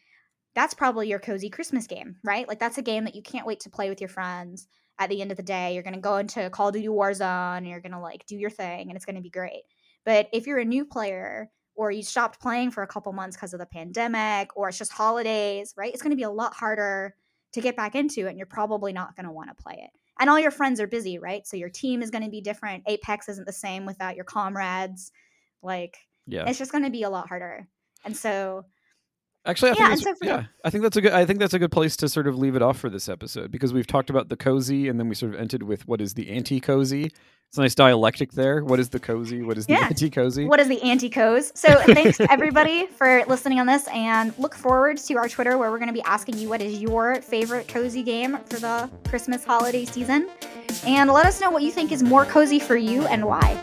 that's 0.55 0.73
probably 0.73 1.09
your 1.09 1.19
cozy 1.19 1.49
Christmas 1.49 1.87
game, 1.87 2.17
right? 2.23 2.47
Like 2.47 2.59
that's 2.59 2.77
a 2.77 2.83
game 2.83 3.05
that 3.05 3.15
you 3.15 3.23
can't 3.23 3.47
wait 3.47 3.61
to 3.61 3.69
play 3.71 3.89
with 3.89 4.01
your 4.01 4.09
friends. 4.09 4.67
At 4.99 5.09
the 5.09 5.21
end 5.21 5.31
of 5.31 5.37
the 5.37 5.43
day, 5.43 5.73
you're 5.73 5.83
going 5.83 5.95
to 5.95 5.99
go 5.99 6.17
into 6.17 6.49
Call 6.51 6.67
of 6.67 6.73
Duty 6.75 6.87
Warzone, 6.87 7.57
and 7.57 7.67
you're 7.67 7.81
going 7.81 7.93
to 7.93 7.99
like 7.99 8.25
do 8.27 8.35
your 8.35 8.49
thing 8.49 8.89
and 8.89 8.95
it's 8.95 9.05
going 9.05 9.15
to 9.15 9.21
be 9.21 9.29
great. 9.29 9.63
But 10.05 10.29
if 10.33 10.45
you're 10.47 10.59
a 10.59 10.65
new 10.65 10.85
player 10.85 11.49
or 11.75 11.91
you 11.91 12.03
stopped 12.03 12.39
playing 12.39 12.71
for 12.71 12.83
a 12.83 12.87
couple 12.87 13.11
months 13.13 13.35
because 13.35 13.53
of 13.53 13.59
the 13.59 13.65
pandemic 13.65 14.49
or 14.55 14.69
it's 14.69 14.77
just 14.77 14.91
holidays, 14.93 15.73
right? 15.75 15.91
It's 15.93 16.03
going 16.03 16.11
to 16.11 16.17
be 16.17 16.23
a 16.23 16.29
lot 16.29 16.53
harder 16.53 17.15
to 17.53 17.61
get 17.61 17.75
back 17.75 17.95
into 17.95 18.27
it 18.27 18.29
and 18.29 18.37
you're 18.37 18.45
probably 18.45 18.93
not 18.93 19.15
going 19.15 19.25
to 19.25 19.31
want 19.31 19.49
to 19.49 19.63
play 19.63 19.79
it. 19.83 19.89
And 20.19 20.29
all 20.29 20.39
your 20.39 20.51
friends 20.51 20.79
are 20.79 20.87
busy, 20.87 21.17
right? 21.17 21.45
So 21.47 21.57
your 21.57 21.69
team 21.69 22.03
is 22.03 22.11
going 22.11 22.23
to 22.23 22.29
be 22.29 22.41
different. 22.41 22.83
Apex 22.87 23.29
isn't 23.29 23.47
the 23.47 23.53
same 23.53 23.85
without 23.85 24.15
your 24.15 24.25
comrades. 24.25 25.11
Like 25.63 25.97
Yeah. 26.27 26.45
it's 26.47 26.59
just 26.59 26.71
going 26.71 26.83
to 26.83 26.91
be 26.91 27.03
a 27.03 27.09
lot 27.09 27.27
harder. 27.27 27.67
And 28.05 28.15
so, 28.15 28.65
Actually, 29.45 29.71
I 29.71 29.73
Yeah, 29.73 29.87
think 29.89 29.89
that's, 29.89 30.03
so 30.03 30.15
for- 30.15 30.25
yeah, 30.25 30.43
I 30.63 30.69
think 30.69 30.83
that's 30.83 30.95
a 30.95 31.01
good. 31.01 31.11
I 31.11 31.25
think 31.25 31.39
that's 31.39 31.53
a 31.53 31.59
good 31.59 31.71
place 31.71 31.97
to 31.97 32.07
sort 32.07 32.27
of 32.27 32.37
leave 32.37 32.55
it 32.55 32.61
off 32.61 32.77
for 32.79 32.89
this 32.89 33.09
episode 33.09 33.51
because 33.51 33.73
we've 33.73 33.85
talked 33.87 34.09
about 34.09 34.29
the 34.29 34.37
cozy, 34.37 34.87
and 34.87 34.97
then 34.99 35.09
we 35.09 35.15
sort 35.15 35.33
of 35.33 35.39
ended 35.39 35.63
with 35.63 35.85
what 35.87 35.99
is 35.99 36.13
the 36.13 36.29
anti-cozy. 36.29 37.11
It's 37.49 37.57
a 37.57 37.61
nice 37.61 37.75
dialectic 37.75 38.31
there. 38.31 38.63
What 38.63 38.79
is 38.79 38.89
the 38.89 38.99
cozy? 38.99 39.41
What 39.43 39.57
is 39.57 39.67
the 39.67 39.73
Yeah. 39.73 39.85
anti-cozy? 39.87 40.45
what 40.45 40.59
is 40.61 40.67
the 40.69 40.81
anti 40.81 41.09
cozy? 41.09 41.51
So, 41.55 41.75
thanks 41.93 42.19
everybody 42.21 42.87
for 42.87 43.23
listening 43.27 43.59
on 43.59 43.67
this, 43.67 43.85
and 43.89 44.33
look 44.39 44.55
forward 44.55 44.97
to 44.97 45.13
our 45.15 45.27
Twitter 45.27 45.57
where 45.57 45.69
we're 45.69 45.77
going 45.77 45.87
to 45.89 45.93
be 45.93 46.01
asking 46.03 46.37
you 46.37 46.47
what 46.47 46.61
is 46.61 46.81
your 46.81 47.21
favorite 47.21 47.67
cozy 47.67 48.01
game 48.01 48.37
for 48.45 48.59
the 48.59 48.89
Christmas 49.09 49.43
holiday 49.43 49.83
season. 49.83 50.29
And 50.87 51.11
let 51.11 51.25
us 51.25 51.41
know 51.41 51.49
what 51.51 51.63
you 51.63 51.71
think 51.71 51.91
is 51.91 52.01
more 52.01 52.23
cozy 52.25 52.59
for 52.59 52.77
you 52.77 53.05
and 53.07 53.25
why. 53.25 53.59